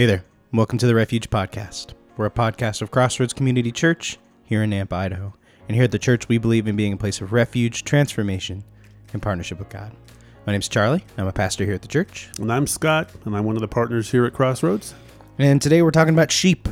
Hey 0.00 0.06
there. 0.06 0.24
Welcome 0.50 0.78
to 0.78 0.86
the 0.86 0.94
Refuge 0.94 1.28
Podcast. 1.28 1.92
We're 2.16 2.24
a 2.24 2.30
podcast 2.30 2.80
of 2.80 2.90
Crossroads 2.90 3.34
Community 3.34 3.70
Church 3.70 4.16
here 4.44 4.62
in 4.62 4.70
Nampa, 4.70 4.94
Idaho. 4.94 5.34
And 5.68 5.74
here 5.74 5.84
at 5.84 5.90
the 5.90 5.98
church, 5.98 6.26
we 6.26 6.38
believe 6.38 6.66
in 6.66 6.74
being 6.74 6.94
a 6.94 6.96
place 6.96 7.20
of 7.20 7.34
refuge, 7.34 7.84
transformation, 7.84 8.64
and 9.12 9.20
partnership 9.20 9.58
with 9.58 9.68
God. 9.68 9.92
My 10.46 10.54
name's 10.54 10.68
Charlie. 10.70 11.04
I'm 11.18 11.26
a 11.26 11.34
pastor 11.34 11.66
here 11.66 11.74
at 11.74 11.82
the 11.82 11.88
church. 11.88 12.30
And 12.38 12.50
I'm 12.50 12.66
Scott, 12.66 13.10
and 13.26 13.36
I'm 13.36 13.44
one 13.44 13.56
of 13.56 13.60
the 13.60 13.68
partners 13.68 14.10
here 14.10 14.24
at 14.24 14.32
Crossroads. 14.32 14.94
And 15.36 15.60
today 15.60 15.82
we're 15.82 15.90
talking 15.90 16.14
about 16.14 16.32
sheep. 16.32 16.66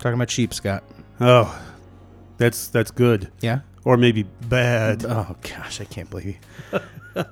Talking 0.00 0.14
about 0.14 0.28
sheep, 0.28 0.52
Scott. 0.52 0.82
Oh, 1.20 1.56
that's 2.36 2.66
that's 2.66 2.90
good. 2.90 3.30
Yeah? 3.42 3.60
Or 3.84 3.96
maybe 3.96 4.22
bad. 4.22 5.04
Oh, 5.04 5.36
gosh, 5.42 5.80
I 5.80 5.84
can't 5.84 6.08
believe 6.08 6.36
you. 6.72 6.80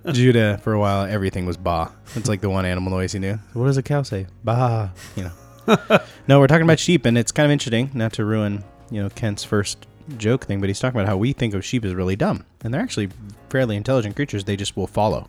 Judah, 0.13 0.59
for 0.59 0.73
a 0.75 0.79
while, 0.79 1.07
everything 1.07 1.47
was 1.47 1.57
ba. 1.57 1.91
It's 2.15 2.29
like 2.29 2.41
the 2.41 2.51
one 2.51 2.65
animal 2.67 2.91
noise 2.93 3.13
he 3.13 3.19
knew. 3.19 3.39
What 3.55 3.67
does 3.67 3.79
a 3.79 3.83
cow 3.83 4.03
say? 4.03 4.27
Ba. 4.45 4.93
You 5.17 5.25
know. 5.25 5.99
no, 6.29 6.41
we're 6.41 6.47
talking 6.47 6.65
about 6.65 6.79
sheep, 6.79 7.07
and 7.07 7.17
it's 7.17 7.33
kind 7.33 7.47
of 7.47 7.53
interesting, 7.53 7.91
not 7.95 8.13
to 8.15 8.25
ruin, 8.25 8.65
you 8.91 9.03
know, 9.03 9.09
Kent's 9.11 9.45
first 9.45 9.87
joke 10.19 10.45
thing, 10.45 10.61
but 10.61 10.69
he's 10.69 10.81
talking 10.81 10.99
about 10.99 11.09
how 11.09 11.17
we 11.17 11.33
think 11.33 11.55
of 11.55 11.65
sheep 11.65 11.85
as 11.85 11.95
really 11.95 12.17
dumb. 12.17 12.45
And 12.63 12.73
they're 12.73 12.81
actually 12.81 13.09
fairly 13.49 13.77
intelligent 13.77 14.17
creatures. 14.17 14.45
They 14.45 14.57
just 14.57 14.77
will 14.77 14.87
follow. 14.87 15.29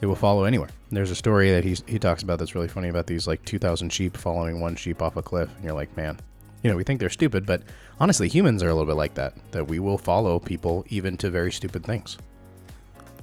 They 0.00 0.06
will 0.06 0.16
follow 0.16 0.44
anywhere. 0.44 0.70
There's 0.90 1.10
a 1.10 1.14
story 1.16 1.50
that 1.50 1.62
he's, 1.62 1.84
he 1.86 1.98
talks 1.98 2.22
about 2.22 2.38
that's 2.38 2.54
really 2.54 2.68
funny 2.68 2.88
about 2.88 3.06
these 3.06 3.26
like 3.26 3.44
2,000 3.44 3.90
sheep 3.90 4.16
following 4.16 4.60
one 4.60 4.74
sheep 4.74 5.02
off 5.02 5.16
a 5.16 5.22
cliff. 5.22 5.54
And 5.54 5.64
you're 5.64 5.74
like, 5.74 5.94
man, 5.96 6.18
you 6.62 6.70
know, 6.70 6.76
we 6.76 6.84
think 6.84 7.00
they're 7.00 7.08
stupid, 7.08 7.46
but 7.46 7.62
honestly, 7.98 8.28
humans 8.28 8.62
are 8.62 8.68
a 8.68 8.74
little 8.74 8.86
bit 8.86 8.96
like 8.96 9.14
that, 9.14 9.34
that 9.52 9.66
we 9.66 9.78
will 9.78 9.98
follow 9.98 10.38
people 10.38 10.84
even 10.88 11.16
to 11.18 11.30
very 11.30 11.50
stupid 11.50 11.84
things. 11.84 12.18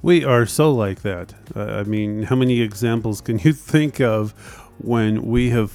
We 0.02 0.24
are 0.24 0.46
so 0.46 0.72
like 0.72 1.02
that. 1.02 1.34
Uh, 1.54 1.64
I 1.64 1.82
mean, 1.84 2.24
how 2.24 2.36
many 2.36 2.60
examples 2.60 3.20
can 3.20 3.38
you 3.38 3.52
think 3.54 4.00
of 4.00 4.32
when 4.78 5.26
we 5.26 5.50
have 5.50 5.72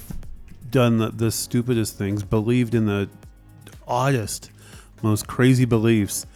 done 0.70 0.98
the, 0.98 1.10
the 1.10 1.30
stupidest 1.30 1.96
things, 1.96 2.22
believed 2.22 2.74
in 2.74 2.86
the 2.86 3.08
oddest, 3.86 4.50
most 5.02 5.26
crazy 5.26 5.64
beliefs, 5.64 6.26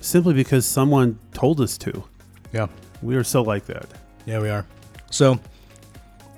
simply 0.00 0.34
because 0.34 0.66
someone 0.66 1.18
told 1.32 1.60
us 1.60 1.78
to? 1.78 2.04
Yeah. 2.52 2.66
We 3.02 3.16
are 3.16 3.24
so 3.24 3.42
like 3.42 3.66
that. 3.66 3.86
Yeah, 4.24 4.40
we 4.40 4.48
are. 4.48 4.66
So 5.10 5.38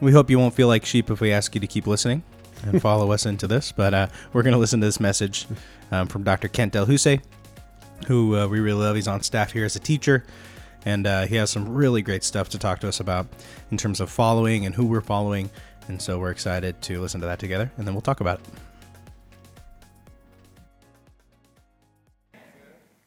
we 0.01 0.13
hope 0.13 0.31
you 0.31 0.39
won't 0.39 0.55
feel 0.55 0.69
like 0.69 0.85
sheep 0.85 1.11
if 1.11 1.21
we 1.21 1.33
ask 1.33 1.55
you 1.55 1.61
to 1.61 1.67
keep 1.67 1.87
listening 1.87 2.23
and 2.65 2.81
follow 2.81 3.13
us 3.13 3.27
into 3.27 3.47
this. 3.47 3.73
But 3.73 3.95
uh, 3.95 4.07
we're 4.33 4.43
going 4.43 4.53
to 4.53 4.59
listen 4.59 4.81
to 4.81 4.87
this 4.87 5.01
message 5.01 5.47
um, 5.91 6.07
from 6.07 6.23
Dr. 6.23 6.49
Kent 6.49 6.75
Delhousaye, 6.75 7.21
who 8.07 8.37
uh, 8.37 8.47
we 8.47 8.61
really 8.61 8.85
love. 8.85 8.97
He's 8.97 9.09
on 9.09 9.23
staff 9.23 9.53
here 9.53 9.65
as 9.65 9.77
a 9.77 9.81
teacher, 9.81 10.25
and 10.85 11.07
uh, 11.07 11.27
he 11.27 11.37
has 11.37 11.51
some 11.51 11.69
really 11.69 12.03
great 12.03 12.25
stuff 12.25 12.49
to 12.51 12.59
talk 12.59 12.81
to 12.81 12.89
us 12.89 13.01
about 13.01 13.27
in 13.71 13.77
terms 13.77 14.01
of 14.01 14.11
following 14.11 14.67
and 14.67 14.75
who 14.75 14.87
we're 14.87 15.01
following. 15.01 15.51
And 15.89 16.01
so 16.01 16.19
we're 16.19 16.31
excited 16.31 16.83
to 16.83 17.01
listen 17.01 17.21
to 17.21 17.27
that 17.27 17.39
together, 17.39 17.71
and 17.77 17.87
then 17.87 17.95
we'll 17.95 18.03
talk 18.03 18.21
about 18.21 18.41
it. 18.41 18.47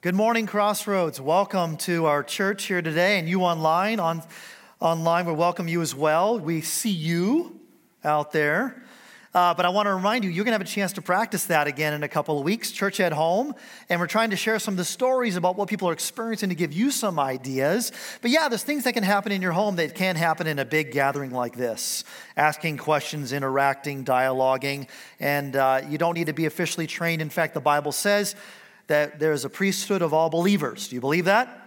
Good 0.02 0.16
morning, 0.16 0.48
Crossroads. 0.48 1.22
Welcome 1.22 1.78
to 1.78 2.08
our 2.08 2.24
church 2.24 2.64
here 2.66 2.82
today, 2.82 3.20
and 3.20 3.30
you 3.30 3.42
online. 3.42 4.00
On 4.00 4.24
online, 4.80 5.28
we 5.28 5.34
welcome 5.34 5.68
you 5.68 5.80
as 5.84 5.94
well. 5.94 6.40
We 6.40 6.62
see 6.62 6.90
you 6.90 7.60
out 8.04 8.32
there. 8.32 8.82
Uh, 9.34 9.54
but 9.54 9.66
I 9.66 9.70
want 9.70 9.86
to 9.86 9.94
remind 9.94 10.26
you, 10.26 10.30
you're 10.30 10.44
going 10.44 10.52
to 10.52 10.60
have 10.60 10.62
a 10.62 10.66
chance 10.66 10.92
to 10.94 11.02
practice 11.02 11.46
that 11.46 11.66
again 11.66 11.94
in 11.94 12.04
a 12.04 12.10
couple 12.10 12.38
of 12.38 12.44
weeks, 12.44 12.70
church 12.70 13.00
at 13.00 13.14
home. 13.14 13.56
And 13.88 14.02
we're 14.02 14.08
trying 14.08 14.32
to 14.32 14.36
share 14.36 14.60
some 14.60 14.74
of 14.74 14.78
the 14.78 14.84
stories 14.84 15.38
about 15.38 15.56
what 15.56 15.70
people 15.70 15.88
are 15.88 15.94
experiencing 15.94 16.50
to 16.50 16.56
give 16.56 16.74
you 16.74 16.92
some 16.92 17.18
ideas. 17.18 17.94
But 18.22 18.32
yeah, 18.32 18.50
there's 18.50 18.64
things 18.64 18.84
that 18.84 18.94
can 18.94 19.04
happen 19.04 19.32
in 19.32 19.42
your 19.42 19.54
home 19.54 19.78
that 19.78 19.96
can't 19.96 20.18
happen 20.18 20.48
in 20.48 20.60
a 20.60 20.66
big 20.66 20.92
gathering 20.92 21.32
like 21.32 21.56
this 21.56 22.04
asking 22.36 22.78
questions, 22.78 23.32
interacting, 23.32 24.04
dialoguing. 24.04 24.90
And 25.20 25.56
uh, 25.56 25.82
you 25.88 25.98
don't 25.98 26.16
need 26.16 26.28
to 26.28 26.34
be 26.34 26.46
officially 26.46 26.88
trained. 26.88 27.22
In 27.22 27.30
fact, 27.30 27.54
the 27.54 27.62
Bible 27.62 27.94
says 27.94 28.36
that 28.88 29.20
there 29.20 29.32
is 29.32 29.46
a 29.46 29.50
priesthood 29.50 30.02
of 30.02 30.14
all 30.14 30.30
believers. 30.30 30.90
Do 30.90 30.96
you 30.96 31.02
believe 31.02 31.26
that? 31.26 31.58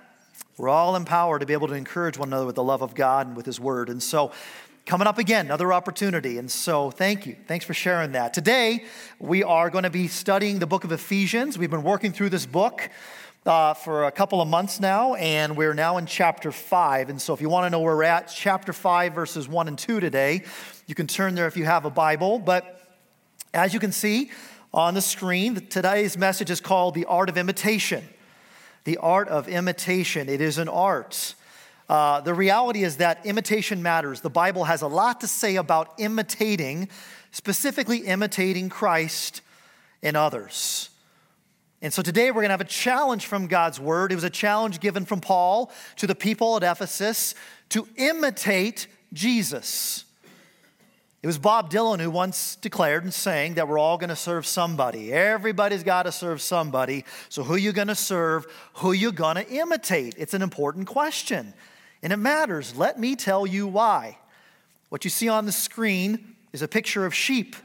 We're 0.56 0.68
all 0.68 0.94
empowered 0.94 1.40
to 1.40 1.46
be 1.46 1.52
able 1.52 1.66
to 1.68 1.74
encourage 1.74 2.16
one 2.16 2.28
another 2.28 2.46
with 2.46 2.54
the 2.54 2.62
love 2.62 2.82
of 2.82 2.94
God 2.94 3.26
and 3.26 3.36
with 3.36 3.44
His 3.44 3.58
Word. 3.58 3.88
And 3.88 4.00
so, 4.00 4.30
coming 4.86 5.06
up 5.06 5.18
again, 5.18 5.46
another 5.46 5.72
opportunity. 5.72 6.38
And 6.38 6.50
so, 6.50 6.90
thank 6.90 7.26
you. 7.26 7.36
Thanks 7.46 7.64
for 7.64 7.74
sharing 7.74 8.12
that. 8.12 8.34
Today, 8.34 8.84
we 9.18 9.42
are 9.42 9.70
going 9.70 9.84
to 9.84 9.90
be 9.90 10.08
studying 10.08 10.58
the 10.58 10.66
book 10.66 10.84
of 10.84 10.92
Ephesians. 10.92 11.56
We've 11.56 11.70
been 11.70 11.82
working 11.82 12.12
through 12.12 12.30
this 12.30 12.46
book. 12.46 12.90
Uh, 13.46 13.74
for 13.74 14.04
a 14.04 14.10
couple 14.10 14.40
of 14.40 14.48
months 14.48 14.80
now, 14.80 15.12
and 15.16 15.54
we're 15.54 15.74
now 15.74 15.98
in 15.98 16.06
chapter 16.06 16.50
5. 16.50 17.10
And 17.10 17.20
so, 17.20 17.34
if 17.34 17.42
you 17.42 17.50
want 17.50 17.66
to 17.66 17.70
know 17.70 17.80
where 17.80 17.94
we're 17.94 18.04
at, 18.04 18.32
chapter 18.34 18.72
5, 18.72 19.12
verses 19.12 19.46
1 19.46 19.68
and 19.68 19.78
2 19.78 20.00
today, 20.00 20.44
you 20.86 20.94
can 20.94 21.06
turn 21.06 21.34
there 21.34 21.46
if 21.46 21.54
you 21.54 21.66
have 21.66 21.84
a 21.84 21.90
Bible. 21.90 22.38
But 22.38 22.80
as 23.52 23.74
you 23.74 23.80
can 23.80 23.92
see, 23.92 24.30
on 24.74 24.94
the 24.94 25.00
screen. 25.00 25.66
Today's 25.68 26.18
message 26.18 26.50
is 26.50 26.60
called 26.60 26.94
The 26.94 27.04
Art 27.04 27.28
of 27.28 27.38
Imitation. 27.38 28.04
The 28.82 28.96
Art 28.96 29.28
of 29.28 29.46
Imitation. 29.46 30.28
It 30.28 30.40
is 30.40 30.58
an 30.58 30.68
art. 30.68 31.36
Uh, 31.88 32.20
the 32.20 32.32
reality 32.32 32.82
is 32.82 32.96
that 32.96 33.24
imitation 33.26 33.82
matters. 33.82 34.20
The 34.20 34.30
Bible 34.30 34.64
has 34.64 34.82
a 34.82 34.88
lot 34.88 35.20
to 35.20 35.28
say 35.28 35.56
about 35.56 35.92
imitating, 35.98 36.88
specifically 37.30 37.98
imitating 37.98 38.68
Christ 38.68 39.42
in 40.02 40.16
others. 40.16 40.90
And 41.82 41.92
so 41.92 42.00
today 42.00 42.30
we're 42.30 42.40
going 42.40 42.48
to 42.48 42.54
have 42.54 42.62
a 42.62 42.64
challenge 42.64 43.26
from 43.26 43.46
God's 43.46 43.78
word. 43.78 44.12
It 44.12 44.14
was 44.14 44.24
a 44.24 44.30
challenge 44.30 44.80
given 44.80 45.04
from 45.04 45.20
Paul 45.20 45.70
to 45.96 46.06
the 46.06 46.14
people 46.14 46.56
at 46.56 46.62
Ephesus 46.62 47.34
to 47.70 47.86
imitate 47.96 48.86
Jesus. 49.12 50.04
It 51.22 51.26
was 51.26 51.38
Bob 51.38 51.70
Dylan 51.70 52.00
who 52.00 52.10
once 52.10 52.56
declared 52.56 53.04
and 53.04 53.12
sang 53.12 53.54
that 53.54 53.66
we're 53.66 53.78
all 53.78 53.96
going 53.96 54.10
to 54.10 54.16
serve 54.16 54.46
somebody. 54.46 55.12
Everybody's 55.12 55.82
got 55.82 56.02
to 56.02 56.12
serve 56.12 56.42
somebody. 56.42 57.04
So 57.30 57.42
who 57.42 57.56
you 57.56 57.72
going 57.72 57.88
to 57.88 57.94
serve? 57.94 58.46
Who 58.74 58.92
you 58.92 59.10
going 59.10 59.36
to 59.36 59.48
imitate? 59.48 60.14
It's 60.18 60.34
an 60.34 60.42
important 60.42 60.86
question. 60.86 61.54
And 62.04 62.12
it 62.12 62.18
matters. 62.18 62.76
Let 62.76 63.00
me 63.00 63.16
tell 63.16 63.46
you 63.46 63.66
why. 63.66 64.18
What 64.90 65.04
you 65.04 65.10
see 65.10 65.28
on 65.30 65.46
the 65.46 65.52
screen 65.52 66.36
is 66.52 66.60
a 66.60 66.68
picture 66.68 67.06
of 67.06 67.14
sheep. 67.14 67.56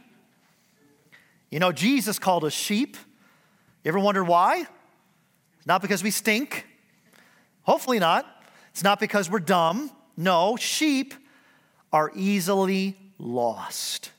You 1.49 1.59
know, 1.59 1.73
Jesus 1.73 2.17
called 2.17 2.45
us 2.45 2.53
sheep. 2.53 2.95
You 3.83 3.89
ever 3.89 3.99
wonder 3.99 4.23
why? 4.23 4.65
It's 5.57 5.67
not 5.67 5.81
because 5.81 6.01
we 6.01 6.09
stink. 6.09 6.65
Hopefully 7.63 7.99
not. 7.99 8.25
It's 8.71 8.83
not 8.83 9.01
because 9.01 9.29
we're 9.29 9.39
dumb. 9.39 9.91
No, 10.15 10.55
sheep 10.55 11.13
are 11.91 12.09
easily 12.15 12.95
lost. 13.17 14.11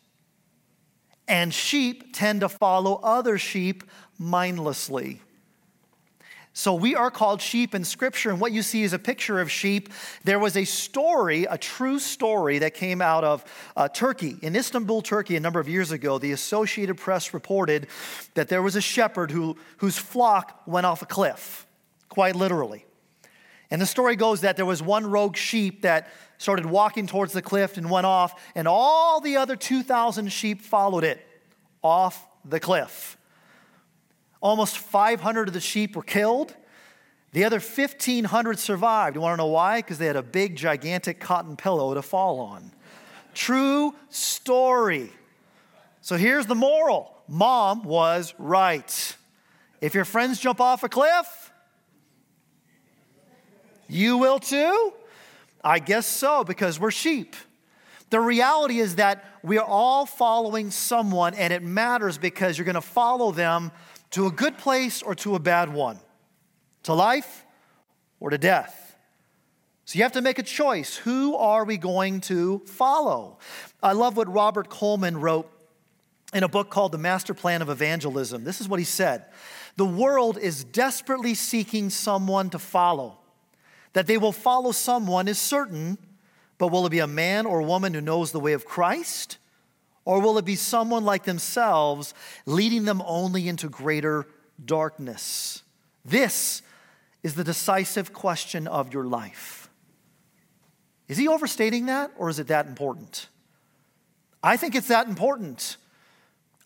And 1.26 1.54
sheep 1.54 2.14
tend 2.14 2.42
to 2.42 2.50
follow 2.50 3.00
other 3.02 3.38
sheep 3.38 3.84
mindlessly. 4.19 5.22
So 6.53 6.75
we 6.75 6.97
are 6.97 7.12
called 7.12 7.41
sheep 7.41 7.77
in 7.77 7.84
Scripture, 7.84 8.31
and 8.31 8.41
what 8.41 8.50
you 8.50 8.62
see 8.62 8.83
is 8.83 8.93
a 8.93 8.99
picture 8.99 9.41
of 9.41 9.50
sheep. 9.50 9.88
There 10.25 10.38
was 10.41 10.56
a 10.56 10.65
story, 10.65 11.44
a 11.44 11.56
true 11.56 12.00
story, 12.00 12.59
that 12.59 12.75
came 12.75 13.00
out 13.00 13.22
of 13.22 13.44
uh, 13.77 13.88
Turkey. 13.88 14.37
In 14.43 14.56
Istanbul, 14.56 15.03
Turkey, 15.03 15.37
a 15.37 15.41
number 15.41 15.61
of 15.61 15.69
years 15.69 15.93
ago, 15.93 16.19
the 16.19 16.33
Associated 16.33 16.97
Press 16.97 17.33
reported 17.33 17.87
that 18.34 18.49
there 18.49 18.62
was 18.62 18.75
a 18.75 18.81
shepherd 18.81 19.31
who, 19.31 19.56
whose 19.77 19.97
flock 19.97 20.62
went 20.66 20.87
off 20.87 21.03
a 21.03 21.06
cliff, 21.06 21.66
quite 22.09 22.34
literally. 22.34 22.84
And 23.71 23.81
the 23.81 23.87
story 23.87 24.17
goes 24.17 24.41
that 24.41 24.56
there 24.56 24.67
was 24.67 24.82
one 24.82 25.09
rogue 25.09 25.37
sheep 25.37 25.82
that 25.82 26.09
started 26.38 26.67
walking 26.67 27.06
towards 27.06 27.32
the 27.32 27.43
cliff 27.43 27.77
and 27.77 27.88
went 27.88 28.06
off, 28.06 28.34
and 28.56 28.67
all 28.67 29.21
the 29.21 29.37
other 29.37 29.55
2,000 29.55 30.32
sheep 30.32 30.62
followed 30.62 31.05
it 31.05 31.25
off 31.81 32.27
the 32.44 32.59
cliff. 32.59 33.17
Almost 34.41 34.78
500 34.78 35.49
of 35.49 35.55
the 35.55 35.61
sheep 35.61 35.97
were 35.97 36.03
killed. 36.03 36.55
The 37.32 37.44
other 37.44 37.61
1,500 37.61 38.59
survived. 38.59 39.17
You 39.17 39.23
want 39.23 39.35
to 39.35 39.37
know 39.38 39.47
why? 39.47 39.79
Because 39.79 39.99
they 39.99 40.06
had 40.06 40.17
a 40.17 40.23
big, 40.23 40.56
gigantic 40.56 41.20
cotton 41.20 41.56
pillow 41.56 41.94
to 41.94 42.03
fall 42.03 42.41
on. 42.41 42.73
True 43.35 43.94
story. 44.09 45.11
So 46.00 46.17
here's 46.17 46.47
the 46.47 46.55
moral 46.55 47.14
Mom 47.29 47.85
was 47.85 48.35
right. 48.38 49.17
If 49.81 49.94
your 49.94 50.05
friends 50.05 50.41
jump 50.41 50.61
off 50.61 50.82
a 50.82 50.88
cliff, 50.88 51.53
you 53.88 54.19
will 54.19 54.41
too? 54.41 54.93
I 55.62 55.79
guess 55.79 56.06
so, 56.06 56.43
because 56.43 56.81
we're 56.81 56.91
sheep. 56.91 57.37
The 58.11 58.20
reality 58.20 58.81
is 58.81 58.97
that 58.97 59.25
we 59.43 59.59
are 59.59 59.64
all 59.64 60.06
following 60.06 60.70
someone, 60.70 61.35
and 61.35 61.53
it 61.53 61.62
matters 61.62 62.19
because 62.19 62.59
you're 62.59 62.64
going 62.64 62.75
to 62.75 62.81
follow 62.81 63.31
them 63.31 63.70
to 64.11 64.27
a 64.27 64.31
good 64.31 64.59
place 64.59 65.03
or 65.03 65.15
to 65.17 65.35
a 65.35 65.39
bad 65.39 65.73
one, 65.73 65.99
to 66.85 66.95
life 66.95 67.45
or 68.19 68.31
to 68.31 68.39
death. 68.39 68.97
So 69.85 69.99
you 69.99 70.05
have 70.05 70.12
to 70.12 70.21
make 70.21 70.39
a 70.39 70.45
choice. 70.45 70.97
Who 70.97 71.35
are 71.35 71.65
we 71.65 71.77
going 71.77 72.21
to 72.23 72.61
follow? 72.61 73.39
I 73.83 73.93
love 73.93 74.17
what 74.17 74.33
Robert 74.33 74.69
Coleman 74.69 75.21
wrote 75.21 75.51
in 76.33 76.45
a 76.45 76.49
book 76.49 76.71
called 76.71 76.93
The 76.93 76.99
Master 76.99 77.35
Plan 77.35 77.61
of 77.61 77.69
Evangelism. 77.69 78.45
This 78.45 78.61
is 78.61 78.69
what 78.69 78.79
he 78.79 78.85
said 78.85 79.25
The 79.77 79.85
world 79.85 80.39
is 80.39 80.62
desperately 80.62 81.35
seeking 81.35 81.91
someone 81.91 82.51
to 82.51 82.59
follow. 82.59 83.19
That 83.93 84.07
they 84.07 84.17
will 84.17 84.31
follow 84.31 84.71
someone 84.71 85.27
is 85.27 85.41
certain, 85.41 85.99
but 86.59 86.69
will 86.69 86.87
it 86.87 86.91
be 86.91 87.01
a 87.01 87.09
man 87.09 87.45
or 87.45 87.61
woman 87.62 87.93
who 87.93 88.01
knows 88.01 88.31
the 88.31 88.39
way 88.39 88.53
of 88.53 88.65
Christ 88.65 89.39
Or 90.11 90.19
will 90.19 90.39
it 90.39 90.45
be 90.45 90.57
someone 90.57 91.05
like 91.05 91.23
themselves, 91.23 92.15
leading 92.45 92.85
them 92.85 93.01
only 93.07 93.47
into 93.47 93.69
greater 93.69 94.27
darkness? 94.65 95.62
This 96.05 96.62
is 97.23 97.37
the 97.37 97.45
decisive 97.45 98.12
question 98.12 98.67
of 98.67 98.93
your 98.93 99.05
life. 99.05 99.71
Is 101.07 101.17
he 101.17 101.29
overstating 101.29 101.87
that, 101.87 102.11
or 102.19 102.29
is 102.29 102.41
it 102.41 102.49
that 102.49 102.67
important? 102.67 103.29
I 104.43 104.57
think 104.57 104.75
it's 104.75 104.89
that 104.89 105.07
important. 105.07 105.77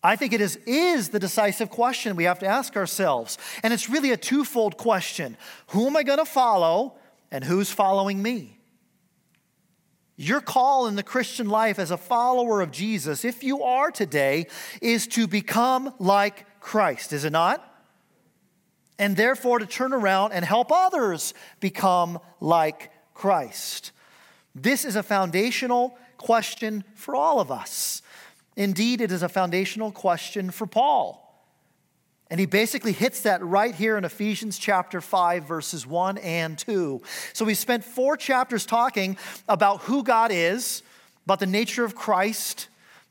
I 0.03 0.15
think 0.15 0.33
it 0.33 0.41
is, 0.41 0.55
is 0.65 1.09
the 1.09 1.19
decisive 1.19 1.69
question 1.69 2.15
we 2.15 2.23
have 2.23 2.39
to 2.39 2.47
ask 2.47 2.75
ourselves. 2.75 3.37
And 3.61 3.71
it's 3.71 3.91
really 3.91 4.09
a 4.09 4.17
twofold 4.17 4.75
question 4.77 5.37
Who 5.67 5.85
am 5.85 5.95
I 5.95 6.01
going 6.01 6.17
to 6.17 6.25
follow, 6.25 6.95
and 7.29 7.43
who's 7.43 7.69
following 7.69 8.23
me? 8.23 8.54
Your 10.17 10.39
call 10.39 10.87
in 10.87 10.95
the 10.95 11.03
Christian 11.03 11.49
life 11.49 11.77
as 11.77 11.91
a 11.91 11.97
follower 11.97 12.61
of 12.61 12.71
Jesus, 12.71 13.25
if 13.25 13.43
you 13.43 13.63
are 13.63 13.91
today, 13.91 14.47
is 14.81 15.07
to 15.07 15.27
become 15.27 15.93
like 15.99 16.45
Christ, 16.61 17.11
is 17.11 17.25
it 17.25 17.31
not? 17.31 17.61
And 18.97 19.17
therefore 19.17 19.59
to 19.59 19.65
turn 19.65 19.91
around 19.91 20.31
and 20.31 20.45
help 20.45 20.71
others 20.71 21.33
become 21.59 22.19
like 22.39 22.91
Christ. 23.13 23.91
This 24.53 24.85
is 24.85 24.95
a 24.95 25.03
foundational 25.03 25.97
question 26.17 26.85
for 26.95 27.13
all 27.13 27.41
of 27.41 27.51
us. 27.51 28.01
Indeed, 28.55 29.01
it 29.01 29.11
is 29.11 29.21
a 29.21 29.27
foundational 29.27 29.91
question 29.91 30.49
for 30.49 30.65
Paul. 30.65 31.24
And 32.29 32.39
he 32.39 32.47
basically 32.47 32.91
hits 32.91 33.21
that 33.21 33.43
right 33.43 33.73
here 33.73 33.97
in 33.97 34.03
Ephesians 34.03 34.57
chapter 34.57 34.99
5, 34.99 35.43
verses 35.43 35.85
1 35.85 36.17
and 36.17 36.57
2. 36.57 37.01
So 37.33 37.45
we 37.45 37.53
spent 37.53 37.83
four 37.83 38.17
chapters 38.17 38.65
talking 38.65 39.17
about 39.47 39.81
who 39.81 40.03
God 40.03 40.31
is, 40.31 40.81
about 41.25 41.39
the 41.39 41.45
nature 41.45 41.85
of 41.85 41.95
Christ, 41.95 42.67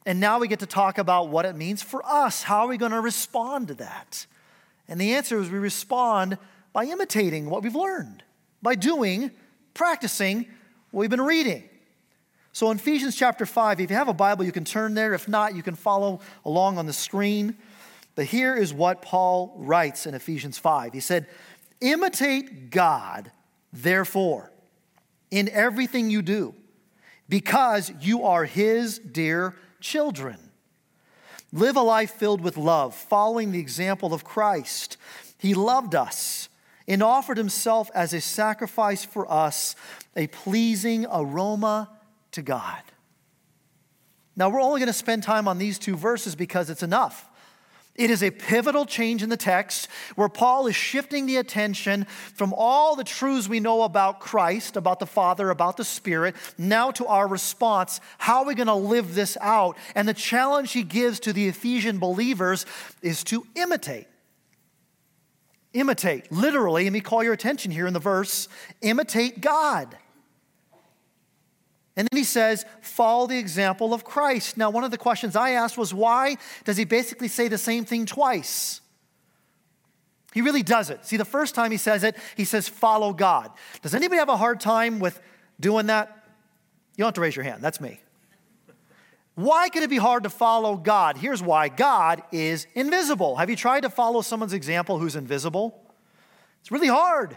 and 0.06 0.20
now 0.20 0.38
we 0.38 0.49
get 0.49 0.58
to 0.58 0.66
talk 0.66 0.99
about 0.99 1.28
what 1.28 1.46
it 1.46 1.56
means 1.56 1.82
for 1.82 2.05
us. 2.05 2.43
How 2.43 2.61
are 2.61 2.69
we 2.69 2.76
going 2.76 2.93
to 2.93 3.00
respond 3.00 3.69
to 3.69 3.75
that? 3.75 4.26
And 4.88 5.00
the 5.00 5.14
answer 5.14 5.38
is 5.38 5.50
we 5.50 5.58
respond 5.58 6.37
by 6.72 6.84
imitating 6.84 7.49
what 7.49 7.62
we've 7.62 7.75
learned, 7.75 8.22
by 8.61 8.75
doing, 8.75 9.31
practicing 9.72 10.46
what 10.90 11.02
we've 11.02 11.11
been 11.11 11.22
reading. 11.22 11.64
So 12.52 12.70
in 12.70 12.76
Ephesians 12.76 13.16
chapter 13.16 13.46
5, 13.46 13.81
if 13.81 13.90
you 13.90 13.96
have 13.96 14.08
a 14.08 14.14
Bible, 14.14 14.44
you 14.44 14.52
can 14.52 14.64
turn 14.64 14.94
there. 14.94 15.14
If 15.14 15.26
not, 15.26 15.56
you 15.56 15.62
can 15.62 15.75
follow 15.75 16.20
along 16.44 16.78
on 16.78 16.87
the 16.87 16.93
screen. 16.93 17.56
But 18.14 18.26
here 18.26 18.56
is 18.56 18.72
what 18.72 19.02
Paul 19.02 19.55
writes 19.56 20.06
in 20.06 20.14
Ephesians 20.14 20.58
5. 20.58 20.93
He 20.93 21.00
said, 21.00 21.26
Imitate 21.81 22.70
God, 22.70 23.31
therefore, 23.72 24.52
in 25.31 25.49
everything 25.49 26.11
you 26.11 26.22
do, 26.22 26.55
because 27.28 27.93
you 28.00 28.25
are 28.25 28.44
his 28.44 28.99
dear 28.99 29.56
children. 29.81 30.38
Live 31.52 31.76
a 31.76 31.82
life 31.82 32.12
filled 32.12 32.40
with 32.40 32.56
love, 32.56 32.94
following 32.94 33.52
the 33.52 33.61
example 33.61 34.14
of 34.14 34.25
Christ. 34.25 34.96
He 35.38 35.55
loved 35.55 35.94
us 35.94 36.49
and 36.87 37.02
offered 37.02 37.38
himself 37.38 37.90
as 37.94 38.12
a 38.12 38.20
sacrifice 38.20 39.05
for 39.05 39.31
us, 39.31 39.75
a 40.16 40.26
pleasing 40.28 41.06
aroma 41.11 41.90
to 42.32 42.43
God. 42.43 42.82
Now, 44.37 44.49
we're 44.49 44.61
only 44.61 44.81
going 44.81 44.88
to 44.88 44.93
spend 44.93 45.22
time 45.22 45.46
on 45.46 45.58
these 45.58 45.78
two 45.78 45.96
verses 45.96 46.34
because 46.34 46.70
it's 46.70 46.82
enough. 46.82 47.28
It 47.96 48.11
is 48.11 48.25
a 48.25 48.32
pivotal 48.32 48.87
change 48.87 49.23
in 49.23 49.29
the 49.29 49.37
text 49.37 49.88
where 50.17 50.29
Paul 50.29 50.67
is 50.67 50.75
shifting 50.75 51.26
the 51.26 51.37
attention 51.37 52.06
from 52.35 52.52
all 52.56 52.96
the 52.96 53.05
truths 53.05 53.49
we 53.49 53.61
know 53.61 53.82
about 53.82 54.19
Christ, 54.19 54.76
about 54.76 54.99
the 54.99 55.06
Father, 55.06 55.50
about 55.50 55.76
the 55.76 55.85
Spirit, 55.85 56.35
now 56.58 56.91
to 56.93 57.06
our 57.06 57.29
response. 57.29 58.00
How 58.19 58.41
are 58.41 58.46
we 58.46 58.56
going 58.56 58.67
to 58.67 58.75
live 58.75 59.14
this 59.14 59.38
out? 59.41 59.76
And 59.94 60.08
the 60.08 60.14
challenge 60.14 60.73
he 60.73 60.82
gives 60.82 61.20
to 61.20 61.32
the 61.32 61.46
Ephesian 61.46 62.00
believers 62.00 62.67
is 63.00 63.23
to 63.25 63.46
imitate. 63.55 64.08
Imitate, 65.73 66.31
literally, 66.32 66.85
let 66.85 66.93
me 66.93 67.00
call 67.00 67.23
your 67.23 67.32
attention 67.32 67.70
here 67.70 67.87
in 67.87 67.93
the 67.93 68.00
verse 68.00 68.49
imitate 68.81 69.40
God. 69.40 69.97
And 71.96 72.08
then 72.11 72.19
he 72.19 72.25
says, 72.25 72.67
follow 72.81 73.26
the 73.26 73.38
example 73.38 73.94
of 73.94 74.05
Christ. 74.05 74.56
Now, 74.56 74.70
one 74.70 74.82
of 74.82 74.91
the 74.91 74.99
questions 74.99 75.37
I 75.37 75.50
asked 75.50 75.79
was, 75.79 75.94
why 75.94 76.37
does 76.64 76.76
he 76.76 76.85
basically 76.85 77.29
say 77.29 77.46
the 77.46 77.58
same 77.58 77.85
thing 77.85 78.05
twice? 78.05 78.81
He 80.32 80.41
really 80.41 80.64
does 80.64 80.91
it. 80.91 81.05
See, 81.05 81.17
the 81.17 81.25
first 81.25 81.55
time 81.55 81.70
he 81.70 81.76
says 81.76 82.02
it, 82.02 82.17
he 82.37 82.44
says, 82.44 82.69
follow 82.69 83.12
God. 83.12 83.52
Does 83.82 83.94
anybody 83.94 84.19
have 84.19 84.29
a 84.29 84.37
hard 84.37 84.58
time 84.58 84.99
with 84.99 85.20
doing 85.61 85.87
that? 85.87 86.08
You 86.96 87.02
don't 87.02 87.08
have 87.08 87.14
to 87.14 87.20
raise 87.20 87.37
your 87.37 87.44
hand, 87.44 87.62
that's 87.62 87.81
me. 87.81 88.00
Why 89.37 89.69
could 89.69 89.85
it 89.85 89.90
be 89.90 89.97
hard 89.97 90.25
to 90.25 90.31
follow 90.31 90.76
God? 90.76 91.17
Here's 91.17 91.43
why 91.43 91.69
God 91.69 92.23
is 92.32 92.67
invisible. 92.75 93.37
Have 93.37 93.50
you 93.50 93.56
tried 93.56 93.81
to 93.81 93.90
follow 93.90 94.20
someone's 94.20 94.52
example 94.52 94.99
who's 94.99 95.17
invisible? 95.17 95.81
It's 96.61 96.70
really 96.70 96.88
hard. 96.88 97.37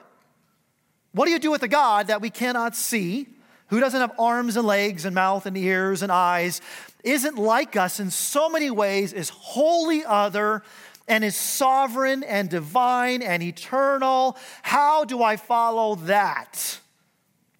What 1.11 1.25
do 1.25 1.31
you 1.31 1.39
do 1.39 1.51
with 1.51 1.63
a 1.63 1.67
God 1.67 2.07
that 2.07 2.21
we 2.21 2.29
cannot 2.29 2.75
see? 2.75 3.27
Who 3.67 3.79
doesn't 3.79 3.99
have 3.99 4.13
arms 4.17 4.57
and 4.57 4.65
legs 4.65 5.05
and 5.05 5.13
mouth 5.13 5.45
and 5.45 5.57
ears 5.57 6.01
and 6.01 6.11
eyes, 6.11 6.61
isn't 7.03 7.37
like 7.37 7.75
us 7.75 7.99
in 7.99 8.11
so 8.11 8.49
many 8.49 8.71
ways, 8.71 9.13
is 9.13 9.29
wholly 9.29 10.03
other 10.05 10.63
and 11.07 11.23
is 11.23 11.35
sovereign 11.35 12.23
and 12.23 12.49
divine 12.49 13.21
and 13.21 13.41
eternal. 13.41 14.37
How 14.61 15.05
do 15.05 15.23
I 15.23 15.37
follow 15.37 15.95
that? 15.95 16.79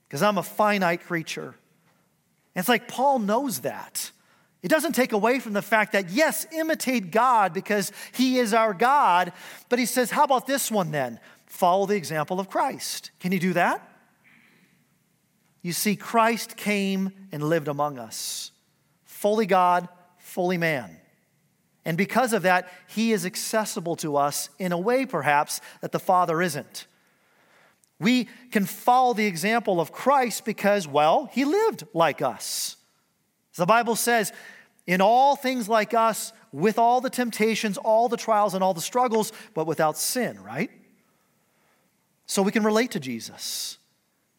Because 0.08 0.22
I'm 0.22 0.38
a 0.38 0.44
finite 0.44 1.04
creature. 1.04 1.56
And 2.56 2.62
it's 2.62 2.70
like 2.70 2.88
Paul 2.88 3.20
knows 3.20 3.60
that. 3.60 4.12
It 4.64 4.70
doesn't 4.70 4.94
take 4.94 5.14
away 5.14 5.40
from 5.40 5.54
the 5.54 5.62
fact 5.62 5.94
that, 5.94 6.10
yes, 6.10 6.48
imitate 6.52 7.12
God 7.12 7.54
because 7.54 7.92
he 8.12 8.40
is 8.40 8.54
our 8.54 8.74
God. 8.74 9.32
But 9.70 9.80
he 9.80 9.86
says, 9.86 10.12
how 10.12 10.24
about 10.24 10.48
this 10.48 10.72
one 10.72 10.92
then? 10.92 11.20
Follow 11.46 11.86
the 11.86 11.96
example 11.96 12.40
of 12.40 12.50
Christ. 12.50 13.12
Can 13.20 13.32
you 13.32 13.40
do 13.40 13.54
that? 13.54 13.88
You 15.68 15.74
see, 15.74 15.98
Christ 15.98 16.56
came 16.56 17.12
and 17.30 17.44
lived 17.44 17.68
among 17.68 18.00
us, 18.00 18.52
fully 19.04 19.46
God, 19.46 19.90
fully 20.18 20.58
man. 20.58 20.96
And 21.84 21.98
because 21.98 22.32
of 22.32 22.44
that, 22.44 22.72
he 22.88 23.12
is 23.12 23.26
accessible 23.26 23.98
to 23.98 24.16
us 24.16 24.50
in 24.60 24.72
a 24.72 24.78
way, 24.78 25.06
perhaps, 25.06 25.60
that 25.82 25.92
the 25.92 26.00
Father 26.00 26.42
isn't. 26.42 26.88
We 28.00 28.30
can 28.50 28.64
follow 28.64 29.14
the 29.14 29.26
example 29.26 29.82
of 29.82 29.92
Christ 29.92 30.46
because, 30.46 30.88
well, 30.88 31.30
he 31.34 31.44
lived 31.44 31.84
like 31.94 32.22
us. 32.22 32.78
The 33.58 33.66
Bible 33.66 33.98
says, 33.98 34.32
in 34.86 35.02
all 35.02 35.36
things 35.36 35.68
like 35.68 35.94
us, 35.94 36.32
with 36.54 36.80
all 36.80 37.02
the 37.02 37.10
temptations, 37.10 37.78
all 37.78 38.08
the 38.08 38.16
trials, 38.16 38.54
and 38.54 38.64
all 38.64 38.74
the 38.74 38.80
struggles, 38.80 39.34
but 39.54 39.68
without 39.68 39.98
sin, 39.98 40.42
right? 40.42 40.72
So 42.26 42.42
we 42.42 42.54
can 42.54 42.64
relate 42.64 42.92
to 42.92 43.02
Jesus 43.02 43.80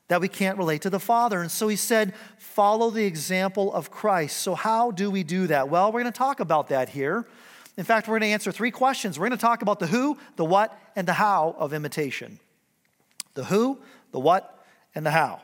that 0.09 0.23
we 0.23 0.29
can't 0.29 0.59
relate 0.59 0.83
to 0.83 0.91
the 0.91 0.99
Father. 0.99 1.41
And 1.41 1.51
so 1.51 1.69
he 1.69 1.77
said, 1.77 2.15
follow 2.39 2.91
the 2.91 3.05
example 3.05 3.73
of 3.73 3.91
Christ. 3.91 4.39
So, 4.39 4.55
how 4.55 4.91
do 4.91 5.11
we 5.11 5.23
do 5.23 5.47
that? 5.47 5.69
Well, 5.69 5.93
we're 5.93 6.03
going 6.03 6.13
to 6.13 6.19
talk 6.19 6.41
about 6.41 6.69
that 6.69 6.89
here. 6.89 7.27
In 7.77 7.85
fact, 7.85 8.09
we're 8.09 8.19
going 8.19 8.31
to 8.31 8.33
answer 8.33 8.51
three 8.51 8.71
questions. 8.71 9.19
We're 9.19 9.29
going 9.29 9.39
to 9.39 9.41
talk 9.41 9.63
about 9.63 9.79
the 9.79 9.87
who, 9.87 10.19
the 10.37 10.45
what, 10.45 10.77
and 10.97 11.07
the 11.07 11.13
how 11.13 11.55
of 11.59 11.73
imitation. 11.73 12.41
The 13.35 13.45
who, 13.45 13.79
the 14.11 14.19
what, 14.19 14.65
and 14.95 15.07
the 15.07 15.11
how. 15.11 15.43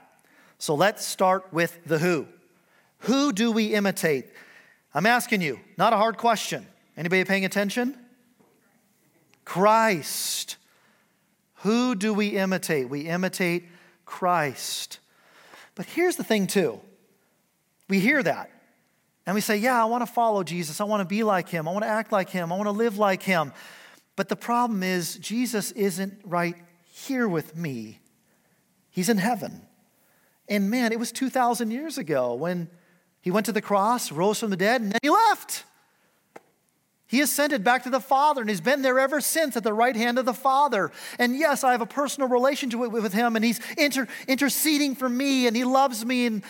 So, 0.59 0.75
let's 0.75 1.05
start 1.05 1.53
with 1.53 1.79
the 1.85 1.99
who. 1.99 2.27
Who 3.01 3.33
do 3.33 3.53
we 3.53 3.75
imitate? 3.75 4.27
I'm 4.95 5.07
asking 5.07 5.43
you, 5.43 5.61
not 5.77 5.93
a 5.93 5.97
hard 5.97 6.17
question. 6.17 6.67
Anybody 6.97 7.25
paying 7.25 7.45
attention? 7.45 7.99
Christ. 9.45 10.57
Who 11.57 11.95
do 11.95 12.15
we 12.15 12.29
imitate? 12.29 12.89
We 12.89 13.03
imitate 13.03 13.69
Christ. 14.05 14.99
But 15.75 15.87
here's 15.87 16.17
the 16.17 16.25
thing, 16.25 16.47
too. 16.47 16.81
We 17.89 18.01
hear 18.01 18.23
that 18.23 18.51
and 19.27 19.35
we 19.35 19.41
say, 19.41 19.57
Yeah, 19.57 19.81
I 19.81 19.87
want 19.87 20.07
to 20.07 20.13
follow 20.13 20.43
Jesus. 20.43 20.81
I 20.81 20.85
want 20.85 21.01
to 21.01 21.07
be 21.07 21.23
like 21.23 21.49
him. 21.49 21.69
I 21.69 21.73
want 21.73 21.85
to 21.85 21.89
act 21.91 22.13
like 22.13 22.31
him. 22.31 22.53
I 22.53 22.57
want 22.57 22.67
to 22.67 22.73
live 22.73 22.99
like 22.99 23.23
him. 23.23 23.53
But 24.17 24.29
the 24.29 24.37
problem 24.37 24.83
is, 24.83 25.17
Jesus 25.17 25.73
isn't 25.73 26.21
right 26.25 26.57
here 26.93 27.29
with 27.29 27.57
me, 27.57 28.01
he's 28.91 29.09
in 29.09 29.19
heaven. 29.19 29.63
And 30.47 30.71
man, 30.71 30.93
it 30.93 30.99
was 30.99 31.11
2,000 31.11 31.71
years 31.71 31.97
ago 31.97 32.35
when 32.35 32.69
he 33.23 33.31
went 33.31 33.47
to 33.47 33.53
the 33.53 33.63
cross, 33.63 34.13
rose 34.13 34.41
from 34.41 34.51
the 34.51 34.59
dead, 34.59 34.83
and 34.83 34.93
then 34.93 34.99
he 35.03 35.09
left. 35.09 35.65
He 37.07 37.21
ascended 37.21 37.63
back 37.63 37.83
to 37.85 37.91
the 37.91 38.01
Father 38.01 38.41
and 38.41 38.49
he's 38.49 38.61
been 38.61 38.83
there 38.83 38.99
ever 38.99 39.21
since 39.21 39.57
at 39.57 39.63
the 39.63 39.73
right 39.73 39.95
hand 39.95 40.19
of 40.19 40.25
the 40.25 40.35
Father. 40.35 40.91
And 41.19 41.37
yes, 41.37 41.63
I 41.63 41.73
have 41.73 41.83
a 41.83 41.87
personal 41.87 42.29
relationship 42.29 42.81
with 42.81 43.13
him 43.13 43.37
and 43.37 43.45
he's 43.45 43.61
inter- 43.77 44.09
interceding 44.27 44.95
for 44.95 45.09
me 45.09 45.47
and 45.47 45.55
he 45.55 45.65
loves 45.65 46.05
me 46.05 46.27
and 46.27 46.43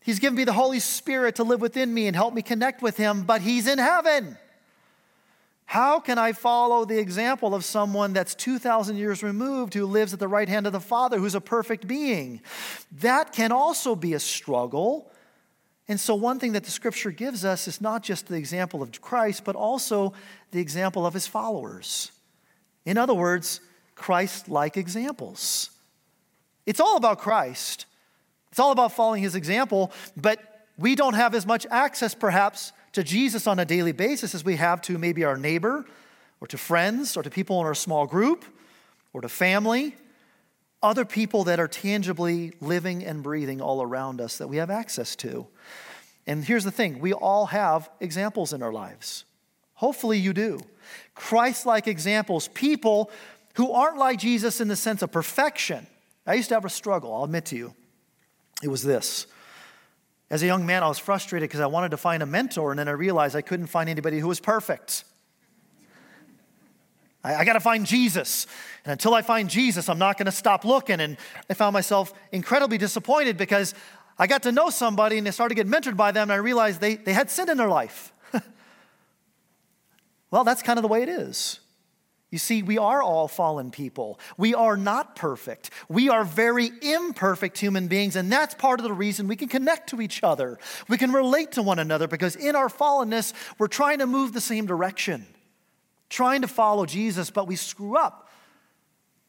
he's 0.00 0.18
given 0.18 0.36
me 0.36 0.44
the 0.44 0.52
Holy 0.52 0.80
Spirit 0.80 1.36
to 1.36 1.44
live 1.44 1.60
within 1.60 1.92
me 1.92 2.06
and 2.06 2.16
help 2.16 2.32
me 2.32 2.42
connect 2.42 2.80
with 2.80 2.96
him, 2.96 3.22
but 3.22 3.42
he's 3.42 3.66
in 3.66 3.78
heaven. 3.78 4.38
How 5.66 6.00
can 6.00 6.18
I 6.18 6.32
follow 6.32 6.84
the 6.84 6.98
example 6.98 7.54
of 7.54 7.64
someone 7.64 8.12
that's 8.12 8.34
2,000 8.34 8.96
years 8.96 9.22
removed 9.22 9.74
who 9.74 9.86
lives 9.86 10.12
at 10.12 10.18
the 10.18 10.26
right 10.26 10.48
hand 10.48 10.66
of 10.66 10.72
the 10.72 10.80
Father, 10.80 11.18
who's 11.18 11.36
a 11.36 11.40
perfect 11.40 11.86
being? 11.86 12.40
That 12.90 13.32
can 13.32 13.52
also 13.52 13.94
be 13.94 14.14
a 14.14 14.18
struggle 14.18 15.12
And 15.90 15.98
so, 15.98 16.14
one 16.14 16.38
thing 16.38 16.52
that 16.52 16.62
the 16.62 16.70
scripture 16.70 17.10
gives 17.10 17.44
us 17.44 17.66
is 17.66 17.80
not 17.80 18.04
just 18.04 18.28
the 18.28 18.36
example 18.36 18.80
of 18.80 19.00
Christ, 19.00 19.42
but 19.42 19.56
also 19.56 20.12
the 20.52 20.60
example 20.60 21.04
of 21.04 21.12
his 21.12 21.26
followers. 21.26 22.12
In 22.86 22.96
other 22.96 23.12
words, 23.12 23.60
Christ 23.96 24.48
like 24.48 24.76
examples. 24.76 25.70
It's 26.64 26.78
all 26.78 26.96
about 26.96 27.18
Christ, 27.18 27.86
it's 28.52 28.60
all 28.60 28.70
about 28.70 28.92
following 28.92 29.20
his 29.20 29.34
example, 29.34 29.90
but 30.16 30.38
we 30.78 30.94
don't 30.94 31.14
have 31.14 31.34
as 31.34 31.44
much 31.44 31.66
access, 31.72 32.14
perhaps, 32.14 32.72
to 32.92 33.02
Jesus 33.02 33.48
on 33.48 33.58
a 33.58 33.64
daily 33.64 33.90
basis 33.90 34.32
as 34.32 34.44
we 34.44 34.54
have 34.54 34.80
to 34.82 34.96
maybe 34.96 35.24
our 35.24 35.36
neighbor 35.36 35.84
or 36.40 36.46
to 36.46 36.56
friends 36.56 37.16
or 37.16 37.24
to 37.24 37.30
people 37.30 37.58
in 37.58 37.66
our 37.66 37.74
small 37.74 38.06
group 38.06 38.44
or 39.12 39.22
to 39.22 39.28
family, 39.28 39.96
other 40.82 41.04
people 41.04 41.44
that 41.44 41.60
are 41.60 41.68
tangibly 41.68 42.52
living 42.60 43.04
and 43.04 43.22
breathing 43.22 43.60
all 43.60 43.82
around 43.82 44.20
us 44.20 44.38
that 44.38 44.48
we 44.48 44.56
have 44.56 44.70
access 44.70 45.14
to. 45.16 45.46
And 46.26 46.44
here's 46.44 46.64
the 46.64 46.70
thing 46.70 47.00
we 47.00 47.12
all 47.12 47.46
have 47.46 47.90
examples 48.00 48.52
in 48.52 48.62
our 48.62 48.72
lives. 48.72 49.24
Hopefully, 49.74 50.18
you 50.18 50.32
do. 50.32 50.60
Christ 51.14 51.66
like 51.66 51.86
examples, 51.86 52.48
people 52.48 53.10
who 53.54 53.72
aren't 53.72 53.98
like 53.98 54.18
Jesus 54.18 54.60
in 54.60 54.68
the 54.68 54.76
sense 54.76 55.02
of 55.02 55.10
perfection. 55.10 55.86
I 56.26 56.34
used 56.34 56.48
to 56.50 56.54
have 56.54 56.64
a 56.64 56.70
struggle, 56.70 57.14
I'll 57.14 57.24
admit 57.24 57.46
to 57.46 57.56
you. 57.56 57.74
It 58.62 58.68
was 58.68 58.82
this. 58.82 59.26
As 60.30 60.42
a 60.42 60.46
young 60.46 60.64
man, 60.64 60.82
I 60.82 60.88
was 60.88 60.98
frustrated 60.98 61.48
because 61.48 61.60
I 61.60 61.66
wanted 61.66 61.90
to 61.90 61.96
find 61.96 62.22
a 62.22 62.26
mentor, 62.26 62.70
and 62.70 62.78
then 62.78 62.88
I 62.88 62.92
realized 62.92 63.34
I 63.34 63.42
couldn't 63.42 63.66
find 63.66 63.88
anybody 63.88 64.20
who 64.20 64.28
was 64.28 64.38
perfect. 64.38 65.04
I, 67.22 67.36
I 67.36 67.44
got 67.44 67.54
to 67.54 67.60
find 67.60 67.86
Jesus. 67.86 68.46
And 68.84 68.92
until 68.92 69.14
I 69.14 69.22
find 69.22 69.48
Jesus, 69.48 69.88
I'm 69.88 69.98
not 69.98 70.18
going 70.18 70.26
to 70.26 70.32
stop 70.32 70.64
looking. 70.64 71.00
And 71.00 71.16
I 71.48 71.54
found 71.54 71.72
myself 71.72 72.12
incredibly 72.32 72.78
disappointed 72.78 73.36
because 73.36 73.74
I 74.18 74.26
got 74.26 74.42
to 74.42 74.52
know 74.52 74.70
somebody 74.70 75.18
and 75.18 75.26
I 75.26 75.30
started 75.30 75.56
to 75.56 75.64
get 75.64 75.70
mentored 75.70 75.96
by 75.96 76.12
them, 76.12 76.24
and 76.24 76.32
I 76.32 76.36
realized 76.36 76.80
they, 76.80 76.96
they 76.96 77.14
had 77.14 77.30
sin 77.30 77.48
in 77.48 77.56
their 77.56 77.68
life. 77.68 78.12
well, 80.30 80.44
that's 80.44 80.62
kind 80.62 80.78
of 80.78 80.82
the 80.82 80.88
way 80.88 81.02
it 81.02 81.08
is. 81.08 81.60
You 82.30 82.38
see, 82.38 82.62
we 82.62 82.78
are 82.78 83.02
all 83.02 83.26
fallen 83.26 83.70
people. 83.70 84.20
We 84.36 84.54
are 84.54 84.76
not 84.76 85.16
perfect. 85.16 85.70
We 85.88 86.10
are 86.10 86.22
very 86.22 86.70
imperfect 86.82 87.58
human 87.58 87.88
beings, 87.88 88.14
and 88.14 88.30
that's 88.30 88.54
part 88.54 88.78
of 88.78 88.84
the 88.84 88.92
reason 88.92 89.26
we 89.26 89.36
can 89.36 89.48
connect 89.48 89.88
to 89.90 90.02
each 90.02 90.22
other. 90.22 90.58
We 90.86 90.98
can 90.98 91.12
relate 91.12 91.52
to 91.52 91.62
one 91.62 91.78
another 91.78 92.06
because 92.06 92.36
in 92.36 92.54
our 92.54 92.68
fallenness, 92.68 93.32
we're 93.58 93.68
trying 93.68 93.98
to 93.98 94.06
move 94.06 94.32
the 94.32 94.40
same 94.40 94.66
direction 94.66 95.26
trying 96.10 96.42
to 96.42 96.48
follow 96.48 96.84
Jesus, 96.84 97.30
but 97.30 97.46
we 97.46 97.56
screw 97.56 97.96
up. 97.96 98.28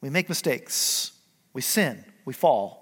We 0.02 0.10
make 0.10 0.28
mistakes, 0.28 1.12
we 1.54 1.62
sin, 1.62 2.04
we 2.26 2.34
fall. 2.34 2.82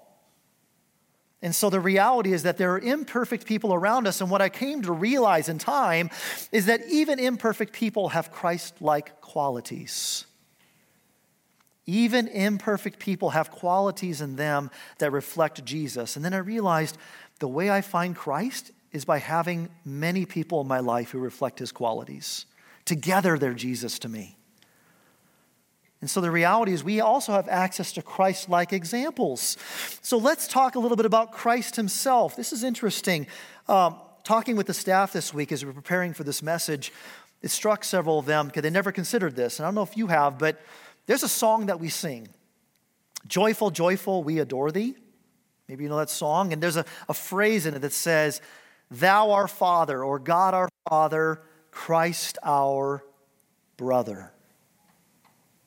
And 1.42 1.54
so 1.54 1.70
the 1.70 1.80
reality 1.80 2.32
is 2.32 2.42
that 2.42 2.58
there 2.58 2.72
are 2.72 2.78
imperfect 2.78 3.46
people 3.46 3.72
around 3.72 4.06
us. 4.06 4.20
And 4.20 4.30
what 4.30 4.42
I 4.42 4.50
came 4.50 4.82
to 4.82 4.92
realize 4.92 5.48
in 5.48 5.58
time 5.58 6.10
is 6.52 6.66
that 6.66 6.82
even 6.86 7.18
imperfect 7.18 7.72
people 7.72 8.10
have 8.10 8.30
Christ 8.30 8.82
like 8.82 9.20
qualities. 9.22 10.26
Even 11.86 12.28
imperfect 12.28 12.98
people 12.98 13.30
have 13.30 13.50
qualities 13.50 14.20
in 14.20 14.36
them 14.36 14.70
that 14.98 15.12
reflect 15.12 15.64
Jesus. 15.64 16.14
And 16.14 16.24
then 16.24 16.34
I 16.34 16.38
realized 16.38 16.98
the 17.38 17.48
way 17.48 17.70
I 17.70 17.80
find 17.80 18.14
Christ 18.14 18.70
is 18.92 19.06
by 19.06 19.18
having 19.18 19.70
many 19.84 20.26
people 20.26 20.60
in 20.60 20.68
my 20.68 20.80
life 20.80 21.10
who 21.10 21.18
reflect 21.18 21.58
his 21.58 21.72
qualities. 21.72 22.44
Together, 22.84 23.38
they're 23.38 23.54
Jesus 23.54 23.98
to 24.00 24.08
me. 24.08 24.36
And 26.00 26.08
so 26.08 26.20
the 26.20 26.30
reality 26.30 26.72
is, 26.72 26.82
we 26.82 27.00
also 27.00 27.32
have 27.32 27.46
access 27.48 27.92
to 27.92 28.02
Christ 28.02 28.48
like 28.48 28.72
examples. 28.72 29.58
So 30.00 30.16
let's 30.16 30.48
talk 30.48 30.74
a 30.74 30.78
little 30.78 30.96
bit 30.96 31.06
about 31.06 31.32
Christ 31.32 31.76
himself. 31.76 32.36
This 32.36 32.52
is 32.52 32.64
interesting. 32.64 33.26
Um, 33.68 33.96
talking 34.24 34.56
with 34.56 34.66
the 34.66 34.74
staff 34.74 35.12
this 35.12 35.34
week 35.34 35.52
as 35.52 35.64
we 35.64 35.70
are 35.70 35.74
preparing 35.74 36.14
for 36.14 36.24
this 36.24 36.42
message, 36.42 36.90
it 37.42 37.50
struck 37.50 37.84
several 37.84 38.18
of 38.18 38.26
them 38.26 38.46
because 38.46 38.62
they 38.62 38.70
never 38.70 38.92
considered 38.92 39.36
this. 39.36 39.58
And 39.58 39.66
I 39.66 39.68
don't 39.68 39.74
know 39.74 39.82
if 39.82 39.96
you 39.96 40.06
have, 40.06 40.38
but 40.38 40.60
there's 41.06 41.22
a 41.22 41.28
song 41.28 41.66
that 41.66 41.80
we 41.80 41.88
sing 41.88 42.28
Joyful, 43.26 43.70
joyful, 43.70 44.24
we 44.24 44.38
adore 44.38 44.72
thee. 44.72 44.94
Maybe 45.68 45.84
you 45.84 45.90
know 45.90 45.98
that 45.98 46.10
song. 46.10 46.52
And 46.52 46.62
there's 46.62 46.76
a, 46.76 46.86
a 47.08 47.14
phrase 47.14 47.66
in 47.66 47.74
it 47.74 47.80
that 47.80 47.92
says, 47.92 48.40
Thou 48.90 49.32
our 49.32 49.46
Father, 49.46 50.02
or 50.02 50.18
God 50.18 50.54
our 50.54 50.68
Father, 50.88 51.42
Christ 51.70 52.38
our 52.42 53.04
brother. 53.76 54.32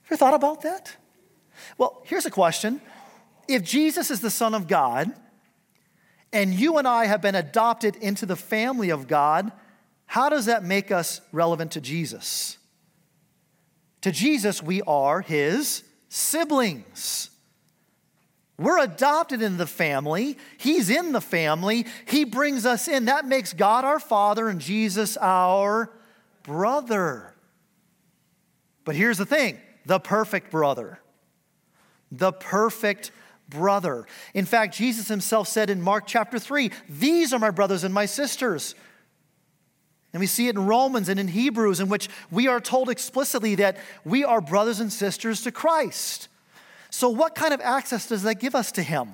Have 0.04 0.10
you 0.10 0.16
ever 0.16 0.18
thought 0.18 0.34
about 0.34 0.62
that? 0.62 0.96
Well, 1.78 2.02
here's 2.06 2.26
a 2.26 2.32
question. 2.32 2.82
If 3.48 3.64
Jesus 3.64 4.12
is 4.12 4.22
the 4.22 4.30
Son 4.30 4.54
of 4.54 4.68
God, 4.68 5.14
and 6.32 6.54
you 6.54 6.78
and 6.78 6.88
I 6.88 7.06
have 7.06 7.22
been 7.22 7.36
adopted 7.36 7.96
into 7.98 8.26
the 8.26 8.36
family 8.36 8.90
of 8.90 9.08
God, 9.08 9.52
how 10.06 10.30
does 10.30 10.46
that 10.46 10.64
make 10.64 10.92
us 10.92 11.22
relevant 11.32 11.72
to 11.74 11.82
Jesus? 11.82 12.58
To 14.02 14.12
Jesus, 14.12 14.62
we 14.62 14.82
are 14.82 15.22
his 15.22 15.84
siblings. 16.10 17.30
We're 18.58 18.80
adopted 18.80 19.42
in 19.42 19.58
the 19.58 19.66
family. 19.66 20.38
He's 20.58 20.90
in 20.90 21.12
the 21.12 21.22
family. 21.22 21.88
He 22.06 22.24
brings 22.24 22.66
us 22.66 22.88
in. 22.88 23.06
That 23.06 23.26
makes 23.26 23.54
God 23.54 23.84
our 23.84 24.00
Father 24.00 24.48
and 24.48 24.62
Jesus 24.62 25.18
our 25.18 25.92
brother. 26.44 27.34
But 28.86 28.96
here's 28.96 29.18
the 29.18 29.26
thing 29.26 29.60
the 29.86 30.00
perfect 30.00 30.52
brother. 30.52 31.00
The 32.12 32.32
perfect 32.32 33.12
brother. 33.50 34.06
In 34.34 34.46
fact, 34.46 34.76
Jesus 34.76 35.08
himself 35.08 35.48
said 35.48 35.70
in 35.70 35.82
Mark 35.82 36.06
chapter 36.06 36.38
3, 36.38 36.72
These 36.88 37.34
are 37.34 37.40
my 37.40 37.52
brothers 37.52 37.84
and 37.84 37.94
my 37.94 38.06
sisters. 38.06 38.76
And 40.14 40.20
we 40.20 40.28
see 40.28 40.48
it 40.48 40.56
in 40.56 40.68
Romans 40.68 41.10
and 41.10 41.20
in 41.20 41.28
Hebrews, 41.28 41.80
in 41.80 41.90
which 41.90 42.08
we 42.30 42.48
are 42.48 42.60
told 42.60 42.90
explicitly 42.90 43.56
that 43.56 43.78
we 44.06 44.24
are 44.24 44.42
brothers 44.42 44.80
and 44.80 44.94
sisters 44.94 45.42
to 45.42 45.52
Christ. 45.52 46.28
So, 46.94 47.10
what 47.10 47.34
kind 47.34 47.56
of 47.56 47.62
access 47.62 48.06
does 48.06 48.22
that 48.22 48.36
give 48.36 48.54
us 48.54 48.72
to 48.74 48.84
Him? 48.84 49.14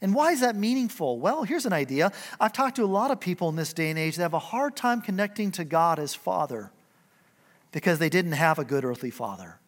And 0.00 0.14
why 0.14 0.32
is 0.32 0.40
that 0.40 0.56
meaningful? 0.56 1.20
Well, 1.20 1.42
here's 1.42 1.66
an 1.66 1.74
idea. 1.74 2.12
I've 2.40 2.54
talked 2.54 2.76
to 2.76 2.84
a 2.84 2.86
lot 2.86 3.10
of 3.10 3.20
people 3.20 3.50
in 3.50 3.56
this 3.56 3.74
day 3.74 3.90
and 3.90 3.98
age 3.98 4.16
that 4.16 4.22
have 4.22 4.32
a 4.32 4.38
hard 4.38 4.74
time 4.74 5.02
connecting 5.02 5.50
to 5.52 5.64
God 5.64 5.98
as 5.98 6.14
Father 6.14 6.72
because 7.72 7.98
they 7.98 8.08
didn't 8.08 8.32
have 8.32 8.58
a 8.58 8.64
good 8.64 8.86
earthly 8.86 9.10
father. 9.10 9.58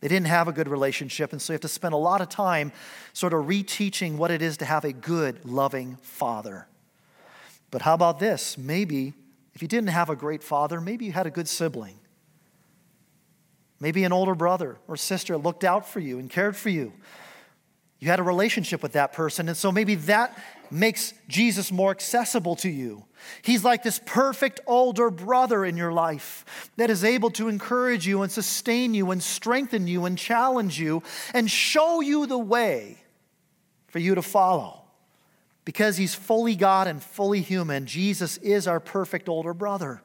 They 0.00 0.08
didn't 0.08 0.26
have 0.26 0.48
a 0.48 0.52
good 0.52 0.66
relationship, 0.66 1.30
and 1.30 1.40
so 1.40 1.52
you 1.52 1.54
have 1.54 1.60
to 1.60 1.68
spend 1.68 1.94
a 1.94 1.96
lot 1.96 2.20
of 2.20 2.28
time 2.28 2.72
sort 3.12 3.32
of 3.32 3.44
reteaching 3.44 4.16
what 4.16 4.32
it 4.32 4.42
is 4.42 4.56
to 4.56 4.64
have 4.64 4.84
a 4.84 4.92
good, 4.92 5.44
loving 5.44 5.96
father. 6.02 6.66
But 7.70 7.82
how 7.82 7.94
about 7.94 8.18
this? 8.18 8.58
Maybe 8.58 9.14
if 9.54 9.62
you 9.62 9.68
didn't 9.68 9.90
have 9.90 10.10
a 10.10 10.16
great 10.16 10.42
father, 10.42 10.80
maybe 10.80 11.04
you 11.04 11.12
had 11.12 11.28
a 11.28 11.30
good 11.30 11.48
sibling. 11.48 12.00
Maybe 13.84 14.04
an 14.04 14.14
older 14.14 14.34
brother 14.34 14.78
or 14.88 14.96
sister 14.96 15.36
looked 15.36 15.62
out 15.62 15.86
for 15.86 16.00
you 16.00 16.18
and 16.18 16.30
cared 16.30 16.56
for 16.56 16.70
you. 16.70 16.94
You 17.98 18.08
had 18.08 18.18
a 18.18 18.22
relationship 18.22 18.82
with 18.82 18.92
that 18.92 19.12
person, 19.12 19.46
and 19.46 19.58
so 19.58 19.70
maybe 19.70 19.96
that 19.96 20.42
makes 20.70 21.12
Jesus 21.28 21.70
more 21.70 21.90
accessible 21.90 22.56
to 22.56 22.70
you. 22.70 23.04
He's 23.42 23.62
like 23.62 23.82
this 23.82 24.00
perfect 24.06 24.58
older 24.66 25.10
brother 25.10 25.66
in 25.66 25.76
your 25.76 25.92
life 25.92 26.70
that 26.78 26.88
is 26.88 27.04
able 27.04 27.28
to 27.32 27.48
encourage 27.48 28.06
you 28.06 28.22
and 28.22 28.32
sustain 28.32 28.94
you 28.94 29.10
and 29.10 29.22
strengthen 29.22 29.86
you 29.86 30.06
and 30.06 30.16
challenge 30.16 30.80
you 30.80 31.02
and 31.34 31.50
show 31.50 32.00
you 32.00 32.24
the 32.24 32.38
way 32.38 32.96
for 33.88 33.98
you 33.98 34.14
to 34.14 34.22
follow. 34.22 34.80
Because 35.66 35.98
he's 35.98 36.14
fully 36.14 36.56
God 36.56 36.86
and 36.86 37.02
fully 37.02 37.42
human, 37.42 37.84
Jesus 37.84 38.38
is 38.38 38.66
our 38.66 38.80
perfect 38.80 39.28
older 39.28 39.52
brother 39.52 40.00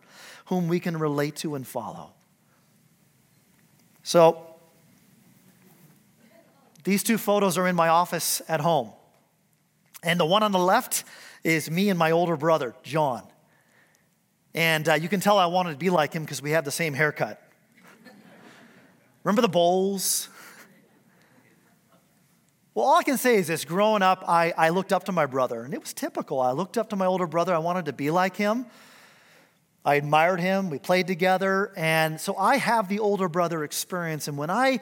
whom 0.47 0.67
we 0.67 0.81
can 0.81 0.97
relate 0.97 1.37
to 1.37 1.55
and 1.55 1.65
follow. 1.65 2.11
So, 4.09 4.43
these 6.83 7.03
two 7.03 7.19
photos 7.19 7.59
are 7.59 7.67
in 7.67 7.75
my 7.75 7.89
office 7.89 8.41
at 8.49 8.59
home. 8.59 8.89
And 10.01 10.19
the 10.19 10.25
one 10.25 10.41
on 10.41 10.51
the 10.51 10.57
left 10.57 11.03
is 11.43 11.69
me 11.69 11.89
and 11.89 11.99
my 11.99 12.09
older 12.09 12.35
brother, 12.35 12.73
John. 12.81 13.21
And 14.55 14.89
uh, 14.89 14.95
you 14.95 15.09
can 15.09 15.19
tell 15.19 15.37
I 15.37 15.45
wanted 15.45 15.73
to 15.73 15.77
be 15.77 15.91
like 15.91 16.11
him 16.11 16.23
because 16.23 16.41
we 16.41 16.49
have 16.49 16.65
the 16.65 16.71
same 16.71 16.95
haircut. 16.95 17.39
Remember 19.23 19.43
the 19.43 19.47
bowls? 19.47 20.27
Well, 22.73 22.87
all 22.87 22.95
I 22.95 23.03
can 23.03 23.19
say 23.19 23.35
is 23.35 23.45
this 23.45 23.63
growing 23.63 24.01
up, 24.01 24.23
I, 24.27 24.55
I 24.57 24.69
looked 24.69 24.91
up 24.91 25.03
to 25.03 25.11
my 25.11 25.27
brother, 25.27 25.61
and 25.61 25.71
it 25.71 25.81
was 25.81 25.93
typical. 25.93 26.41
I 26.41 26.53
looked 26.53 26.79
up 26.79 26.89
to 26.89 26.95
my 26.95 27.05
older 27.05 27.27
brother, 27.27 27.53
I 27.53 27.59
wanted 27.59 27.85
to 27.85 27.93
be 27.93 28.09
like 28.09 28.37
him. 28.37 28.65
I 29.89 29.95
admired 29.95 30.39
him, 30.39 30.69
we 30.69 30.77
played 30.77 31.07
together, 31.07 31.73
and 31.75 32.21
so 32.21 32.37
I 32.37 32.57
have 32.57 32.89
the 32.89 32.99
older 32.99 33.27
brother 33.27 33.63
experience. 33.63 34.27
And 34.27 34.37
when 34.37 34.51
I 34.51 34.81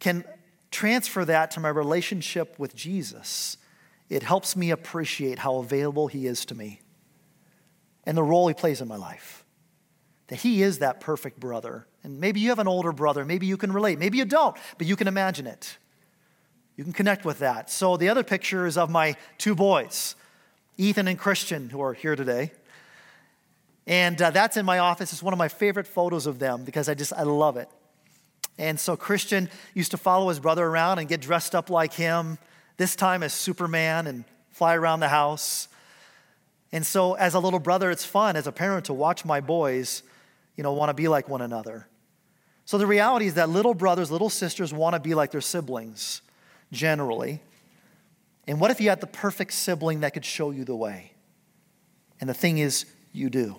can 0.00 0.24
transfer 0.72 1.24
that 1.24 1.52
to 1.52 1.60
my 1.60 1.68
relationship 1.68 2.58
with 2.58 2.74
Jesus, 2.74 3.58
it 4.08 4.24
helps 4.24 4.56
me 4.56 4.72
appreciate 4.72 5.38
how 5.38 5.58
available 5.58 6.08
He 6.08 6.26
is 6.26 6.44
to 6.46 6.56
me 6.56 6.80
and 8.02 8.16
the 8.18 8.24
role 8.24 8.48
He 8.48 8.54
plays 8.54 8.80
in 8.80 8.88
my 8.88 8.96
life. 8.96 9.44
That 10.26 10.40
He 10.40 10.64
is 10.64 10.80
that 10.80 10.98
perfect 10.98 11.38
brother. 11.38 11.86
And 12.02 12.18
maybe 12.18 12.40
you 12.40 12.48
have 12.48 12.58
an 12.58 12.66
older 12.66 12.90
brother, 12.90 13.24
maybe 13.24 13.46
you 13.46 13.56
can 13.56 13.70
relate, 13.70 14.00
maybe 14.00 14.18
you 14.18 14.24
don't, 14.24 14.56
but 14.78 14.88
you 14.88 14.96
can 14.96 15.06
imagine 15.06 15.46
it. 15.46 15.78
You 16.74 16.82
can 16.82 16.92
connect 16.92 17.24
with 17.24 17.38
that. 17.38 17.70
So 17.70 17.96
the 17.96 18.08
other 18.08 18.24
picture 18.24 18.66
is 18.66 18.76
of 18.76 18.90
my 18.90 19.14
two 19.38 19.54
boys. 19.54 20.16
Ethan 20.76 21.06
and 21.06 21.16
Christian, 21.18 21.70
who 21.70 21.80
are 21.80 21.92
here 21.92 22.16
today. 22.16 22.50
And 23.90 24.22
uh, 24.22 24.30
that's 24.30 24.56
in 24.56 24.64
my 24.64 24.78
office. 24.78 25.12
It's 25.12 25.20
one 25.20 25.34
of 25.34 25.38
my 25.38 25.48
favorite 25.48 25.88
photos 25.88 26.28
of 26.28 26.38
them 26.38 26.62
because 26.62 26.88
I 26.88 26.94
just, 26.94 27.12
I 27.12 27.24
love 27.24 27.56
it. 27.56 27.68
And 28.56 28.78
so 28.78 28.96
Christian 28.96 29.50
used 29.74 29.90
to 29.90 29.96
follow 29.96 30.28
his 30.28 30.38
brother 30.38 30.64
around 30.64 31.00
and 31.00 31.08
get 31.08 31.20
dressed 31.20 31.56
up 31.56 31.70
like 31.70 31.92
him, 31.94 32.38
this 32.76 32.94
time 32.94 33.24
as 33.24 33.32
Superman 33.32 34.06
and 34.06 34.24
fly 34.50 34.76
around 34.76 35.00
the 35.00 35.08
house. 35.08 35.66
And 36.70 36.86
so, 36.86 37.14
as 37.14 37.34
a 37.34 37.40
little 37.40 37.58
brother, 37.58 37.90
it's 37.90 38.04
fun 38.04 38.36
as 38.36 38.46
a 38.46 38.52
parent 38.52 38.84
to 38.84 38.92
watch 38.92 39.24
my 39.24 39.40
boys, 39.40 40.04
you 40.54 40.62
know, 40.62 40.72
want 40.72 40.90
to 40.90 40.94
be 40.94 41.08
like 41.08 41.28
one 41.28 41.42
another. 41.42 41.88
So, 42.66 42.78
the 42.78 42.86
reality 42.86 43.26
is 43.26 43.34
that 43.34 43.48
little 43.48 43.74
brothers, 43.74 44.08
little 44.08 44.30
sisters 44.30 44.72
want 44.72 44.94
to 44.94 45.00
be 45.00 45.16
like 45.16 45.32
their 45.32 45.40
siblings, 45.40 46.22
generally. 46.70 47.42
And 48.46 48.60
what 48.60 48.70
if 48.70 48.80
you 48.80 48.88
had 48.88 49.00
the 49.00 49.08
perfect 49.08 49.52
sibling 49.52 50.00
that 50.00 50.14
could 50.14 50.24
show 50.24 50.52
you 50.52 50.64
the 50.64 50.76
way? 50.76 51.10
And 52.20 52.30
the 52.30 52.34
thing 52.34 52.58
is, 52.58 52.84
you 53.12 53.30
do. 53.30 53.56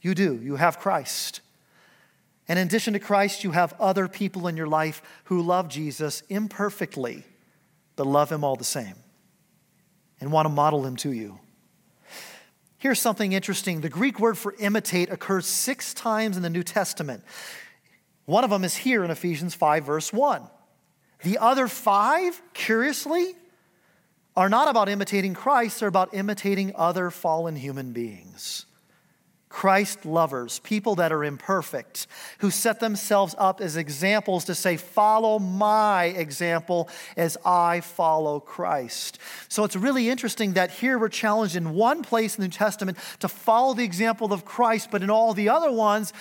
You 0.00 0.14
do. 0.14 0.40
You 0.42 0.56
have 0.56 0.78
Christ. 0.78 1.40
And 2.48 2.58
in 2.58 2.66
addition 2.66 2.94
to 2.94 2.98
Christ, 2.98 3.44
you 3.44 3.52
have 3.52 3.74
other 3.78 4.08
people 4.08 4.48
in 4.48 4.56
your 4.56 4.66
life 4.66 5.02
who 5.24 5.40
love 5.40 5.68
Jesus 5.68 6.22
imperfectly, 6.28 7.24
but 7.96 8.06
love 8.06 8.32
him 8.32 8.42
all 8.42 8.56
the 8.56 8.64
same 8.64 8.96
and 10.20 10.32
want 10.32 10.46
to 10.46 10.50
model 10.50 10.84
him 10.84 10.96
to 10.96 11.12
you. 11.12 11.38
Here's 12.78 12.98
something 12.98 13.32
interesting 13.32 13.82
the 13.82 13.88
Greek 13.88 14.18
word 14.18 14.38
for 14.38 14.54
imitate 14.58 15.10
occurs 15.10 15.46
six 15.46 15.92
times 15.92 16.36
in 16.36 16.42
the 16.42 16.50
New 16.50 16.62
Testament. 16.62 17.22
One 18.24 18.42
of 18.42 18.50
them 18.50 18.64
is 18.64 18.76
here 18.76 19.04
in 19.04 19.10
Ephesians 19.10 19.54
5, 19.54 19.84
verse 19.84 20.12
1. 20.12 20.42
The 21.22 21.38
other 21.38 21.68
five, 21.68 22.40
curiously, 22.54 23.34
are 24.36 24.48
not 24.48 24.68
about 24.68 24.88
imitating 24.88 25.34
Christ, 25.34 25.80
they're 25.80 25.88
about 25.88 26.14
imitating 26.14 26.72
other 26.74 27.10
fallen 27.10 27.56
human 27.56 27.92
beings. 27.92 28.64
Christ 29.50 30.06
lovers, 30.06 30.60
people 30.60 30.94
that 30.94 31.12
are 31.12 31.24
imperfect, 31.24 32.06
who 32.38 32.52
set 32.52 32.78
themselves 32.78 33.34
up 33.36 33.60
as 33.60 33.76
examples 33.76 34.44
to 34.44 34.54
say, 34.54 34.76
Follow 34.76 35.40
my 35.40 36.04
example 36.04 36.88
as 37.16 37.36
I 37.44 37.80
follow 37.80 38.38
Christ. 38.38 39.18
So 39.48 39.64
it's 39.64 39.74
really 39.74 40.08
interesting 40.08 40.52
that 40.52 40.70
here 40.70 40.98
we're 40.98 41.08
challenged 41.08 41.56
in 41.56 41.74
one 41.74 42.02
place 42.02 42.38
in 42.38 42.42
the 42.42 42.46
New 42.46 42.52
Testament 42.52 42.96
to 43.18 43.28
follow 43.28 43.74
the 43.74 43.84
example 43.84 44.32
of 44.32 44.44
Christ, 44.44 44.88
but 44.92 45.02
in 45.02 45.10
all 45.10 45.34
the 45.34 45.48
other 45.48 45.72
ones, 45.72 46.12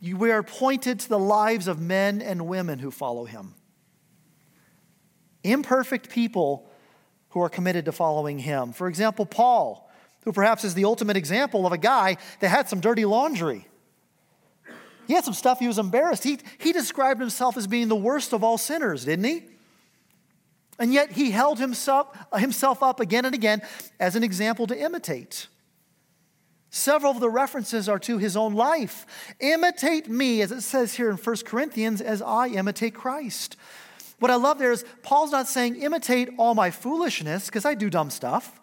we 0.00 0.32
are 0.32 0.42
pointed 0.42 0.98
to 1.00 1.08
the 1.10 1.18
lives 1.18 1.68
of 1.68 1.78
men 1.78 2.22
and 2.22 2.48
women 2.48 2.78
who 2.78 2.90
follow 2.90 3.26
him. 3.26 3.54
Imperfect 5.44 6.08
people 6.08 6.70
who 7.30 7.42
are 7.42 7.50
committed 7.50 7.84
to 7.84 7.92
following 7.92 8.38
him. 8.38 8.72
For 8.72 8.88
example, 8.88 9.26
Paul 9.26 9.87
who 10.24 10.32
perhaps 10.32 10.64
is 10.64 10.74
the 10.74 10.84
ultimate 10.84 11.16
example 11.16 11.66
of 11.66 11.72
a 11.72 11.78
guy 11.78 12.16
that 12.40 12.48
had 12.48 12.68
some 12.68 12.80
dirty 12.80 13.04
laundry. 13.04 13.66
He 15.06 15.14
had 15.14 15.24
some 15.24 15.34
stuff 15.34 15.58
he 15.58 15.66
was 15.66 15.78
embarrassed. 15.78 16.22
He, 16.22 16.38
he 16.58 16.72
described 16.72 17.18
himself 17.20 17.56
as 17.56 17.66
being 17.66 17.88
the 17.88 17.96
worst 17.96 18.34
of 18.34 18.44
all 18.44 18.58
sinners, 18.58 19.06
didn't 19.06 19.24
he? 19.24 19.44
And 20.78 20.92
yet 20.92 21.12
he 21.12 21.30
held 21.30 21.58
himself, 21.58 22.16
himself 22.36 22.82
up 22.82 23.00
again 23.00 23.24
and 23.24 23.34
again 23.34 23.62
as 23.98 24.16
an 24.16 24.22
example 24.22 24.66
to 24.66 24.78
imitate. 24.78 25.48
Several 26.70 27.10
of 27.10 27.20
the 27.20 27.30
references 27.30 27.88
are 27.88 27.98
to 28.00 28.18
his 28.18 28.36
own 28.36 28.54
life. 28.54 29.06
Imitate 29.40 30.08
me, 30.08 30.42
as 30.42 30.52
it 30.52 30.60
says 30.60 30.94
here 30.94 31.10
in 31.10 31.16
1 31.16 31.36
Corinthians, 31.46 32.00
as 32.00 32.20
I 32.20 32.48
imitate 32.48 32.94
Christ. 32.94 33.56
What 34.18 34.30
I 34.30 34.34
love 34.34 34.58
there 34.58 34.72
is 34.72 34.84
Paul's 35.02 35.32
not 35.32 35.48
saying 35.48 35.76
imitate 35.76 36.28
all 36.36 36.54
my 36.54 36.70
foolishness, 36.70 37.46
because 37.46 37.64
I 37.64 37.74
do 37.74 37.88
dumb 37.88 38.10
stuff. 38.10 38.60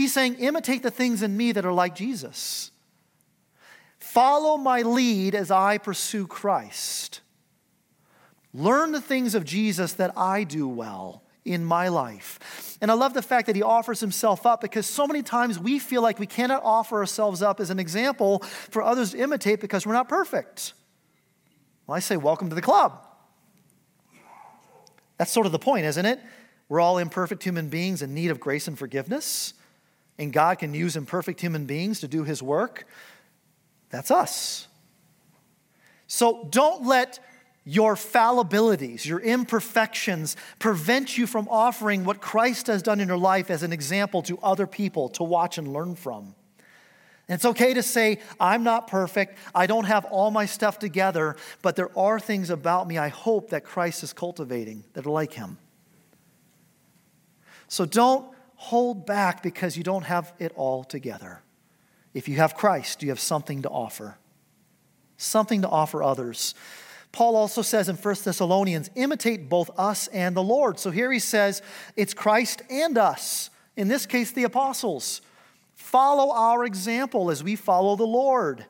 He's 0.00 0.14
saying, 0.14 0.36
imitate 0.36 0.82
the 0.82 0.90
things 0.90 1.22
in 1.22 1.36
me 1.36 1.52
that 1.52 1.66
are 1.66 1.74
like 1.74 1.94
Jesus. 1.94 2.70
Follow 3.98 4.56
my 4.56 4.80
lead 4.80 5.34
as 5.34 5.50
I 5.50 5.76
pursue 5.76 6.26
Christ. 6.26 7.20
Learn 8.54 8.92
the 8.92 9.02
things 9.02 9.34
of 9.34 9.44
Jesus 9.44 9.92
that 9.92 10.16
I 10.16 10.44
do 10.44 10.66
well 10.66 11.22
in 11.44 11.66
my 11.66 11.88
life. 11.88 12.78
And 12.80 12.90
I 12.90 12.94
love 12.94 13.12
the 13.12 13.20
fact 13.20 13.46
that 13.48 13.56
he 13.56 13.62
offers 13.62 14.00
himself 14.00 14.46
up 14.46 14.62
because 14.62 14.86
so 14.86 15.06
many 15.06 15.20
times 15.22 15.58
we 15.58 15.78
feel 15.78 16.00
like 16.00 16.18
we 16.18 16.26
cannot 16.26 16.62
offer 16.64 16.96
ourselves 16.96 17.42
up 17.42 17.60
as 17.60 17.68
an 17.68 17.78
example 17.78 18.38
for 18.70 18.82
others 18.82 19.10
to 19.10 19.18
imitate 19.18 19.60
because 19.60 19.86
we're 19.86 19.92
not 19.92 20.08
perfect. 20.08 20.72
Well, 21.86 21.94
I 21.94 22.00
say, 22.00 22.16
welcome 22.16 22.48
to 22.48 22.54
the 22.54 22.62
club. 22.62 23.06
That's 25.18 25.30
sort 25.30 25.44
of 25.44 25.52
the 25.52 25.58
point, 25.58 25.84
isn't 25.84 26.06
it? 26.06 26.20
We're 26.70 26.80
all 26.80 26.96
imperfect 26.96 27.42
human 27.42 27.68
beings 27.68 28.00
in 28.00 28.14
need 28.14 28.30
of 28.30 28.40
grace 28.40 28.66
and 28.66 28.78
forgiveness 28.78 29.52
and 30.20 30.32
God 30.32 30.58
can 30.58 30.74
use 30.74 30.96
imperfect 30.96 31.40
human 31.40 31.64
beings 31.64 32.00
to 32.00 32.08
do 32.08 32.24
his 32.24 32.42
work, 32.42 32.86
that's 33.88 34.10
us. 34.10 34.68
So 36.06 36.46
don't 36.50 36.86
let 36.86 37.18
your 37.64 37.94
fallibilities, 37.94 39.06
your 39.06 39.20
imperfections 39.20 40.36
prevent 40.58 41.16
you 41.16 41.26
from 41.26 41.48
offering 41.48 42.04
what 42.04 42.20
Christ 42.20 42.66
has 42.66 42.82
done 42.82 43.00
in 43.00 43.08
your 43.08 43.16
life 43.16 43.50
as 43.50 43.62
an 43.62 43.72
example 43.72 44.22
to 44.22 44.38
other 44.42 44.66
people 44.66 45.08
to 45.10 45.22
watch 45.22 45.56
and 45.56 45.72
learn 45.72 45.94
from. 45.94 46.34
It's 47.28 47.44
okay 47.44 47.74
to 47.74 47.82
say, 47.82 48.18
I'm 48.38 48.62
not 48.62 48.88
perfect. 48.88 49.38
I 49.54 49.66
don't 49.66 49.84
have 49.84 50.04
all 50.06 50.30
my 50.30 50.46
stuff 50.46 50.78
together, 50.78 51.36
but 51.62 51.76
there 51.76 51.96
are 51.96 52.20
things 52.20 52.50
about 52.50 52.88
me 52.88 52.98
I 52.98 53.08
hope 53.08 53.50
that 53.50 53.64
Christ 53.64 54.02
is 54.02 54.12
cultivating 54.12 54.84
that 54.92 55.06
are 55.06 55.10
like 55.10 55.32
him. 55.32 55.56
So 57.68 57.86
don't 57.86 58.34
hold 58.60 59.06
back 59.06 59.42
because 59.42 59.74
you 59.74 59.82
don't 59.82 60.02
have 60.02 60.34
it 60.38 60.52
all 60.54 60.84
together. 60.84 61.40
If 62.12 62.28
you 62.28 62.36
have 62.36 62.54
Christ, 62.54 63.02
you 63.02 63.08
have 63.08 63.18
something 63.18 63.62
to 63.62 63.70
offer, 63.70 64.18
something 65.16 65.62
to 65.62 65.68
offer 65.68 66.02
others. 66.02 66.54
Paul 67.10 67.36
also 67.36 67.62
says 67.62 67.88
in 67.88 67.96
1 67.96 68.16
Thessalonians, 68.22 68.90
imitate 68.96 69.48
both 69.48 69.70
us 69.78 70.08
and 70.08 70.36
the 70.36 70.42
Lord. 70.42 70.78
So 70.78 70.90
here 70.90 71.10
he 71.10 71.20
says, 71.20 71.62
it's 71.96 72.12
Christ 72.12 72.60
and 72.68 72.98
us. 72.98 73.48
In 73.78 73.88
this 73.88 74.04
case, 74.04 74.30
the 74.30 74.44
apostles. 74.44 75.22
Follow 75.74 76.30
our 76.30 76.66
example 76.66 77.30
as 77.30 77.42
we 77.42 77.56
follow 77.56 77.96
the 77.96 78.04
Lord. 78.04 78.66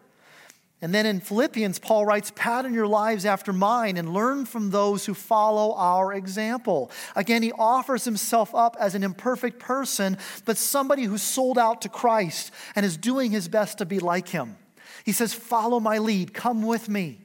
And 0.83 0.95
then 0.95 1.05
in 1.05 1.21
Philippians, 1.21 1.79
Paul 1.79 2.07
writes, 2.07 2.33
Pattern 2.35 2.73
your 2.73 2.87
lives 2.87 3.27
after 3.27 3.53
mine 3.53 3.99
and 3.99 4.14
learn 4.14 4.47
from 4.47 4.71
those 4.71 5.05
who 5.05 5.12
follow 5.12 5.75
our 5.75 6.14
example. 6.14 6.90
Again, 7.14 7.43
he 7.43 7.53
offers 7.53 8.05
himself 8.05 8.55
up 8.55 8.77
as 8.81 8.95
an 8.95 9.03
imperfect 9.03 9.59
person, 9.59 10.16
but 10.47 10.57
somebody 10.57 11.05
who's 11.05 11.23
sold 11.23 11.59
out 11.59 11.83
to 11.83 11.90
Christ 11.90 12.51
and 12.75 12.87
is 12.87 12.97
doing 12.97 13.31
his 13.31 13.47
best 13.47 13.79
to 13.79 13.85
be 13.85 13.99
like 13.99 14.29
him. 14.29 14.57
He 15.05 15.12
says, 15.12 15.35
Follow 15.35 15.81
my 15.81 15.99
lead, 15.99 16.33
come 16.33 16.62
with 16.62 16.88
me. 16.88 17.21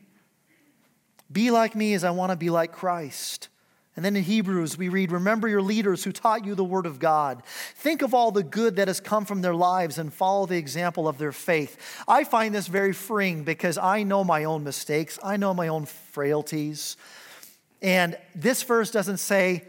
Be 1.32 1.50
like 1.50 1.76
me 1.76 1.94
as 1.94 2.04
I 2.04 2.12
want 2.12 2.32
to 2.32 2.36
be 2.36 2.50
like 2.50 2.74
Christ. 2.74 3.48
And 3.96 4.04
then 4.04 4.16
in 4.18 4.24
Hebrews, 4.24 4.78
we 4.78 4.90
read, 4.90 5.12
Remember 5.12 5.48
your 5.48 5.62
leaders 5.62 6.04
who 6.04 6.12
taught 6.12 6.46
you 6.46 6.54
the 6.54 6.66
word 6.66 6.86
of 6.86 7.00
God. 7.00 7.44
Think 7.76 8.02
of 8.02 8.14
all 8.14 8.32
the 8.32 8.44
good 8.44 8.76
that 8.76 8.90
has 8.90 9.00
come 9.00 9.24
from 9.24 9.42
their 9.42 9.56
lives 9.56 9.98
and 9.98 10.14
follow 10.14 10.46
the 10.46 10.58
example 10.58 11.08
of 11.08 11.18
their 11.18 11.32
faith. 11.32 12.04
I 12.08 12.26
find 12.26 12.54
this 12.54 12.68
very 12.68 12.92
freeing 12.92 13.44
because 13.44 13.78
I 13.78 14.04
know 14.04 14.24
my 14.24 14.44
own 14.44 14.66
mistakes, 14.66 15.18
I 15.24 15.38
know 15.38 15.54
my 15.54 15.70
own 15.70 15.86
frailties. 15.86 16.98
And 17.82 18.18
this 18.34 18.64
verse 18.64 18.92
doesn't 18.92 19.18
say, 19.18 19.64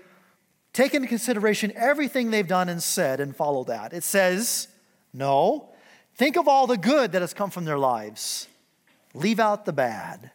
Take 0.72 0.92
into 0.92 1.08
consideration 1.08 1.72
everything 1.76 2.30
they've 2.30 2.46
done 2.46 2.68
and 2.68 2.82
said 2.82 3.20
and 3.20 3.34
follow 3.34 3.64
that. 3.64 3.92
It 3.92 4.02
says, 4.02 4.66
No, 5.12 5.70
think 6.16 6.36
of 6.36 6.48
all 6.48 6.66
the 6.66 6.76
good 6.76 7.12
that 7.12 7.22
has 7.22 7.32
come 7.32 7.50
from 7.50 7.64
their 7.64 7.78
lives, 7.78 8.48
leave 9.14 9.38
out 9.38 9.66
the 9.66 9.72
bad. 9.72 10.32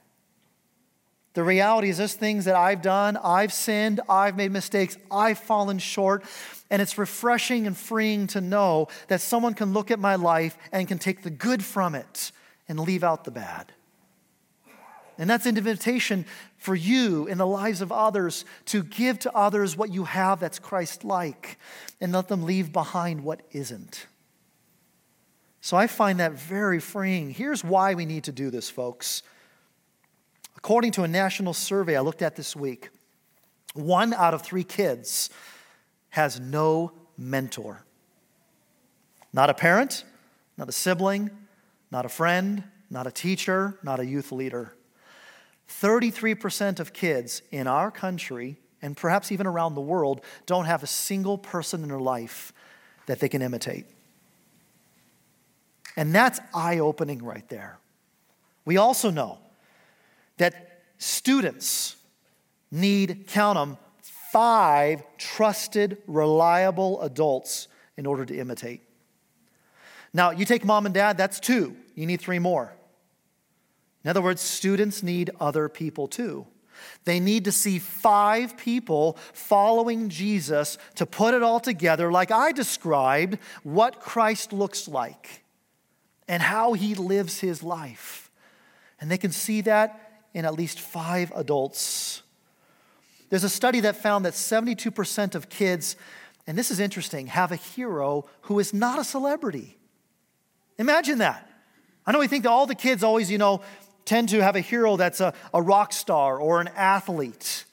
The 1.33 1.43
reality 1.43 1.89
is, 1.89 1.97
there's 1.97 2.13
things 2.13 2.45
that 2.45 2.55
I've 2.55 2.81
done, 2.81 3.15
I've 3.17 3.53
sinned, 3.53 4.01
I've 4.09 4.35
made 4.35 4.51
mistakes, 4.51 4.97
I've 5.09 5.37
fallen 5.37 5.79
short. 5.79 6.23
And 6.69 6.81
it's 6.81 6.97
refreshing 6.97 7.67
and 7.67 7.77
freeing 7.77 8.27
to 8.27 8.41
know 8.41 8.87
that 9.07 9.21
someone 9.21 9.53
can 9.53 9.73
look 9.73 9.91
at 9.91 9.99
my 9.99 10.15
life 10.15 10.57
and 10.71 10.87
can 10.87 10.99
take 10.99 11.23
the 11.23 11.29
good 11.29 11.63
from 11.63 11.95
it 11.95 12.31
and 12.67 12.79
leave 12.79 13.03
out 13.03 13.23
the 13.23 13.31
bad. 13.31 13.71
And 15.17 15.29
that's 15.29 15.45
an 15.45 15.57
invitation 15.57 16.25
for 16.57 16.75
you 16.75 17.27
in 17.27 17.37
the 17.37 17.45
lives 17.45 17.81
of 17.81 17.91
others 17.91 18.45
to 18.65 18.83
give 18.83 19.19
to 19.19 19.35
others 19.35 19.77
what 19.77 19.91
you 19.91 20.05
have 20.05 20.39
that's 20.39 20.59
Christ 20.59 21.03
like 21.03 21.59
and 21.99 22.11
let 22.11 22.27
them 22.27 22.43
leave 22.43 22.73
behind 22.73 23.23
what 23.23 23.41
isn't. 23.51 24.07
So 25.59 25.77
I 25.77 25.87
find 25.87 26.19
that 26.19 26.31
very 26.33 26.79
freeing. 26.79 27.29
Here's 27.29 27.63
why 27.63 27.93
we 27.93 28.05
need 28.05 28.23
to 28.23 28.31
do 28.31 28.49
this, 28.49 28.69
folks. 28.69 29.21
According 30.57 30.91
to 30.93 31.03
a 31.03 31.07
national 31.07 31.53
survey 31.53 31.95
I 31.95 32.01
looked 32.01 32.21
at 32.21 32.35
this 32.35 32.55
week, 32.55 32.89
one 33.73 34.13
out 34.13 34.33
of 34.33 34.41
three 34.41 34.63
kids 34.63 35.29
has 36.09 36.39
no 36.39 36.91
mentor. 37.17 37.85
Not 39.33 39.49
a 39.49 39.53
parent, 39.53 40.03
not 40.57 40.67
a 40.67 40.73
sibling, 40.73 41.31
not 41.89 42.05
a 42.05 42.09
friend, 42.09 42.63
not 42.89 43.07
a 43.07 43.11
teacher, 43.11 43.77
not 43.83 43.99
a 43.99 44.05
youth 44.05 44.31
leader. 44.31 44.75
33% 45.69 46.79
of 46.79 46.91
kids 46.91 47.41
in 47.51 47.65
our 47.65 47.89
country, 47.89 48.57
and 48.81 48.97
perhaps 48.97 49.31
even 49.31 49.47
around 49.47 49.75
the 49.75 49.81
world, 49.81 50.21
don't 50.45 50.65
have 50.65 50.83
a 50.83 50.87
single 50.87 51.37
person 51.37 51.81
in 51.81 51.89
their 51.89 51.99
life 51.99 52.51
that 53.05 53.19
they 53.19 53.29
can 53.29 53.41
imitate. 53.41 53.85
And 55.95 56.13
that's 56.13 56.39
eye 56.53 56.79
opening 56.79 57.23
right 57.23 57.47
there. 57.49 57.79
We 58.65 58.77
also 58.77 59.09
know 59.09 59.39
that 60.41 60.81
students 60.97 61.95
need, 62.71 63.25
count 63.27 63.57
them, 63.57 63.77
five 64.31 65.03
trusted, 65.19 65.99
reliable 66.07 66.99
adults 67.03 67.67
in 67.95 68.07
order 68.07 68.25
to 68.25 68.35
imitate. 68.35 68.81
Now, 70.13 70.31
you 70.31 70.45
take 70.45 70.65
mom 70.65 70.87
and 70.87 70.95
dad, 70.95 71.15
that's 71.15 71.39
two. 71.39 71.75
You 71.93 72.07
need 72.07 72.21
three 72.21 72.39
more. 72.39 72.73
In 74.03 74.09
other 74.09 74.21
words, 74.21 74.41
students 74.41 75.03
need 75.03 75.29
other 75.39 75.69
people 75.69 76.07
too. 76.07 76.47
They 77.05 77.19
need 77.19 77.45
to 77.45 77.51
see 77.51 77.77
five 77.77 78.57
people 78.57 79.19
following 79.33 80.09
Jesus 80.09 80.79
to 80.95 81.05
put 81.05 81.35
it 81.35 81.43
all 81.43 81.59
together, 81.59 82.11
like 82.11 82.31
I 82.31 82.51
described, 82.51 83.37
what 83.61 83.99
Christ 83.99 84.53
looks 84.53 84.87
like 84.87 85.43
and 86.27 86.41
how 86.41 86.73
he 86.73 86.95
lives 86.95 87.41
his 87.41 87.61
life. 87.61 88.31
And 88.99 89.11
they 89.11 89.19
can 89.19 89.31
see 89.31 89.61
that 89.61 90.10
in 90.33 90.45
at 90.45 90.53
least 90.53 90.79
five 90.79 91.31
adults. 91.35 92.21
There's 93.29 93.43
a 93.43 93.49
study 93.49 93.81
that 93.81 93.95
found 93.95 94.25
that 94.25 94.33
72% 94.33 95.35
of 95.35 95.49
kids, 95.49 95.95
and 96.47 96.57
this 96.57 96.71
is 96.71 96.79
interesting, 96.79 97.27
have 97.27 97.51
a 97.51 97.55
hero 97.55 98.25
who 98.41 98.59
is 98.59 98.73
not 98.73 98.99
a 98.99 99.03
celebrity. 99.03 99.77
Imagine 100.77 101.19
that. 101.19 101.49
I 102.05 102.11
know 102.11 102.19
we 102.19 102.27
think 102.27 102.43
that 102.43 102.49
all 102.49 102.65
the 102.65 102.75
kids 102.75 103.03
always, 103.03 103.29
you 103.29 103.37
know, 103.37 103.61
tend 104.05 104.29
to 104.29 104.41
have 104.41 104.55
a 104.55 104.61
hero 104.61 104.97
that's 104.97 105.21
a, 105.21 105.33
a 105.53 105.61
rock 105.61 105.93
star 105.93 106.37
or 106.37 106.59
an 106.59 106.69
athlete. 106.75 107.65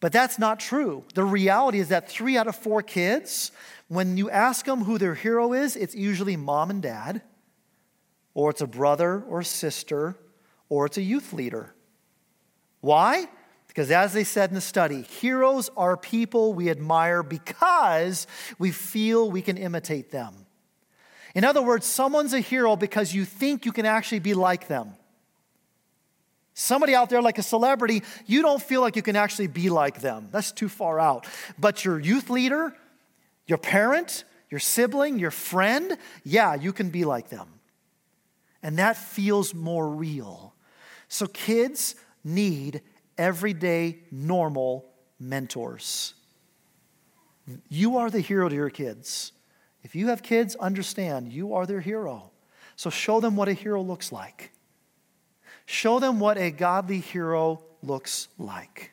But 0.00 0.12
that's 0.12 0.38
not 0.38 0.58
true. 0.58 1.04
The 1.14 1.24
reality 1.24 1.78
is 1.78 1.88
that 1.88 2.08
three 2.08 2.36
out 2.36 2.46
of 2.46 2.56
four 2.56 2.82
kids, 2.82 3.52
when 3.88 4.16
you 4.16 4.30
ask 4.30 4.64
them 4.64 4.84
who 4.84 4.98
their 4.98 5.14
hero 5.14 5.52
is, 5.52 5.76
it's 5.76 5.94
usually 5.94 6.36
mom 6.36 6.70
and 6.70 6.82
dad, 6.82 7.22
or 8.34 8.50
it's 8.50 8.60
a 8.60 8.66
brother 8.66 9.22
or 9.28 9.42
sister, 9.42 10.16
or 10.72 10.86
it's 10.86 10.96
a 10.96 11.02
youth 11.02 11.34
leader. 11.34 11.74
Why? 12.80 13.26
Because 13.68 13.90
as 13.90 14.14
they 14.14 14.24
said 14.24 14.48
in 14.48 14.54
the 14.54 14.62
study, 14.62 15.02
heroes 15.02 15.68
are 15.76 15.98
people 15.98 16.54
we 16.54 16.70
admire 16.70 17.22
because 17.22 18.26
we 18.58 18.70
feel 18.70 19.30
we 19.30 19.42
can 19.42 19.58
imitate 19.58 20.10
them. 20.10 20.34
In 21.34 21.44
other 21.44 21.60
words, 21.60 21.84
someone's 21.84 22.32
a 22.32 22.40
hero 22.40 22.74
because 22.74 23.12
you 23.12 23.26
think 23.26 23.66
you 23.66 23.72
can 23.72 23.84
actually 23.84 24.20
be 24.20 24.32
like 24.32 24.66
them. 24.66 24.94
Somebody 26.54 26.94
out 26.94 27.10
there, 27.10 27.20
like 27.20 27.36
a 27.36 27.42
celebrity, 27.42 28.02
you 28.24 28.40
don't 28.40 28.62
feel 28.62 28.80
like 28.80 28.96
you 28.96 29.02
can 29.02 29.14
actually 29.14 29.48
be 29.48 29.68
like 29.68 30.00
them. 30.00 30.28
That's 30.32 30.52
too 30.52 30.70
far 30.70 30.98
out. 30.98 31.26
But 31.58 31.84
your 31.84 32.00
youth 32.00 32.30
leader, 32.30 32.74
your 33.46 33.58
parent, 33.58 34.24
your 34.48 34.60
sibling, 34.60 35.18
your 35.18 35.32
friend, 35.32 35.98
yeah, 36.24 36.54
you 36.54 36.72
can 36.72 36.88
be 36.88 37.04
like 37.04 37.28
them. 37.28 37.60
And 38.62 38.78
that 38.78 38.96
feels 38.96 39.52
more 39.52 39.86
real. 39.86 40.51
So 41.12 41.26
kids 41.26 41.94
need 42.24 42.80
everyday, 43.18 43.98
normal 44.10 44.86
mentors. 45.20 46.14
You 47.68 47.98
are 47.98 48.08
the 48.08 48.20
hero 48.20 48.48
to 48.48 48.54
your 48.54 48.70
kids. 48.70 49.32
If 49.82 49.94
you 49.94 50.08
have 50.08 50.22
kids, 50.22 50.56
understand 50.56 51.30
you 51.30 51.52
are 51.52 51.66
their 51.66 51.82
hero. 51.82 52.30
So 52.76 52.88
show 52.88 53.20
them 53.20 53.36
what 53.36 53.48
a 53.48 53.52
hero 53.52 53.82
looks 53.82 54.10
like. 54.10 54.52
Show 55.66 55.98
them 55.98 56.18
what 56.18 56.38
a 56.38 56.50
godly 56.50 57.00
hero 57.00 57.62
looks 57.82 58.28
like. 58.38 58.92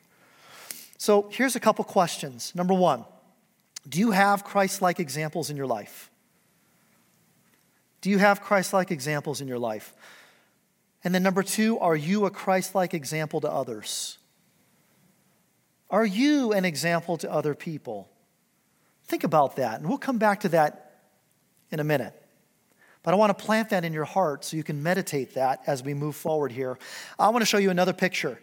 So 0.98 1.26
here's 1.32 1.56
a 1.56 1.60
couple 1.60 1.86
questions. 1.86 2.54
Number 2.54 2.74
one, 2.74 3.06
do 3.88 3.98
you 3.98 4.10
have 4.10 4.44
Christ 4.44 4.82
like 4.82 5.00
examples 5.00 5.48
in 5.48 5.56
your 5.56 5.66
life? 5.66 6.10
Do 8.02 8.10
you 8.10 8.18
have 8.18 8.42
Christ 8.42 8.74
like 8.74 8.90
examples 8.90 9.40
in 9.40 9.48
your 9.48 9.58
life? 9.58 9.94
And 11.02 11.14
then 11.14 11.22
number 11.22 11.42
two, 11.42 11.78
are 11.78 11.96
you 11.96 12.26
a 12.26 12.30
Christ 12.30 12.74
like 12.74 12.92
example 12.92 13.40
to 13.40 13.50
others? 13.50 14.18
Are 15.90 16.06
you 16.06 16.52
an 16.52 16.64
example 16.64 17.16
to 17.18 17.32
other 17.32 17.54
people? 17.54 18.08
Think 19.06 19.24
about 19.24 19.56
that, 19.56 19.80
and 19.80 19.88
we'll 19.88 19.98
come 19.98 20.18
back 20.18 20.40
to 20.40 20.48
that 20.50 21.00
in 21.70 21.80
a 21.80 21.84
minute. 21.84 22.14
But 23.02 23.14
I 23.14 23.16
want 23.16 23.36
to 23.36 23.44
plant 23.44 23.70
that 23.70 23.84
in 23.84 23.92
your 23.92 24.04
heart 24.04 24.44
so 24.44 24.56
you 24.56 24.62
can 24.62 24.82
meditate 24.82 25.34
that 25.34 25.62
as 25.66 25.82
we 25.82 25.94
move 25.94 26.14
forward 26.14 26.52
here. 26.52 26.78
I 27.18 27.30
want 27.30 27.42
to 27.42 27.46
show 27.46 27.58
you 27.58 27.70
another 27.70 27.94
picture. 27.94 28.38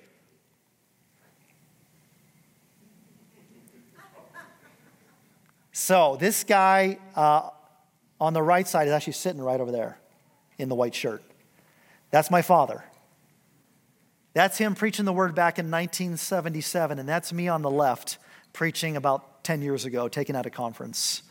So, 5.71 6.17
this 6.19 6.43
guy 6.43 6.97
uh, 7.15 7.51
on 8.19 8.33
the 8.33 8.41
right 8.41 8.67
side 8.67 8.87
is 8.87 8.93
actually 8.93 9.13
sitting 9.13 9.39
right 9.39 9.61
over 9.61 9.71
there 9.71 9.99
in 10.57 10.69
the 10.69 10.75
white 10.75 10.95
shirt. 10.95 11.23
That's 12.11 12.31
my 12.31 12.41
father. 12.41 12.83
That's 14.33 14.57
him 14.57 14.75
preaching 14.75 15.05
the 15.05 15.13
word 15.13 15.33
back 15.33 15.57
in 15.57 15.65
1977, 15.65 16.99
and 16.99 17.09
that's 17.09 17.33
me 17.33 17.47
on 17.47 17.61
the 17.61 17.71
left 17.71 18.19
preaching 18.53 18.95
about 18.95 19.43
10 19.43 19.61
years 19.61 19.85
ago, 19.85 20.07
taken 20.07 20.35
at 20.35 20.45
a 20.45 20.49
conference. 20.49 21.23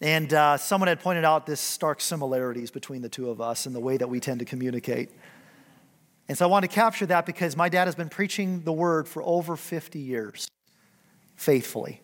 And 0.00 0.34
uh, 0.34 0.56
someone 0.56 0.88
had 0.88 1.00
pointed 1.00 1.24
out 1.24 1.46
this 1.46 1.60
stark 1.60 2.00
similarities 2.00 2.70
between 2.70 3.02
the 3.02 3.08
two 3.08 3.30
of 3.30 3.40
us 3.40 3.66
and 3.66 3.74
the 3.74 3.80
way 3.80 3.96
that 3.96 4.08
we 4.08 4.18
tend 4.18 4.40
to 4.40 4.44
communicate. 4.44 5.10
And 6.28 6.36
so 6.36 6.44
I 6.44 6.48
want 6.48 6.64
to 6.64 6.68
capture 6.68 7.06
that 7.06 7.24
because 7.24 7.56
my 7.56 7.68
dad 7.68 7.86
has 7.86 7.94
been 7.94 8.08
preaching 8.08 8.62
the 8.62 8.72
word 8.72 9.08
for 9.08 9.22
over 9.22 9.56
50 9.56 9.98
years, 9.98 10.48
faithfully. 11.36 12.00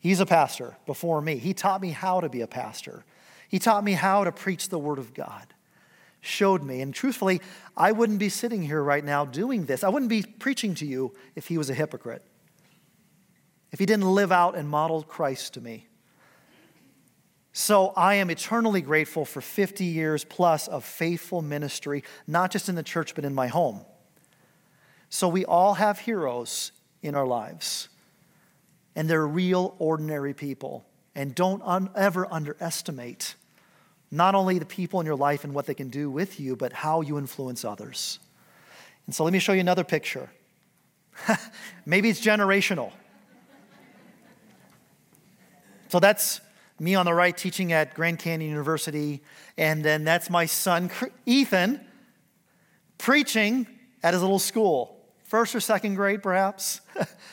He's 0.00 0.20
a 0.20 0.26
pastor 0.26 0.76
before 0.86 1.20
me. 1.20 1.36
He 1.36 1.54
taught 1.54 1.80
me 1.80 1.90
how 1.90 2.20
to 2.20 2.28
be 2.28 2.40
a 2.40 2.46
pastor, 2.46 3.04
he 3.48 3.58
taught 3.58 3.84
me 3.84 3.92
how 3.92 4.24
to 4.24 4.32
preach 4.32 4.68
the 4.68 4.78
word 4.78 4.98
of 4.98 5.14
God. 5.14 5.54
Showed 6.24 6.62
me. 6.62 6.80
And 6.80 6.94
truthfully, 6.94 7.40
I 7.76 7.92
wouldn't 7.92 8.20
be 8.20 8.28
sitting 8.28 8.62
here 8.62 8.82
right 8.82 9.04
now 9.04 9.24
doing 9.24 9.66
this. 9.66 9.82
I 9.82 9.88
wouldn't 9.88 10.08
be 10.08 10.22
preaching 10.22 10.74
to 10.76 10.86
you 10.86 11.12
if 11.34 11.48
he 11.48 11.58
was 11.58 11.68
a 11.68 11.74
hypocrite, 11.74 12.24
if 13.72 13.80
he 13.80 13.86
didn't 13.86 14.06
live 14.06 14.30
out 14.30 14.56
and 14.56 14.68
model 14.68 15.02
Christ 15.02 15.54
to 15.54 15.60
me. 15.60 15.88
So 17.52 17.88
I 17.96 18.14
am 18.14 18.30
eternally 18.30 18.80
grateful 18.80 19.24
for 19.24 19.40
50 19.40 19.84
years 19.84 20.24
plus 20.24 20.68
of 20.68 20.84
faithful 20.84 21.42
ministry, 21.42 22.04
not 22.26 22.50
just 22.50 22.68
in 22.68 22.76
the 22.76 22.82
church, 22.82 23.14
but 23.14 23.24
in 23.24 23.34
my 23.34 23.48
home. 23.48 23.84
So 25.10 25.28
we 25.28 25.44
all 25.44 25.74
have 25.74 25.98
heroes 25.98 26.72
in 27.02 27.14
our 27.14 27.26
lives, 27.26 27.88
and 28.94 29.10
they're 29.10 29.26
real, 29.26 29.74
ordinary 29.78 30.32
people. 30.32 30.86
And 31.14 31.34
don't 31.34 31.60
un- 31.66 31.90
ever 31.94 32.26
underestimate 32.32 33.34
not 34.12 34.34
only 34.34 34.58
the 34.58 34.66
people 34.66 35.00
in 35.00 35.06
your 35.06 35.16
life 35.16 35.42
and 35.42 35.54
what 35.54 35.64
they 35.64 35.72
can 35.72 35.88
do 35.88 36.10
with 36.10 36.38
you, 36.38 36.54
but 36.54 36.72
how 36.72 37.00
you 37.00 37.16
influence 37.16 37.64
others. 37.64 38.18
And 39.06 39.14
so 39.14 39.24
let 39.24 39.32
me 39.32 39.38
show 39.38 39.54
you 39.54 39.60
another 39.60 39.84
picture. 39.84 40.30
Maybe 41.86 42.10
it's 42.10 42.20
generational. 42.20 42.92
So 45.88 45.98
that's 45.98 46.42
me 46.78 46.94
on 46.94 47.06
the 47.06 47.14
right 47.14 47.36
teaching 47.36 47.72
at 47.72 47.94
Grand 47.94 48.18
Canyon 48.18 48.50
University, 48.50 49.22
and 49.56 49.82
then 49.82 50.04
that's 50.04 50.28
my 50.28 50.44
son, 50.44 50.90
Ethan, 51.24 51.80
preaching 52.98 53.66
at 54.02 54.12
his 54.12 54.22
little 54.22 54.38
school, 54.38 55.00
first 55.24 55.54
or 55.54 55.60
second 55.60 55.94
grade, 55.94 56.22
perhaps. 56.22 56.82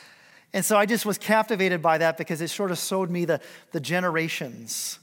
and 0.52 0.64
so 0.64 0.78
I 0.78 0.86
just 0.86 1.04
was 1.04 1.18
captivated 1.18 1.82
by 1.82 1.98
that 1.98 2.16
because 2.16 2.40
it 2.40 2.48
sort 2.48 2.70
of 2.70 2.78
showed 2.78 3.10
me 3.10 3.26
the, 3.26 3.40
the 3.72 3.80
generations 3.80 4.98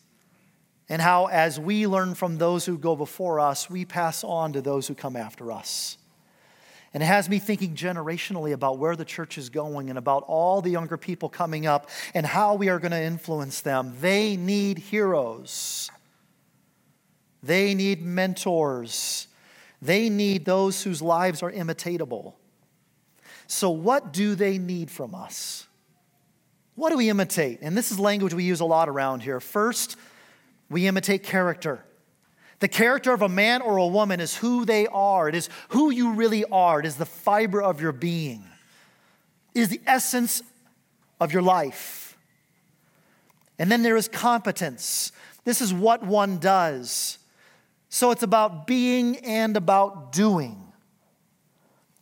and 0.89 1.02
how, 1.02 1.26
as 1.26 1.60
we 1.60 1.86
learn 1.86 2.15
from 2.15 2.38
those 2.38 2.65
who 2.65 2.78
go 2.78 2.95
before 2.95 3.39
us, 3.39 3.69
we 3.69 3.84
pass 3.84 4.23
on 4.23 4.54
to 4.54 4.62
those 4.62 4.88
who 4.88 4.95
come 4.95 5.15
after 5.15 5.52
us. 5.52 5.97
And 6.93 7.04
it 7.04 7.08
has 7.08 7.30
me 7.30 7.39
thinking 7.39 7.76
generationally 7.76 8.54
about 8.54 8.80
where 8.80 8.95
the 8.95 9.06
church 9.06 9.38
is 9.38 9.50
going 9.50 9.89
and 9.89 10.00
about 10.00 10.23
all 10.28 10.62
the 10.62 10.69
younger 10.69 10.97
people 10.97 11.28
coming 11.28 11.65
up 11.65 11.89
and 12.13 12.26
how 12.26 12.56
we 12.56 12.69
are 12.69 12.80
going 12.80 12.91
to 12.91 13.02
influence 13.02 13.62
them. 13.62 13.93
They 14.00 14.38
need 14.38 14.78
heroes, 14.78 15.91
they 17.43 17.76
need 17.76 18.02
mentors, 18.02 19.28
they 19.82 20.10
need 20.10 20.45
those 20.45 20.82
whose 20.84 21.02
lives 21.02 21.43
are 21.43 21.52
imitatable. 21.52 22.34
So, 23.47 23.69
what 23.69 24.12
do 24.13 24.36
they 24.36 24.58
need 24.58 24.89
from 24.89 25.13
us? 25.13 25.67
What 26.76 26.91
do 26.91 26.97
we 26.97 27.10
imitate? 27.10 27.60
And 27.62 27.76
this 27.76 27.91
is 27.91 28.00
language 28.00 28.34
we 28.34 28.43
use 28.43 28.60
a 28.60 28.65
lot 28.65 28.88
around 28.88 29.21
here. 29.21 29.39
First, 29.39 29.97
we 30.69 30.88
imitate 30.88 31.23
character. 31.23 31.84
The 32.60 32.67
character 32.67 33.13
of 33.13 33.21
a 33.21 33.30
man 33.30 33.62
or 33.62 33.77
a 33.77 33.88
woman 33.88 34.19
is 34.19 34.36
who 34.36 34.65
they 34.65 34.88
are. 34.88 35.30
It 35.30 35.36
is 35.36 35.49
who 35.69 35.91
you 35.91 36.13
really 36.13 36.43
are. 36.45 36.80
It 36.80 36.86
is 36.86 36.95
the 36.95 37.06
fiber 37.06 37.62
of 37.62 37.80
your 37.80 37.91
being. 37.91 38.43
It 39.53 39.62
is 39.62 39.69
the 39.69 39.82
essence 39.86 40.41
of 41.19 41.32
your 41.32 41.41
life. 41.43 42.17
And 43.60 43.71
then 43.71 43.84
there 43.84 43.95
is 43.95 44.08
competence. 44.08 45.12
This 45.43 45.62
is 45.62 45.73
what 45.73 46.03
one 46.03 46.38
does. 46.39 47.19
So 47.89 48.12
it's 48.12 48.23
about 48.23 48.67
being 48.67 49.17
and 49.17 49.56
about 49.56 50.12
doing. 50.12 50.66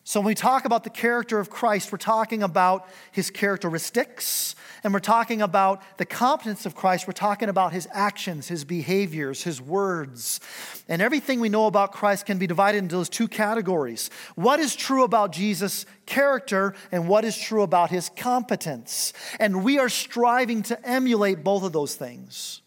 So 0.07 0.19
when 0.19 0.27
we 0.27 0.35
talk 0.35 0.65
about 0.65 0.83
the 0.83 0.91
character 0.91 1.39
of 1.39 1.49
Christ, 1.49 1.91
we're 1.91 1.97
talking 1.97 2.43
about 2.43 2.87
his 3.11 3.31
characteristics, 3.31 4.55
and 4.83 4.93
we're 4.93 4.99
talking 4.99 5.41
about 5.41 5.81
the 5.97 6.05
competence 6.05 6.67
of 6.67 6.75
Christ. 6.75 7.07
We're 7.07 7.13
talking 7.13 7.49
about 7.49 7.73
his 7.73 7.87
actions, 7.91 8.47
his 8.47 8.63
behaviors, 8.65 9.41
his 9.41 9.59
words. 9.59 10.39
And 10.87 11.01
everything 11.01 11.39
we 11.39 11.49
know 11.49 11.65
about 11.65 11.91
Christ 11.91 12.27
can 12.27 12.37
be 12.37 12.45
divided 12.45 12.77
into 12.77 12.95
those 12.95 13.09
two 13.09 13.27
categories. 13.27 14.11
What 14.35 14.59
is 14.59 14.75
true 14.75 15.03
about 15.03 15.31
Jesus' 15.31 15.87
character, 16.05 16.75
and 16.91 17.07
what 17.07 17.25
is 17.25 17.35
true 17.35 17.63
about 17.63 17.89
his 17.89 18.09
competence? 18.15 19.11
And 19.39 19.63
we 19.63 19.79
are 19.79 19.89
striving 19.89 20.61
to 20.63 20.87
emulate 20.87 21.43
both 21.43 21.63
of 21.63 21.73
those 21.73 21.95
things. 21.95 22.61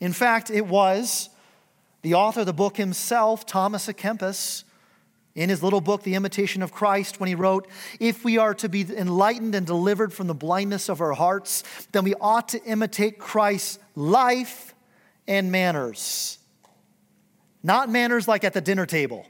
In 0.00 0.14
fact, 0.14 0.48
it 0.48 0.66
was 0.66 1.28
the 2.00 2.14
author 2.14 2.40
of 2.40 2.46
the 2.46 2.54
book 2.54 2.78
himself, 2.78 3.44
Thomas 3.44 3.88
à 3.88 3.94
Kempis, 3.94 4.64
in 5.38 5.48
his 5.48 5.62
little 5.62 5.80
book, 5.80 6.02
The 6.02 6.16
Imitation 6.16 6.62
of 6.62 6.72
Christ, 6.72 7.20
when 7.20 7.28
he 7.28 7.36
wrote, 7.36 7.68
If 8.00 8.24
we 8.24 8.38
are 8.38 8.54
to 8.54 8.68
be 8.68 8.84
enlightened 8.96 9.54
and 9.54 9.64
delivered 9.64 10.12
from 10.12 10.26
the 10.26 10.34
blindness 10.34 10.88
of 10.88 11.00
our 11.00 11.12
hearts, 11.12 11.62
then 11.92 12.02
we 12.02 12.14
ought 12.16 12.48
to 12.48 12.64
imitate 12.64 13.20
Christ's 13.20 13.78
life 13.94 14.74
and 15.28 15.52
manners. 15.52 16.38
Not 17.62 17.88
manners 17.88 18.26
like 18.26 18.42
at 18.42 18.52
the 18.52 18.60
dinner 18.60 18.84
table. 18.84 19.26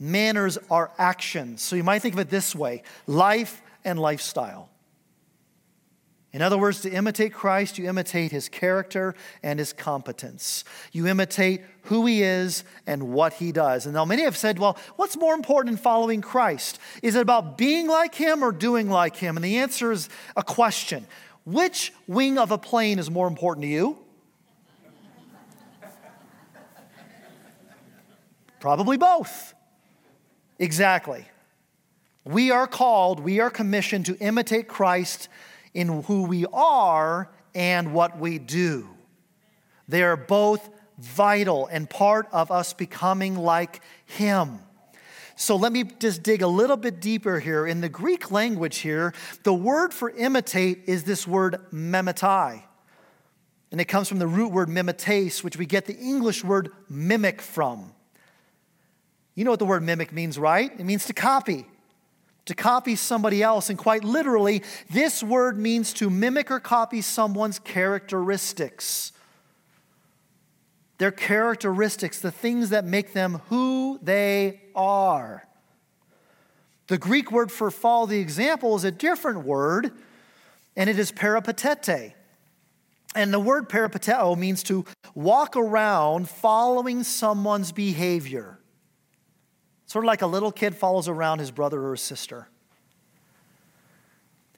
Manners 0.00 0.58
are 0.68 0.90
actions. 0.98 1.62
So 1.62 1.76
you 1.76 1.84
might 1.84 2.00
think 2.00 2.14
of 2.14 2.20
it 2.20 2.30
this 2.30 2.52
way 2.52 2.82
life 3.06 3.62
and 3.84 4.00
lifestyle. 4.00 4.68
In 6.32 6.42
other 6.42 6.56
words, 6.56 6.80
to 6.82 6.90
imitate 6.90 7.32
Christ, 7.32 7.76
you 7.76 7.88
imitate 7.88 8.30
his 8.30 8.48
character 8.48 9.16
and 9.42 9.58
his 9.58 9.72
competence. 9.72 10.64
You 10.92 11.08
imitate 11.08 11.62
who 11.84 12.06
he 12.06 12.22
is 12.22 12.62
and 12.86 13.12
what 13.12 13.34
he 13.34 13.50
does. 13.50 13.84
And 13.84 13.94
now 13.94 14.04
many 14.04 14.22
have 14.22 14.36
said, 14.36 14.60
well, 14.60 14.78
what's 14.94 15.16
more 15.16 15.34
important 15.34 15.72
in 15.72 15.82
following 15.82 16.20
Christ? 16.20 16.78
Is 17.02 17.16
it 17.16 17.20
about 17.20 17.58
being 17.58 17.88
like 17.88 18.14
him 18.14 18.44
or 18.44 18.52
doing 18.52 18.88
like 18.88 19.16
him? 19.16 19.36
And 19.36 19.44
the 19.44 19.58
answer 19.58 19.90
is 19.90 20.08
a 20.36 20.44
question. 20.44 21.04
Which 21.44 21.92
wing 22.06 22.38
of 22.38 22.52
a 22.52 22.58
plane 22.58 23.00
is 23.00 23.10
more 23.10 23.26
important 23.26 23.64
to 23.64 23.68
you? 23.68 23.98
Probably 28.60 28.98
both. 28.98 29.54
Exactly. 30.60 31.26
We 32.24 32.50
are 32.50 32.66
called, 32.66 33.18
we 33.18 33.40
are 33.40 33.50
commissioned 33.50 34.06
to 34.06 34.16
imitate 34.18 34.68
Christ 34.68 35.28
in 35.74 36.02
who 36.02 36.24
we 36.24 36.46
are 36.52 37.30
and 37.54 37.92
what 37.92 38.18
we 38.18 38.38
do. 38.38 38.88
They 39.88 40.02
are 40.02 40.16
both 40.16 40.68
vital 40.98 41.66
and 41.66 41.88
part 41.88 42.28
of 42.32 42.50
us 42.50 42.72
becoming 42.72 43.36
like 43.36 43.80
Him. 44.06 44.60
So 45.36 45.56
let 45.56 45.72
me 45.72 45.84
just 45.84 46.22
dig 46.22 46.42
a 46.42 46.46
little 46.46 46.76
bit 46.76 47.00
deeper 47.00 47.40
here. 47.40 47.66
In 47.66 47.80
the 47.80 47.88
Greek 47.88 48.30
language 48.30 48.78
here, 48.78 49.14
the 49.42 49.54
word 49.54 49.94
for 49.94 50.10
imitate 50.10 50.82
is 50.86 51.04
this 51.04 51.26
word 51.26 51.56
memetai. 51.72 52.62
And 53.72 53.80
it 53.80 53.86
comes 53.86 54.08
from 54.08 54.18
the 54.18 54.26
root 54.26 54.52
word 54.52 54.68
mimetes, 54.68 55.42
which 55.42 55.56
we 55.56 55.64
get 55.64 55.86
the 55.86 55.96
English 55.96 56.44
word 56.44 56.70
mimic 56.90 57.40
from. 57.40 57.94
You 59.34 59.44
know 59.44 59.50
what 59.50 59.60
the 59.60 59.64
word 59.64 59.82
mimic 59.82 60.12
means, 60.12 60.38
right? 60.38 60.70
It 60.78 60.84
means 60.84 61.06
to 61.06 61.14
copy 61.14 61.66
to 62.50 62.54
copy 62.56 62.96
somebody 62.96 63.44
else. 63.44 63.70
And 63.70 63.78
quite 63.78 64.02
literally, 64.02 64.64
this 64.90 65.22
word 65.22 65.56
means 65.56 65.92
to 65.94 66.10
mimic 66.10 66.50
or 66.50 66.58
copy 66.58 67.00
someone's 67.00 67.60
characteristics. 67.60 69.12
Their 70.98 71.12
characteristics, 71.12 72.18
the 72.18 72.32
things 72.32 72.70
that 72.70 72.84
make 72.84 73.12
them 73.12 73.40
who 73.50 74.00
they 74.02 74.62
are. 74.74 75.46
The 76.88 76.98
Greek 76.98 77.30
word 77.30 77.52
for 77.52 77.70
follow 77.70 78.06
the 78.06 78.18
example 78.18 78.74
is 78.74 78.82
a 78.82 78.90
different 78.90 79.44
word, 79.44 79.92
and 80.74 80.90
it 80.90 80.98
is 80.98 81.12
peripatete. 81.12 82.14
And 83.14 83.32
the 83.32 83.38
word 83.38 83.68
peripateo 83.68 84.36
means 84.36 84.64
to 84.64 84.84
walk 85.14 85.56
around 85.56 86.28
following 86.28 87.04
someone's 87.04 87.70
behavior. 87.70 88.59
Sort 89.90 90.04
of 90.04 90.06
like 90.06 90.22
a 90.22 90.26
little 90.28 90.52
kid 90.52 90.76
follows 90.76 91.08
around 91.08 91.40
his 91.40 91.50
brother 91.50 91.84
or 91.84 91.90
his 91.90 92.00
sister. 92.00 92.46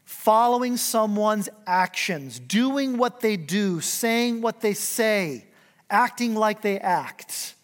Following 0.04 0.76
someone's 0.76 1.48
actions, 1.66 2.38
doing 2.38 2.98
what 2.98 3.20
they 3.20 3.38
do, 3.38 3.80
saying 3.80 4.42
what 4.42 4.60
they 4.60 4.74
say, 4.74 5.46
acting 5.88 6.34
like 6.34 6.60
they 6.60 6.78
act. 6.78 7.54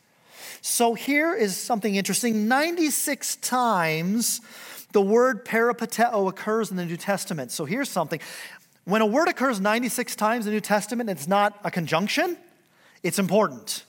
So 0.63 0.95
here 0.95 1.35
is 1.35 1.59
something 1.59 1.95
interesting 1.95 2.49
96 2.49 3.37
times 3.37 4.41
the 4.93 5.03
word 5.03 5.45
peripateo 5.45 6.27
occurs 6.27 6.71
in 6.71 6.79
the 6.79 6.87
New 6.87 6.97
Testament. 6.97 7.53
So 7.53 7.67
here's 7.67 7.91
something. 7.91 8.19
When 8.85 9.03
a 9.03 9.07
word 9.07 9.29
occurs 9.29 9.61
96 9.61 10.17
times 10.17 10.47
in 10.47 10.53
the 10.53 10.57
New 10.57 10.63
Testament, 10.63 11.11
it's 11.11 11.29
not 11.29 11.61
a 11.65 11.71
conjunction, 11.71 12.39
it's 13.03 13.19
important. 13.19 13.85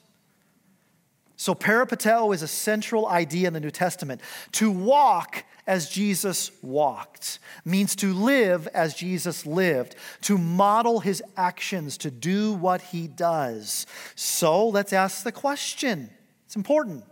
So, 1.39 1.55
peripateo 1.55 2.35
is 2.35 2.41
a 2.41 2.49
central 2.49 3.07
idea 3.07 3.47
in 3.47 3.53
the 3.53 3.61
New 3.61 3.71
Testament. 3.71 4.19
To 4.51 4.69
walk 4.69 5.45
as 5.65 5.89
Jesus 5.89 6.51
walked 6.61 7.39
means 7.63 7.95
to 7.95 8.13
live 8.13 8.67
as 8.73 8.93
Jesus 8.93 9.45
lived, 9.45 9.95
to 10.23 10.37
model 10.37 10.99
his 10.99 11.23
actions, 11.37 11.97
to 11.99 12.11
do 12.11 12.51
what 12.51 12.81
he 12.81 13.07
does. 13.07 13.85
So, 14.15 14.67
let's 14.67 14.91
ask 14.91 15.23
the 15.23 15.31
question. 15.31 16.09
It's 16.45 16.57
important. 16.57 17.05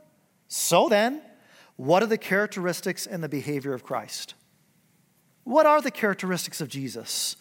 So, 0.50 0.90
then, 0.90 1.22
what 1.78 2.04
are 2.04 2.08
the 2.08 2.18
characteristics 2.18 3.08
and 3.08 3.24
the 3.24 3.30
behavior 3.30 3.74
of 3.74 3.86
Christ? 3.86 4.34
What 5.46 5.66
are 5.66 5.82
the 5.82 5.90
characteristics 5.90 6.60
of 6.60 6.68
Jesus? 6.68 7.38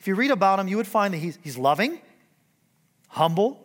If 0.00 0.08
you 0.08 0.16
read 0.16 0.32
about 0.32 0.58
him, 0.58 0.66
you 0.66 0.76
would 0.76 0.88
find 0.88 1.14
that 1.14 1.18
he's, 1.18 1.38
he's 1.44 1.56
loving, 1.56 2.00
humble, 3.06 3.64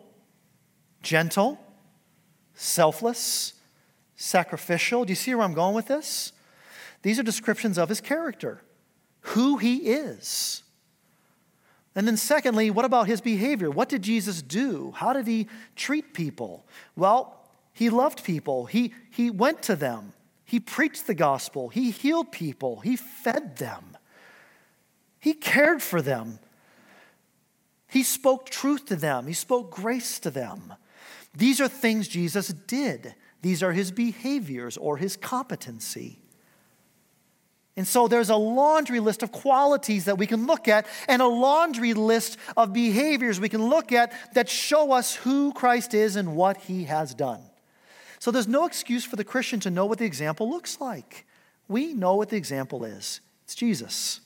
gentle 1.02 1.58
selfless, 2.58 3.54
sacrificial. 4.16 5.04
Do 5.04 5.12
you 5.12 5.16
see 5.16 5.34
where 5.34 5.44
I'm 5.44 5.54
going 5.54 5.74
with 5.74 5.86
this? 5.86 6.32
These 7.02 7.18
are 7.18 7.22
descriptions 7.22 7.78
of 7.78 7.88
his 7.88 8.00
character, 8.00 8.60
who 9.20 9.58
he 9.58 9.76
is. 9.90 10.64
And 11.94 12.06
then, 12.06 12.16
secondly, 12.16 12.70
what 12.70 12.84
about 12.84 13.06
his 13.06 13.20
behavior? 13.20 13.70
What 13.70 13.88
did 13.88 14.02
Jesus 14.02 14.42
do? 14.42 14.92
How 14.96 15.12
did 15.12 15.26
he 15.26 15.46
treat 15.76 16.12
people? 16.12 16.66
Well, 16.96 17.38
he 17.72 17.90
loved 17.90 18.24
people, 18.24 18.66
he, 18.66 18.92
he 19.08 19.30
went 19.30 19.62
to 19.62 19.76
them, 19.76 20.12
he 20.44 20.58
preached 20.58 21.06
the 21.06 21.14
gospel, 21.14 21.68
he 21.68 21.92
healed 21.92 22.32
people, 22.32 22.80
he 22.80 22.96
fed 22.96 23.56
them, 23.58 23.96
he 25.20 25.32
cared 25.32 25.80
for 25.80 26.02
them, 26.02 26.40
he 27.86 28.02
spoke 28.02 28.50
truth 28.50 28.86
to 28.86 28.96
them, 28.96 29.28
he 29.28 29.32
spoke 29.32 29.70
grace 29.70 30.18
to 30.18 30.30
them. 30.30 30.74
These 31.34 31.60
are 31.60 31.68
things 31.68 32.08
Jesus 32.08 32.48
did. 32.48 33.14
These 33.42 33.62
are 33.62 33.72
his 33.72 33.90
behaviors 33.92 34.76
or 34.76 34.96
his 34.96 35.16
competency. 35.16 36.18
And 37.76 37.86
so 37.86 38.08
there's 38.08 38.30
a 38.30 38.36
laundry 38.36 38.98
list 38.98 39.22
of 39.22 39.30
qualities 39.30 40.06
that 40.06 40.18
we 40.18 40.26
can 40.26 40.48
look 40.48 40.66
at 40.66 40.84
and 41.06 41.22
a 41.22 41.28
laundry 41.28 41.94
list 41.94 42.36
of 42.56 42.72
behaviors 42.72 43.38
we 43.38 43.48
can 43.48 43.64
look 43.64 43.92
at 43.92 44.12
that 44.34 44.48
show 44.48 44.90
us 44.90 45.14
who 45.14 45.52
Christ 45.52 45.94
is 45.94 46.16
and 46.16 46.34
what 46.34 46.56
he 46.56 46.84
has 46.84 47.14
done. 47.14 47.40
So 48.18 48.32
there's 48.32 48.48
no 48.48 48.66
excuse 48.66 49.04
for 49.04 49.14
the 49.14 49.22
Christian 49.22 49.60
to 49.60 49.70
know 49.70 49.86
what 49.86 49.98
the 49.98 50.06
example 50.06 50.50
looks 50.50 50.80
like. 50.80 51.24
We 51.68 51.94
know 51.94 52.16
what 52.16 52.30
the 52.30 52.36
example 52.36 52.84
is 52.84 53.20
it's 53.44 53.54
Jesus. 53.54 54.22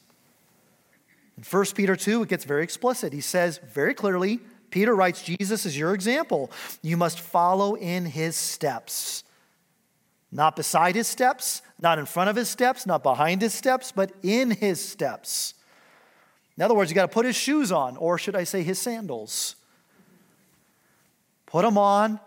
In 1.36 1.44
1 1.44 1.64
Peter 1.74 1.94
2, 1.94 2.22
it 2.22 2.28
gets 2.30 2.44
very 2.44 2.62
explicit. 2.62 3.12
He 3.12 3.20
says 3.20 3.60
very 3.72 3.92
clearly, 3.92 4.40
Peter 4.72 4.96
writes, 4.96 5.22
Jesus 5.22 5.66
is 5.66 5.78
your 5.78 5.94
example. 5.94 6.50
You 6.80 6.96
must 6.96 7.20
follow 7.20 7.74
in 7.74 8.06
his 8.06 8.34
steps. 8.34 9.22
Not 10.32 10.56
beside 10.56 10.94
his 10.94 11.06
steps, 11.06 11.60
not 11.78 11.98
in 11.98 12.06
front 12.06 12.30
of 12.30 12.36
his 12.36 12.48
steps, 12.48 12.86
not 12.86 13.02
behind 13.02 13.42
his 13.42 13.52
steps, 13.52 13.92
but 13.92 14.10
in 14.22 14.50
his 14.50 14.82
steps. 14.82 15.52
In 16.56 16.62
other 16.62 16.74
words, 16.74 16.90
you 16.90 16.94
got 16.94 17.02
to 17.02 17.14
put 17.14 17.26
his 17.26 17.36
shoes 17.36 17.70
on, 17.70 17.98
or 17.98 18.16
should 18.16 18.34
I 18.34 18.44
say 18.44 18.62
his 18.62 18.78
sandals? 18.78 19.56
Put 21.44 21.62
them 21.62 21.76
on 21.76 22.18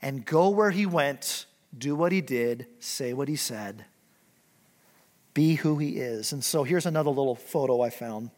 and 0.00 0.24
go 0.24 0.50
where 0.50 0.70
he 0.70 0.86
went, 0.86 1.46
do 1.76 1.96
what 1.96 2.12
he 2.12 2.20
did, 2.20 2.68
say 2.78 3.12
what 3.12 3.26
he 3.26 3.36
said, 3.36 3.86
be 5.34 5.56
who 5.56 5.78
he 5.78 5.96
is. 5.96 6.32
And 6.32 6.44
so 6.44 6.62
here's 6.62 6.86
another 6.86 7.10
little 7.10 7.34
photo 7.34 7.80
I 7.80 7.90
found. 7.90 8.30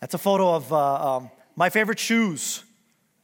That's 0.00 0.14
a 0.14 0.18
photo 0.18 0.54
of 0.54 0.72
uh, 0.72 1.16
um, 1.16 1.30
my 1.56 1.70
favorite 1.70 1.98
shoes 1.98 2.64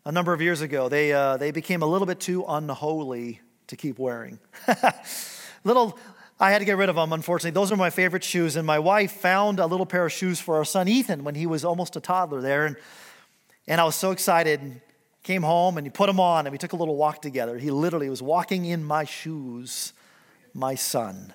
a 0.04 0.12
number 0.12 0.32
of 0.32 0.40
years 0.40 0.60
ago. 0.60 0.88
They, 0.88 1.12
uh, 1.12 1.37
they 1.37 1.50
became 1.50 1.82
a 1.82 1.87
little 1.87 2.06
bit 2.06 2.20
too 2.20 2.44
unholy 2.46 3.40
to 3.68 3.76
keep 3.76 3.98
wearing. 3.98 4.38
little, 5.64 5.98
I 6.38 6.50
had 6.50 6.58
to 6.58 6.64
get 6.64 6.76
rid 6.76 6.88
of 6.88 6.96
them, 6.96 7.12
unfortunately. 7.12 7.52
Those 7.52 7.72
are 7.72 7.76
my 7.76 7.90
favorite 7.90 8.24
shoes. 8.24 8.56
And 8.56 8.66
my 8.66 8.78
wife 8.78 9.12
found 9.12 9.60
a 9.60 9.66
little 9.66 9.87
pair 9.87 10.04
of 10.06 10.12
shoes 10.12 10.40
for 10.40 10.56
our 10.56 10.64
son 10.64 10.88
Ethan 10.88 11.24
when 11.24 11.34
he 11.34 11.46
was 11.46 11.64
almost 11.64 11.96
a 11.96 12.00
toddler 12.00 12.40
there. 12.40 12.66
And, 12.66 12.76
and 13.66 13.80
I 13.80 13.84
was 13.84 13.94
so 13.94 14.10
excited 14.10 14.60
And 14.60 14.80
Came 15.24 15.42
home 15.42 15.78
and 15.78 15.87
he 15.87 15.90
put 15.90 16.06
them 16.06 16.20
on 16.20 16.44
and 16.46 16.52
we 16.52 16.58
took 16.58 16.74
a 16.74 16.76
little 16.76 16.96
walk 16.96 17.22
together. 17.22 17.56
He 17.56 17.70
literally 17.70 18.10
was 18.10 18.20
walking 18.20 18.66
in 18.66 18.84
my 18.84 19.04
shoes, 19.04 19.94
my 20.52 20.74
son. 20.74 21.32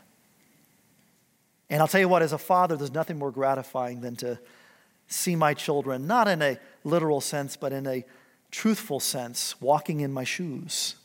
And 1.71 1.81
I'll 1.81 1.87
tell 1.87 1.99
you 1.99 2.07
what, 2.07 2.21
as 2.21 2.31
a 2.31 2.37
father, 2.37 2.77
there's 2.77 2.93
nothing 2.93 3.17
more 3.17 3.31
gratifying 3.31 4.01
than 4.01 4.15
to 4.17 4.37
see 5.09 5.35
my 5.35 5.53
children, 5.53 6.07
not 6.07 6.27
in 6.27 6.41
a 6.41 6.57
literal 6.85 7.19
sense, 7.19 7.57
but 7.57 7.73
in 7.73 7.85
a 7.85 8.05
truthful 8.51 8.99
sense, 8.99 9.59
walking 9.59 9.99
in 9.99 10.13
my 10.13 10.23
shoes, 10.23 10.95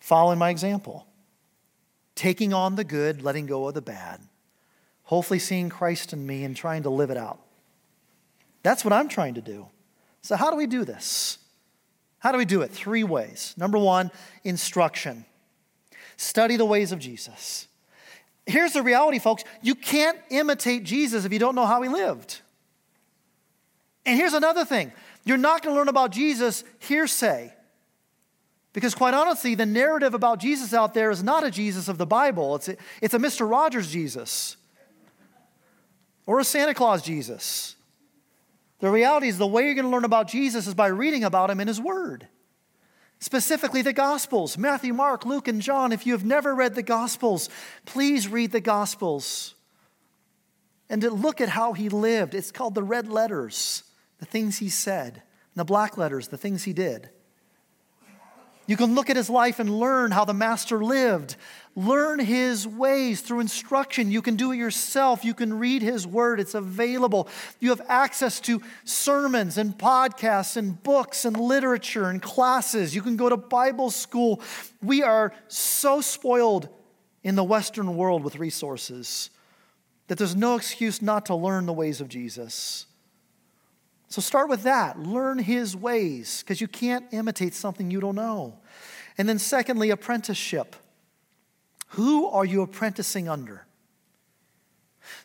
following 0.00 0.38
my 0.38 0.50
example, 0.50 1.06
taking 2.14 2.52
on 2.52 2.76
the 2.76 2.84
good, 2.84 3.22
letting 3.22 3.46
go 3.46 3.66
of 3.66 3.74
the 3.74 3.80
bad, 3.80 4.20
hopefully 5.04 5.38
seeing 5.38 5.70
Christ 5.70 6.12
in 6.12 6.26
me 6.26 6.44
and 6.44 6.54
trying 6.54 6.82
to 6.82 6.90
live 6.90 7.10
it 7.10 7.16
out. 7.16 7.40
That's 8.62 8.84
what 8.84 8.92
I'm 8.92 9.08
trying 9.08 9.34
to 9.34 9.40
do. 9.40 9.68
So, 10.20 10.36
how 10.36 10.50
do 10.50 10.56
we 10.56 10.66
do 10.66 10.84
this? 10.84 11.38
How 12.18 12.32
do 12.32 12.38
we 12.38 12.44
do 12.44 12.60
it? 12.60 12.70
Three 12.70 13.04
ways. 13.04 13.54
Number 13.56 13.78
one, 13.78 14.10
instruction. 14.44 15.24
Study 16.18 16.56
the 16.56 16.66
ways 16.66 16.92
of 16.92 16.98
Jesus. 16.98 17.66
Here's 18.46 18.72
the 18.72 18.82
reality, 18.82 19.18
folks 19.18 19.44
you 19.62 19.74
can't 19.74 20.18
imitate 20.30 20.84
Jesus 20.84 21.24
if 21.24 21.32
you 21.32 21.38
don't 21.38 21.54
know 21.54 21.66
how 21.66 21.82
he 21.82 21.88
lived. 21.88 22.40
And 24.06 24.18
here's 24.18 24.32
another 24.32 24.64
thing 24.64 24.92
you're 25.24 25.36
not 25.36 25.62
going 25.62 25.74
to 25.74 25.78
learn 25.78 25.88
about 25.88 26.10
Jesus 26.10 26.64
hearsay. 26.78 27.54
Because, 28.72 28.94
quite 28.94 29.14
honestly, 29.14 29.56
the 29.56 29.66
narrative 29.66 30.14
about 30.14 30.38
Jesus 30.38 30.72
out 30.72 30.94
there 30.94 31.10
is 31.10 31.24
not 31.24 31.44
a 31.44 31.50
Jesus 31.50 31.88
of 31.88 31.98
the 31.98 32.06
Bible, 32.06 32.54
it's 32.54 32.68
a, 32.68 32.76
it's 33.02 33.14
a 33.14 33.18
Mr. 33.18 33.48
Rogers 33.48 33.90
Jesus 33.90 34.56
or 36.26 36.38
a 36.38 36.44
Santa 36.44 36.74
Claus 36.74 37.02
Jesus. 37.02 37.74
The 38.78 38.90
reality 38.90 39.28
is, 39.28 39.36
the 39.36 39.46
way 39.46 39.64
you're 39.64 39.74
going 39.74 39.84
to 39.84 39.90
learn 39.90 40.04
about 40.04 40.28
Jesus 40.28 40.66
is 40.66 40.74
by 40.74 40.86
reading 40.86 41.24
about 41.24 41.50
him 41.50 41.60
in 41.60 41.68
his 41.68 41.80
word. 41.80 42.28
Specifically, 43.20 43.82
the 43.82 43.92
Gospels 43.92 44.56
Matthew, 44.56 44.94
Mark, 44.94 45.26
Luke, 45.26 45.46
and 45.46 45.60
John. 45.60 45.92
If 45.92 46.06
you 46.06 46.14
have 46.14 46.24
never 46.24 46.54
read 46.54 46.74
the 46.74 46.82
Gospels, 46.82 47.48
please 47.84 48.26
read 48.26 48.50
the 48.50 48.60
Gospels 48.60 49.54
and 50.88 51.02
look 51.02 51.40
at 51.40 51.50
how 51.50 51.74
he 51.74 51.88
lived. 51.88 52.34
It's 52.34 52.50
called 52.50 52.74
the 52.74 52.82
red 52.82 53.08
letters, 53.08 53.84
the 54.18 54.26
things 54.26 54.58
he 54.58 54.70
said, 54.70 55.14
and 55.14 55.56
the 55.56 55.64
black 55.64 55.98
letters, 55.98 56.28
the 56.28 56.38
things 56.38 56.64
he 56.64 56.72
did. 56.72 57.10
You 58.66 58.76
can 58.76 58.94
look 58.94 59.10
at 59.10 59.16
his 59.16 59.28
life 59.28 59.58
and 59.58 59.78
learn 59.78 60.12
how 60.12 60.24
the 60.24 60.32
master 60.32 60.82
lived. 60.82 61.36
Learn 61.76 62.18
his 62.18 62.66
ways 62.66 63.20
through 63.20 63.40
instruction. 63.40 64.10
You 64.10 64.22
can 64.22 64.34
do 64.34 64.50
it 64.52 64.56
yourself. 64.56 65.24
You 65.24 65.34
can 65.34 65.58
read 65.58 65.82
his 65.82 66.06
word. 66.06 66.40
It's 66.40 66.54
available. 66.54 67.28
You 67.60 67.70
have 67.70 67.80
access 67.88 68.40
to 68.40 68.60
sermons 68.84 69.56
and 69.56 69.78
podcasts 69.78 70.56
and 70.56 70.82
books 70.82 71.24
and 71.24 71.36
literature 71.36 72.10
and 72.10 72.20
classes. 72.20 72.94
You 72.94 73.02
can 73.02 73.16
go 73.16 73.28
to 73.28 73.36
Bible 73.36 73.90
school. 73.90 74.42
We 74.82 75.02
are 75.02 75.32
so 75.46 76.00
spoiled 76.00 76.68
in 77.22 77.36
the 77.36 77.44
Western 77.44 77.96
world 77.96 78.24
with 78.24 78.36
resources 78.36 79.30
that 80.08 80.18
there's 80.18 80.34
no 80.34 80.56
excuse 80.56 81.00
not 81.00 81.26
to 81.26 81.36
learn 81.36 81.66
the 81.66 81.72
ways 81.72 82.00
of 82.00 82.08
Jesus. 82.08 82.86
So 84.08 84.20
start 84.20 84.48
with 84.48 84.64
that. 84.64 84.98
Learn 84.98 85.38
his 85.38 85.76
ways 85.76 86.42
because 86.42 86.60
you 86.60 86.66
can't 86.66 87.06
imitate 87.12 87.54
something 87.54 87.92
you 87.92 88.00
don't 88.00 88.16
know. 88.16 88.58
And 89.16 89.28
then, 89.28 89.38
secondly, 89.38 89.90
apprenticeship. 89.90 90.74
Who 91.90 92.26
are 92.26 92.44
you 92.44 92.62
apprenticing 92.62 93.28
under? 93.28 93.66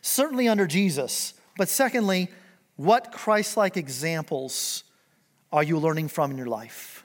Certainly 0.00 0.48
under 0.48 0.66
Jesus, 0.66 1.34
but 1.56 1.68
secondly, 1.68 2.28
what 2.76 3.12
Christ 3.12 3.56
like 3.56 3.76
examples 3.76 4.84
are 5.52 5.62
you 5.62 5.78
learning 5.78 6.08
from 6.08 6.30
in 6.30 6.36
your 6.36 6.46
life? 6.46 7.04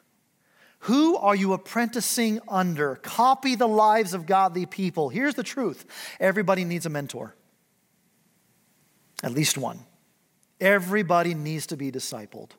Who 0.86 1.16
are 1.16 1.36
you 1.36 1.54
apprenticing 1.54 2.40
under? 2.48 2.96
Copy 2.96 3.54
the 3.54 3.68
lives 3.68 4.16
of 4.16 4.26
godly 4.26 4.66
people. 4.66 5.10
Here's 5.10 5.36
the 5.36 5.44
truth 5.44 5.86
everybody 6.20 6.66
needs 6.66 6.88
a 6.88 6.90
mentor, 6.90 7.36
at 9.24 9.32
least 9.32 9.58
one. 9.58 9.80
Everybody 10.60 11.34
needs 11.34 11.68
to 11.68 11.78
be 11.78 11.92
discipled. 11.92 12.52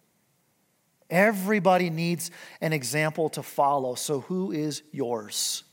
Everybody 1.11 1.91
needs 1.91 2.31
an 2.61 2.73
example 2.73 3.29
to 3.31 3.43
follow. 3.43 3.97
So, 3.97 4.21
who 4.21 4.53
is 4.53 4.83
yours? 4.93 5.65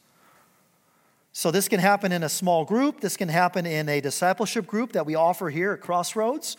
So, 1.31 1.51
this 1.51 1.67
can 1.67 1.79
happen 1.79 2.11
in 2.11 2.23
a 2.23 2.29
small 2.29 2.65
group. 2.65 3.01
This 3.01 3.15
can 3.15 3.29
happen 3.29 3.65
in 3.65 3.87
a 3.87 4.01
discipleship 4.01 4.65
group 4.65 4.93
that 4.93 5.05
we 5.05 5.15
offer 5.15 5.49
here 5.49 5.73
at 5.73 5.81
Crossroads. 5.81 6.57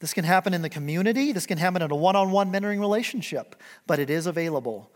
This 0.00 0.14
can 0.14 0.24
happen 0.24 0.54
in 0.54 0.62
the 0.62 0.70
community. 0.70 1.32
This 1.32 1.46
can 1.46 1.58
happen 1.58 1.82
in 1.82 1.90
a 1.90 1.96
one 1.96 2.16
on 2.16 2.30
one 2.30 2.52
mentoring 2.52 2.80
relationship, 2.80 3.56
but 3.86 3.98
it 3.98 4.10
is 4.10 4.26
available. 4.26 4.90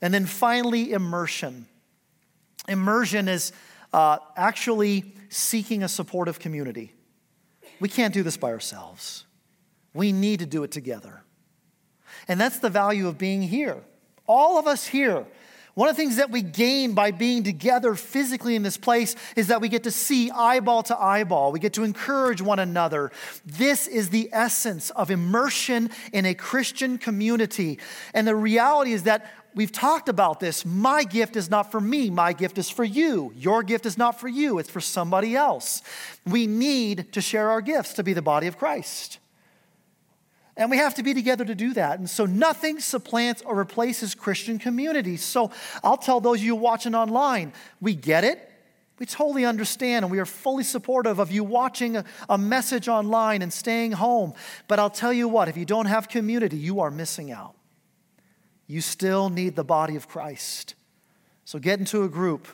And 0.00 0.12
then 0.12 0.26
finally, 0.26 0.92
immersion. 0.92 1.66
Immersion 2.68 3.28
is 3.28 3.52
uh, 3.92 4.18
actually 4.36 5.14
seeking 5.28 5.82
a 5.82 5.88
supportive 5.88 6.38
community. 6.38 6.92
We 7.80 7.88
can't 7.88 8.14
do 8.14 8.22
this 8.22 8.36
by 8.36 8.50
ourselves. 8.50 9.24
We 9.94 10.12
need 10.12 10.40
to 10.40 10.46
do 10.46 10.62
it 10.62 10.70
together. 10.70 11.22
And 12.28 12.40
that's 12.40 12.58
the 12.58 12.70
value 12.70 13.08
of 13.08 13.18
being 13.18 13.42
here. 13.42 13.82
All 14.26 14.58
of 14.58 14.66
us 14.66 14.86
here. 14.86 15.26
One 15.76 15.90
of 15.90 15.96
the 15.96 16.02
things 16.02 16.16
that 16.16 16.30
we 16.30 16.40
gain 16.40 16.94
by 16.94 17.10
being 17.10 17.42
together 17.42 17.94
physically 17.94 18.56
in 18.56 18.62
this 18.62 18.78
place 18.78 19.14
is 19.36 19.48
that 19.48 19.60
we 19.60 19.68
get 19.68 19.82
to 19.82 19.90
see 19.90 20.30
eyeball 20.30 20.82
to 20.84 20.98
eyeball. 20.98 21.52
We 21.52 21.60
get 21.60 21.74
to 21.74 21.84
encourage 21.84 22.40
one 22.40 22.58
another. 22.58 23.12
This 23.44 23.86
is 23.86 24.08
the 24.08 24.30
essence 24.32 24.88
of 24.88 25.10
immersion 25.10 25.90
in 26.14 26.24
a 26.24 26.32
Christian 26.32 26.96
community. 26.96 27.78
And 28.14 28.26
the 28.26 28.34
reality 28.34 28.94
is 28.94 29.02
that 29.02 29.30
we've 29.54 29.70
talked 29.70 30.08
about 30.08 30.40
this. 30.40 30.64
My 30.64 31.04
gift 31.04 31.36
is 31.36 31.50
not 31.50 31.70
for 31.70 31.80
me, 31.82 32.08
my 32.08 32.32
gift 32.32 32.56
is 32.56 32.70
for 32.70 32.84
you. 32.84 33.34
Your 33.36 33.62
gift 33.62 33.84
is 33.84 33.98
not 33.98 34.18
for 34.18 34.28
you, 34.28 34.58
it's 34.58 34.70
for 34.70 34.80
somebody 34.80 35.36
else. 35.36 35.82
We 36.24 36.46
need 36.46 37.12
to 37.12 37.20
share 37.20 37.50
our 37.50 37.60
gifts 37.60 37.92
to 37.94 38.02
be 38.02 38.14
the 38.14 38.22
body 38.22 38.46
of 38.46 38.56
Christ. 38.56 39.18
And 40.56 40.70
we 40.70 40.78
have 40.78 40.94
to 40.94 41.02
be 41.02 41.12
together 41.12 41.44
to 41.44 41.54
do 41.54 41.74
that. 41.74 41.98
And 41.98 42.08
so 42.08 42.24
nothing 42.24 42.80
supplants 42.80 43.42
or 43.42 43.54
replaces 43.54 44.14
Christian 44.14 44.58
community. 44.58 45.16
So 45.18 45.50
I'll 45.84 45.98
tell 45.98 46.20
those 46.20 46.38
of 46.38 46.44
you 46.44 46.56
watching 46.56 46.94
online, 46.94 47.52
we 47.80 47.94
get 47.94 48.24
it. 48.24 48.50
We 48.98 49.04
totally 49.04 49.44
understand, 49.44 50.06
and 50.06 50.10
we 50.10 50.18
are 50.20 50.24
fully 50.24 50.64
supportive 50.64 51.18
of 51.18 51.30
you 51.30 51.44
watching 51.44 52.02
a, 52.30 52.38
message 52.38 52.88
online 52.88 53.42
and 53.42 53.52
staying 53.52 53.92
home. 53.92 54.32
But 54.68 54.78
I'll 54.78 54.88
tell 54.88 55.12
you 55.12 55.28
what, 55.28 55.48
if 55.48 55.56
you 55.58 55.66
don't 55.66 55.84
have 55.84 56.08
community, 56.08 56.56
you 56.56 56.80
are 56.80 56.90
missing 56.90 57.30
out. 57.30 57.54
You 58.66 58.80
still 58.80 59.28
need 59.28 59.54
the 59.54 59.64
body 59.64 59.96
of 59.96 60.08
Christ. 60.08 60.74
So 61.44 61.58
get 61.58 61.78
into 61.78 62.04
a 62.04 62.08
group, 62.08 62.48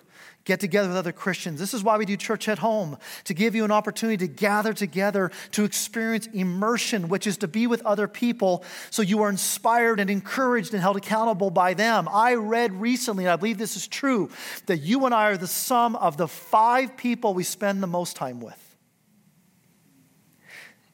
get 0.44 0.61
together 0.61 0.88
with 0.88 0.96
other 0.96 1.12
Christians. 1.12 1.61
This 1.61 1.74
is 1.74 1.85
why 1.85 1.96
we 1.96 2.05
do 2.05 2.16
church 2.16 2.48
at 2.48 2.59
home, 2.59 2.98
to 3.24 3.35
give 3.35 3.55
you 3.55 3.64
an 3.64 3.70
opportunity 3.70 4.26
to 4.26 4.33
gather 4.33 4.72
together, 4.72 5.31
to 5.52 5.64
experience 5.64 6.26
immersion, 6.28 7.09
which 7.09 7.26
is 7.26 7.37
to 7.38 7.48
be 7.48 7.66
with 7.66 7.83
other 7.83 8.09
people 8.09 8.64
so 8.90 9.02
you 9.02 9.22
are 9.22 9.31
inspired 9.31 10.00
and 10.00 10.11
encouraged 10.11 10.72
and 10.72 10.83
held 10.83 10.96
accountable 10.96 11.50
by 11.50 11.74
them. 11.74 12.09
I 12.11 12.35
read 12.35 12.72
recently, 12.72 13.24
and 13.24 13.33
I 13.33 13.37
believe 13.37 13.59
this 13.59 13.76
is 13.76 13.87
true, 13.87 14.31
that 14.66 14.78
you 14.78 15.05
and 15.07 15.14
I 15.14 15.31
are 15.31 15.37
the 15.37 15.46
sum 15.46 15.96
of 15.96 16.16
the 16.16 16.28
five 16.28 16.96
people 16.96 17.35
we 17.35 17.44
spend 17.44 17.83
the 17.83 17.87
most 17.87 18.16
time 18.16 18.40
with. 18.40 18.59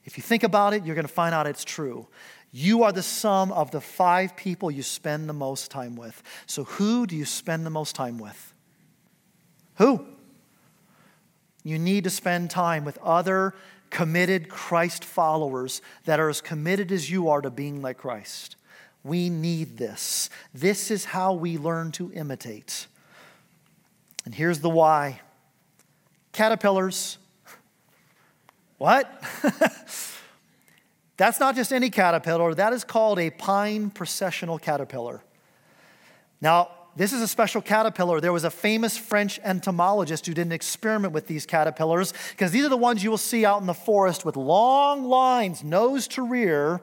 If 0.04 0.16
you 0.16 0.22
think 0.22 0.42
about 0.42 0.72
it, 0.72 0.87
you're 0.87 0.94
going 0.94 1.06
to 1.06 1.12
find 1.12 1.34
out 1.34 1.46
it's 1.46 1.64
true. 1.64 2.08
You 2.50 2.82
are 2.84 2.92
the 2.92 3.02
sum 3.02 3.52
of 3.52 3.70
the 3.70 3.80
five 3.80 4.37
people 4.37 4.70
you 4.70 4.82
spend 4.82 5.28
the 5.28 5.34
most 5.34 5.70
time 5.70 5.96
with. 5.96 6.22
So, 6.46 6.64
who 6.64 7.06
do 7.06 7.14
you 7.14 7.26
spend 7.26 7.66
the 7.66 7.70
most 7.70 7.94
time 7.94 8.18
with? 8.18 8.47
Who? 9.78 10.04
You 11.64 11.78
need 11.78 12.04
to 12.04 12.10
spend 12.10 12.50
time 12.50 12.84
with 12.84 12.98
other 12.98 13.54
committed 13.90 14.48
Christ 14.48 15.05
followers 15.05 15.80
that 16.05 16.20
are 16.20 16.28
as 16.28 16.40
committed 16.40 16.92
as 16.92 17.11
you 17.11 17.28
are 17.28 17.40
to 17.40 17.50
being 17.50 17.80
like 17.80 17.98
Christ. 17.98 18.57
We 19.05 19.30
need 19.30 19.78
this. 19.78 20.28
This 20.53 20.90
is 20.90 21.07
how 21.07 21.32
we 21.32 21.57
learn 21.57 21.92
to 21.92 22.12
imitate. 22.12 22.86
And 24.24 24.34
here's 24.34 24.61
the 24.61 24.68
why 24.68 25.20
caterpillars. 26.32 27.18
What? 28.78 29.11
That's 31.16 31.40
not 31.40 31.57
just 31.57 31.72
any 31.72 31.90
caterpillar, 31.90 32.55
that 32.55 32.72
is 32.72 32.84
called 32.84 33.18
a 33.18 33.30
pine 33.30 33.90
processional 33.90 34.57
caterpillar. 34.57 35.20
Now, 36.40 36.70
this 36.99 37.12
is 37.12 37.22
a 37.22 37.28
special 37.28 37.62
caterpillar. 37.62 38.20
There 38.20 38.32
was 38.32 38.42
a 38.42 38.51
famous 38.51 38.99
French 38.99 39.38
entomologist 39.44 40.26
who 40.26 40.34
did 40.34 40.46
an 40.46 40.53
experiment 40.53 41.12
with 41.12 41.28
these 41.28 41.46
caterpillars 41.46 42.12
because 42.30 42.51
these 42.51 42.64
are 42.64 42.68
the 42.68 42.76
ones 42.76 43.05
you 43.05 43.11
will 43.11 43.16
see 43.16 43.44
out 43.44 43.61
in 43.61 43.68
the 43.68 43.74
forest 43.74 44.24
with 44.24 44.36
long 44.36 45.05
lines, 45.05 45.62
nose 45.62 46.09
to 46.09 46.22
rear, 46.22 46.80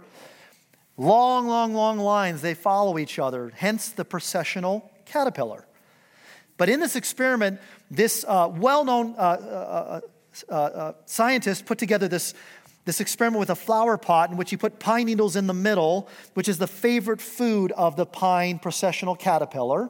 long, 0.96 1.48
long, 1.48 1.74
long 1.74 2.00
lines. 2.00 2.42
They 2.42 2.54
follow 2.54 2.98
each 2.98 3.20
other, 3.20 3.52
hence 3.54 3.90
the 3.90 4.06
processional 4.06 4.90
caterpillar. 5.04 5.66
But 6.56 6.70
in 6.70 6.80
this 6.80 6.96
experiment, 6.96 7.60
this 7.92 8.24
uh, 8.26 8.50
well 8.56 8.86
known 8.86 9.16
uh 9.18 9.22
uh, 9.22 10.02
uh, 10.50 10.54
uh, 10.54 10.94
scientist 11.06 11.66
put 11.66 11.78
together 11.78 12.08
this 12.08 12.34
this 12.86 13.02
experiment 13.02 13.40
with 13.40 13.50
a 13.50 13.56
flower 13.56 13.98
pot 13.98 14.30
in 14.30 14.38
which 14.38 14.52
he 14.52 14.58
put 14.58 14.80
pine 14.80 15.08
needles 15.08 15.36
in 15.36 15.48
the 15.48 15.54
middle, 15.54 16.08
which 16.36 16.48
is 16.48 16.58
the 16.58 16.68
favorite 16.68 17.20
food 17.20 17.74
of 17.74 17.98
the 17.98 18.06
pine 18.06 18.60
processional 18.60 19.16
caterpillar. 19.16 19.90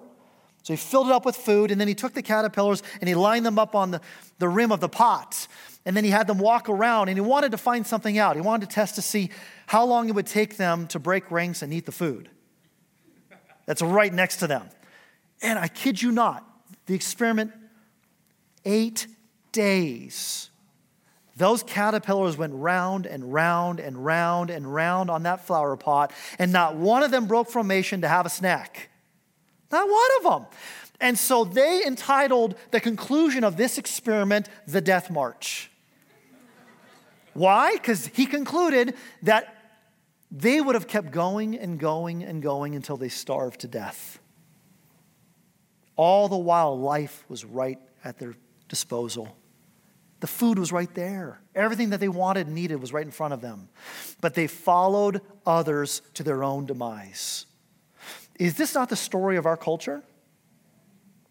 So 0.66 0.74
he 0.74 0.78
filled 0.78 1.09
it 1.09 1.13
up 1.13 1.26
with 1.26 1.36
food, 1.36 1.70
and 1.70 1.80
then 1.80 1.88
he 1.88 1.93
took 1.93 2.16
the 2.16 2.24
caterpillars 2.24 2.82
and 2.99 3.07
he 3.07 3.13
lined 3.13 3.45
them 3.45 3.59
up 3.59 3.76
on 3.76 3.91
the, 3.91 4.01
the 4.39 4.49
rim 4.49 4.72
of 4.72 4.80
the 4.80 4.89
pot. 4.89 5.47
And 5.86 5.95
then 5.95 6.03
he 6.03 6.09
had 6.09 6.26
them 6.26 6.39
walk 6.39 6.70
around, 6.70 7.07
and 7.07 7.16
he 7.16 7.22
wanted 7.22 7.51
to 7.51 7.57
find 7.59 7.86
something 7.86 8.18
out. 8.18 8.36
He 8.36 8.41
wanted 8.41 8.68
to 8.68 8.74
test 8.74 8.95
to 8.95 9.03
see 9.03 9.30
how 9.68 9.86
long 9.86 10.09
it 10.09 10.16
would 10.16 10.26
take 10.26 10.57
them 10.57 10.88
to 10.88 10.97
break 10.97 11.30
ranks 11.30 11.61
and 11.61 11.72
eat 11.72 11.86
the 11.86 11.91
food 11.91 12.32
that's 13.68 13.84
right 13.84 14.11
next 14.11 14.38
to 14.38 14.47
them. 14.47 14.68
And 15.39 15.59
I 15.59 15.68
kid 15.68 16.01
you 16.01 16.11
not, 16.11 16.43
the 16.88 16.95
experiment, 16.95 17.51
eight 18.63 19.05
days. 19.51 20.49
Those 21.38 21.61
caterpillars 21.61 22.38
went 22.38 22.53
round 22.55 23.05
and 23.05 23.32
round 23.32 23.80
and 23.80 24.03
round 24.03 24.49
and 24.49 24.74
round 24.74 25.11
on 25.11 25.22
that 25.24 25.45
flower 25.45 25.78
pot, 25.78 26.11
and 26.39 26.51
not 26.51 26.76
one 26.76 27.03
of 27.03 27.11
them 27.11 27.28
broke 27.28 27.51
formation 27.51 28.01
to 28.01 28.07
have 28.07 28.26
a 28.26 28.32
snack. 28.32 28.89
Not 29.76 29.89
one 29.89 30.09
of 30.19 30.23
them. 30.23 30.59
And 31.01 31.19
so 31.19 31.43
they 31.43 31.84
entitled 31.86 32.55
the 32.71 32.80
conclusion 32.80 33.43
of 33.43 33.57
this 33.57 33.78
experiment 33.78 34.47
the 34.65 34.80
Death 34.80 35.11
March. 35.11 35.69
Why? 37.34 37.73
Because 37.73 38.07
he 38.07 38.26
concluded 38.26 38.95
that 39.23 39.53
they 40.32 40.61
would 40.61 40.76
have 40.76 40.88
kept 40.88 41.11
going 41.11 41.59
and 41.59 41.78
going 41.78 42.23
and 42.23 42.41
going 42.41 42.73
until 42.73 42.95
they 42.95 43.09
starved 43.09 43.59
to 43.61 43.67
death. 43.67 44.19
All 45.97 46.30
the 46.30 46.38
while, 46.38 46.80
life 46.80 47.26
was 47.28 47.43
right 47.43 47.80
at 48.05 48.17
their 48.17 48.36
disposal. 48.69 49.36
The 50.21 50.28
food 50.28 50.57
was 50.57 50.71
right 50.71 50.93
there. 50.95 51.41
Everything 51.53 51.89
that 51.89 51.99
they 51.99 52.07
wanted 52.07 52.47
and 52.47 52.55
needed 52.55 52.80
was 52.80 52.93
right 52.93 53.05
in 53.05 53.11
front 53.11 53.34
of 53.34 53.41
them. 53.41 53.67
But 54.21 54.36
they 54.36 54.47
followed 54.47 55.19
others 55.45 56.01
to 56.13 56.23
their 56.23 56.45
own 56.45 56.65
demise. 56.65 57.45
Is 58.39 58.55
this 58.55 58.75
not 58.75 58.89
the 58.89 58.95
story 58.95 59.38
of 59.38 59.45
our 59.45 59.57
culture? 59.57 60.03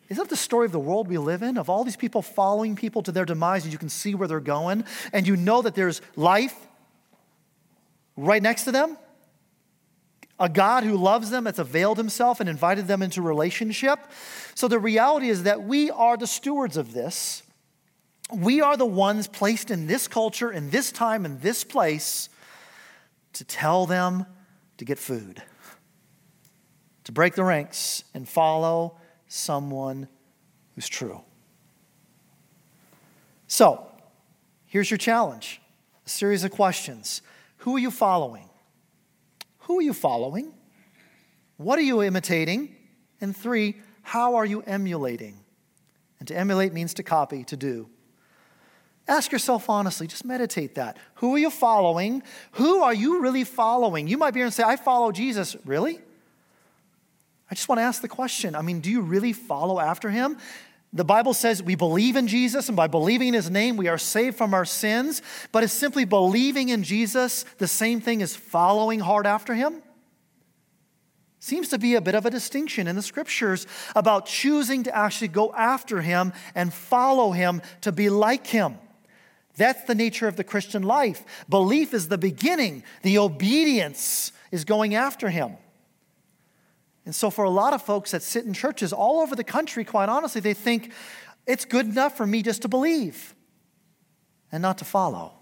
Is 0.08 0.18
that 0.18 0.28
the 0.28 0.36
story 0.36 0.66
of 0.66 0.72
the 0.72 0.78
world 0.78 1.08
we 1.08 1.18
live 1.18 1.42
in? 1.42 1.56
Of 1.56 1.70
all 1.70 1.84
these 1.84 1.96
people 1.96 2.22
following 2.22 2.76
people 2.76 3.02
to 3.02 3.12
their 3.12 3.24
demise, 3.24 3.64
and 3.64 3.72
you 3.72 3.78
can 3.78 3.88
see 3.88 4.14
where 4.14 4.28
they're 4.28 4.40
going, 4.40 4.84
and 5.12 5.26
you 5.26 5.36
know 5.36 5.62
that 5.62 5.74
there's 5.74 6.02
life 6.16 6.54
right 8.16 8.42
next 8.42 8.64
to 8.64 8.72
them? 8.72 8.96
A 10.38 10.48
God 10.48 10.84
who 10.84 10.96
loves 10.96 11.30
them, 11.30 11.44
that's 11.44 11.58
availed 11.58 11.96
himself 11.96 12.40
and 12.40 12.48
invited 12.48 12.86
them 12.86 13.02
into 13.02 13.22
relationship. 13.22 14.00
So 14.54 14.66
the 14.68 14.78
reality 14.78 15.28
is 15.28 15.44
that 15.44 15.62
we 15.62 15.90
are 15.90 16.16
the 16.16 16.26
stewards 16.26 16.76
of 16.76 16.92
this. 16.92 17.42
We 18.32 18.60
are 18.60 18.76
the 18.76 18.86
ones 18.86 19.28
placed 19.28 19.70
in 19.70 19.86
this 19.86 20.08
culture, 20.08 20.50
in 20.50 20.70
this 20.70 20.90
time, 20.90 21.24
in 21.24 21.38
this 21.38 21.62
place 21.62 22.28
to 23.34 23.44
tell 23.44 23.86
them 23.86 24.26
to 24.78 24.84
get 24.84 24.98
food, 24.98 25.42
to 27.04 27.12
break 27.12 27.34
the 27.34 27.44
ranks 27.44 28.04
and 28.14 28.28
follow 28.28 28.96
someone 29.28 30.08
who's 30.74 30.88
true. 30.88 31.20
So, 33.46 33.86
here's 34.66 34.90
your 34.90 34.98
challenge 34.98 35.60
a 36.04 36.08
series 36.08 36.44
of 36.44 36.50
questions. 36.50 37.22
Who 37.58 37.76
are 37.76 37.78
you 37.78 37.90
following? 37.90 38.48
Who 39.60 39.78
are 39.78 39.82
you 39.82 39.94
following? 39.94 40.52
What 41.56 41.78
are 41.78 41.82
you 41.82 42.02
imitating? 42.02 42.74
And 43.20 43.34
three, 43.34 43.76
how 44.02 44.34
are 44.34 44.44
you 44.44 44.62
emulating? 44.62 45.38
And 46.18 46.28
to 46.28 46.36
emulate 46.36 46.72
means 46.72 46.94
to 46.94 47.02
copy, 47.02 47.44
to 47.44 47.56
do. 47.56 47.88
Ask 49.06 49.32
yourself 49.32 49.68
honestly, 49.68 50.06
just 50.06 50.24
meditate 50.24 50.74
that. 50.76 50.96
Who 51.16 51.34
are 51.34 51.38
you 51.38 51.50
following? 51.50 52.22
Who 52.52 52.82
are 52.82 52.94
you 52.94 53.20
really 53.20 53.44
following? 53.44 54.08
You 54.08 54.18
might 54.18 54.32
be 54.32 54.40
here 54.40 54.46
and 54.46 54.54
say, 54.54 54.62
I 54.62 54.76
follow 54.76 55.12
Jesus. 55.12 55.56
Really? 55.64 56.00
I 57.50 57.54
just 57.54 57.68
want 57.68 57.78
to 57.78 57.82
ask 57.82 58.00
the 58.00 58.08
question 58.08 58.54
I 58.54 58.62
mean, 58.62 58.80
do 58.80 58.90
you 58.90 59.00
really 59.00 59.32
follow 59.32 59.80
after 59.80 60.10
him? 60.10 60.38
The 60.92 61.04
Bible 61.04 61.34
says 61.34 61.60
we 61.60 61.74
believe 61.74 62.14
in 62.14 62.28
Jesus, 62.28 62.68
and 62.68 62.76
by 62.76 62.86
believing 62.86 63.28
in 63.28 63.34
his 63.34 63.50
name, 63.50 63.76
we 63.76 63.88
are 63.88 63.98
saved 63.98 64.36
from 64.36 64.54
our 64.54 64.64
sins. 64.64 65.22
But 65.50 65.64
is 65.64 65.72
simply 65.72 66.04
believing 66.04 66.68
in 66.68 66.84
Jesus 66.84 67.44
the 67.58 67.66
same 67.66 68.00
thing 68.00 68.22
as 68.22 68.36
following 68.36 69.00
hard 69.00 69.26
after 69.26 69.54
him? 69.54 69.82
Seems 71.40 71.68
to 71.70 71.78
be 71.78 71.96
a 71.96 72.00
bit 72.00 72.14
of 72.14 72.24
a 72.24 72.30
distinction 72.30 72.86
in 72.86 72.94
the 72.96 73.02
scriptures 73.02 73.66
about 73.94 74.26
choosing 74.26 74.84
to 74.84 74.96
actually 74.96 75.28
go 75.28 75.52
after 75.52 76.00
him 76.00 76.32
and 76.54 76.72
follow 76.72 77.32
him 77.32 77.60
to 77.82 77.92
be 77.92 78.08
like 78.08 78.46
him. 78.46 78.78
That's 79.56 79.84
the 79.84 79.94
nature 79.94 80.26
of 80.28 80.36
the 80.36 80.44
Christian 80.44 80.84
life. 80.84 81.44
Belief 81.48 81.92
is 81.92 82.08
the 82.08 82.18
beginning, 82.18 82.82
the 83.02 83.18
obedience 83.18 84.32
is 84.52 84.64
going 84.64 84.94
after 84.94 85.28
him. 85.28 85.56
And 87.06 87.14
so, 87.14 87.30
for 87.30 87.44
a 87.44 87.50
lot 87.50 87.72
of 87.72 87.82
folks 87.82 88.12
that 88.12 88.22
sit 88.22 88.44
in 88.44 88.54
churches 88.54 88.92
all 88.92 89.20
over 89.20 89.36
the 89.36 89.44
country, 89.44 89.84
quite 89.84 90.08
honestly, 90.08 90.40
they 90.40 90.54
think 90.54 90.92
it's 91.46 91.64
good 91.64 91.86
enough 91.86 92.16
for 92.16 92.26
me 92.26 92.42
just 92.42 92.62
to 92.62 92.68
believe 92.68 93.34
and 94.50 94.62
not 94.62 94.78
to 94.78 94.84
follow. 94.84 95.32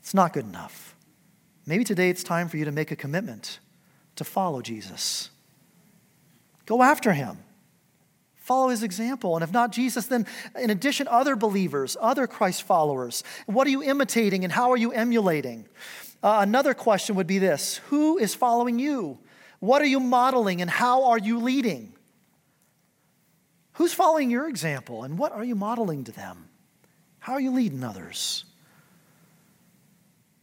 It's 0.00 0.14
not 0.14 0.32
good 0.32 0.44
enough. 0.44 0.96
Maybe 1.66 1.84
today 1.84 2.10
it's 2.10 2.22
time 2.22 2.48
for 2.48 2.56
you 2.56 2.64
to 2.64 2.72
make 2.72 2.90
a 2.90 2.96
commitment 2.96 3.58
to 4.16 4.24
follow 4.24 4.60
Jesus. 4.60 5.30
Go 6.66 6.82
after 6.82 7.12
him. 7.12 7.38
Follow 8.36 8.68
his 8.68 8.82
example. 8.82 9.36
And 9.36 9.44
if 9.44 9.52
not 9.52 9.70
Jesus, 9.70 10.06
then 10.06 10.26
in 10.58 10.70
addition, 10.70 11.06
other 11.08 11.36
believers, 11.36 11.96
other 12.00 12.26
Christ 12.26 12.64
followers. 12.64 13.22
What 13.46 13.66
are 13.66 13.70
you 13.70 13.82
imitating 13.82 14.42
and 14.42 14.52
how 14.52 14.72
are 14.72 14.76
you 14.76 14.90
emulating? 14.90 15.66
Uh, 16.22 16.38
another 16.42 16.74
question 16.74 17.14
would 17.14 17.26
be 17.26 17.38
this 17.38 17.76
Who 17.88 18.18
is 18.18 18.34
following 18.34 18.78
you? 18.78 19.18
What 19.60 19.82
are 19.82 19.86
you 19.86 20.00
modeling 20.00 20.60
and 20.60 20.70
how 20.70 21.04
are 21.04 21.18
you 21.18 21.38
leading? 21.38 21.92
Who's 23.74 23.92
following 23.94 24.30
your 24.30 24.48
example 24.48 25.04
and 25.04 25.16
what 25.16 25.32
are 25.32 25.44
you 25.44 25.54
modeling 25.54 26.04
to 26.04 26.12
them? 26.12 26.48
How 27.18 27.34
are 27.34 27.40
you 27.40 27.52
leading 27.52 27.84
others? 27.84 28.44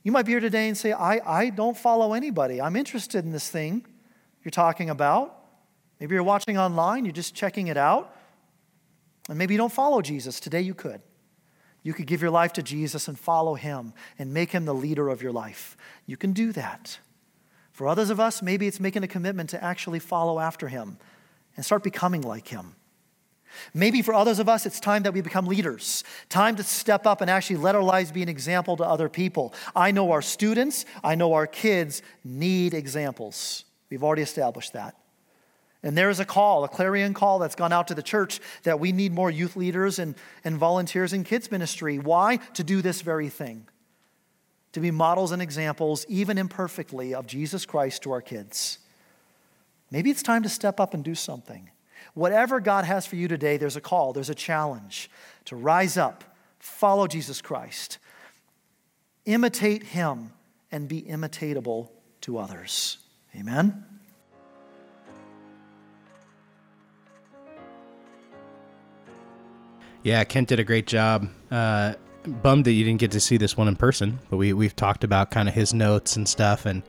You 0.03 0.11
might 0.11 0.25
be 0.25 0.31
here 0.31 0.39
today 0.39 0.67
and 0.67 0.77
say, 0.77 0.93
I, 0.93 1.19
I 1.25 1.49
don't 1.49 1.75
follow 1.75 2.13
anybody. 2.13 2.61
I'm 2.61 2.75
interested 2.75 3.25
in 3.25 3.31
this 3.31 3.49
thing 3.49 3.85
you're 4.43 4.51
talking 4.51 4.89
about. 4.89 5.35
Maybe 5.99 6.13
you're 6.13 6.23
watching 6.23 6.57
online, 6.57 7.03
you're 7.03 7.11
just 7.11 7.35
checking 7.35 7.67
it 7.67 7.77
out. 7.77 8.15
And 9.27 9.37
maybe 9.37 9.53
you 9.53 9.57
don't 9.57 9.73
follow 9.73 10.01
Jesus. 10.01 10.39
Today 10.39 10.61
you 10.61 10.73
could. 10.73 11.01
You 11.83 11.93
could 11.93 12.05
give 12.05 12.21
your 12.21 12.31
life 12.31 12.53
to 12.53 12.63
Jesus 12.63 13.07
and 13.07 13.19
follow 13.19 13.55
him 13.55 13.93
and 14.17 14.33
make 14.33 14.51
him 14.51 14.65
the 14.65 14.73
leader 14.73 15.09
of 15.09 15.21
your 15.21 15.31
life. 15.31 15.75
You 16.05 16.17
can 16.17 16.33
do 16.33 16.51
that. 16.53 16.99
For 17.77 17.87
others 17.87 18.09
of 18.09 18.19
us, 18.19 18.41
maybe 18.41 18.65
it's 18.65 18.79
making 18.79 19.03
a 19.03 19.07
commitment 19.07 19.51
to 19.51 19.63
actually 19.63 19.99
follow 19.99 20.39
after 20.39 20.67
him 20.67 20.97
and 21.55 21.63
start 21.63 21.83
becoming 21.83 22.23
like 22.23 22.47
him. 22.47 22.73
Maybe 23.71 24.01
for 24.01 24.15
others 24.15 24.39
of 24.39 24.49
us, 24.49 24.65
it's 24.65 24.79
time 24.79 25.03
that 25.03 25.13
we 25.13 25.21
become 25.21 25.45
leaders, 25.45 26.03
time 26.27 26.55
to 26.55 26.63
step 26.63 27.05
up 27.05 27.21
and 27.21 27.29
actually 27.29 27.57
let 27.57 27.75
our 27.75 27.83
lives 27.83 28.11
be 28.11 28.23
an 28.23 28.29
example 28.29 28.77
to 28.77 28.83
other 28.83 29.09
people. 29.09 29.53
I 29.75 29.91
know 29.91 30.11
our 30.11 30.23
students, 30.23 30.85
I 31.03 31.13
know 31.13 31.33
our 31.33 31.45
kids 31.45 32.01
need 32.23 32.73
examples. 32.73 33.63
We've 33.91 34.03
already 34.03 34.23
established 34.23 34.73
that. 34.73 34.95
And 35.83 35.95
there 35.95 36.09
is 36.09 36.19
a 36.19 36.25
call, 36.25 36.63
a 36.63 36.67
clarion 36.67 37.13
call 37.13 37.37
that's 37.37 37.53
gone 37.53 37.71
out 37.71 37.89
to 37.89 37.93
the 37.93 38.01
church 38.01 38.39
that 38.63 38.79
we 38.79 38.91
need 38.91 39.13
more 39.13 39.29
youth 39.29 39.55
leaders 39.55 39.99
and, 39.99 40.15
and 40.43 40.57
volunteers 40.57 41.13
in 41.13 41.23
kids' 41.23 41.51
ministry. 41.51 41.99
Why? 41.99 42.37
To 42.55 42.63
do 42.63 42.81
this 42.81 43.01
very 43.01 43.29
thing 43.29 43.67
to 44.77 44.81
be 44.81 44.91
models 44.91 45.31
and 45.31 45.41
examples, 45.41 46.05
even 46.07 46.37
imperfectly, 46.37 47.11
of 47.11 47.25
Jesus 47.25 47.65
Christ 47.65 48.03
to 48.03 48.11
our 48.11 48.21
kids. 48.21 48.77
Maybe 49.89 50.11
it's 50.11 50.21
time 50.21 50.43
to 50.43 50.49
step 50.49 50.79
up 50.79 50.93
and 50.93 51.03
do 51.03 51.15
something. 51.15 51.71
Whatever 52.13 52.59
God 52.59 52.85
has 52.85 53.07
for 53.07 53.15
you 53.15 53.27
today, 53.27 53.57
there's 53.57 53.75
a 53.75 53.81
call, 53.81 54.13
there's 54.13 54.29
a 54.29 54.35
challenge 54.35 55.09
to 55.45 55.55
rise 55.55 55.97
up, 55.97 56.23
follow 56.59 57.07
Jesus 57.07 57.41
Christ, 57.41 57.97
imitate 59.25 59.81
Him, 59.81 60.31
and 60.71 60.87
be 60.87 61.01
imitatable 61.01 61.89
to 62.21 62.37
others. 62.37 62.99
Amen. 63.35 63.83
Yeah, 70.03 70.23
Kent 70.23 70.49
did 70.49 70.59
a 70.59 70.63
great 70.63 70.85
job. 70.85 71.29
Uh, 71.49 71.95
bummed 72.27 72.65
that 72.65 72.73
you 72.73 72.83
didn't 72.83 72.99
get 72.99 73.11
to 73.11 73.19
see 73.19 73.37
this 73.37 73.57
one 73.57 73.67
in 73.67 73.75
person, 73.75 74.19
but 74.29 74.37
we 74.37 74.53
we've 74.53 74.75
talked 74.75 75.03
about 75.03 75.31
kind 75.31 75.47
of 75.47 75.55
his 75.55 75.73
notes 75.73 76.15
and 76.15 76.27
stuff. 76.27 76.65
And 76.65 76.83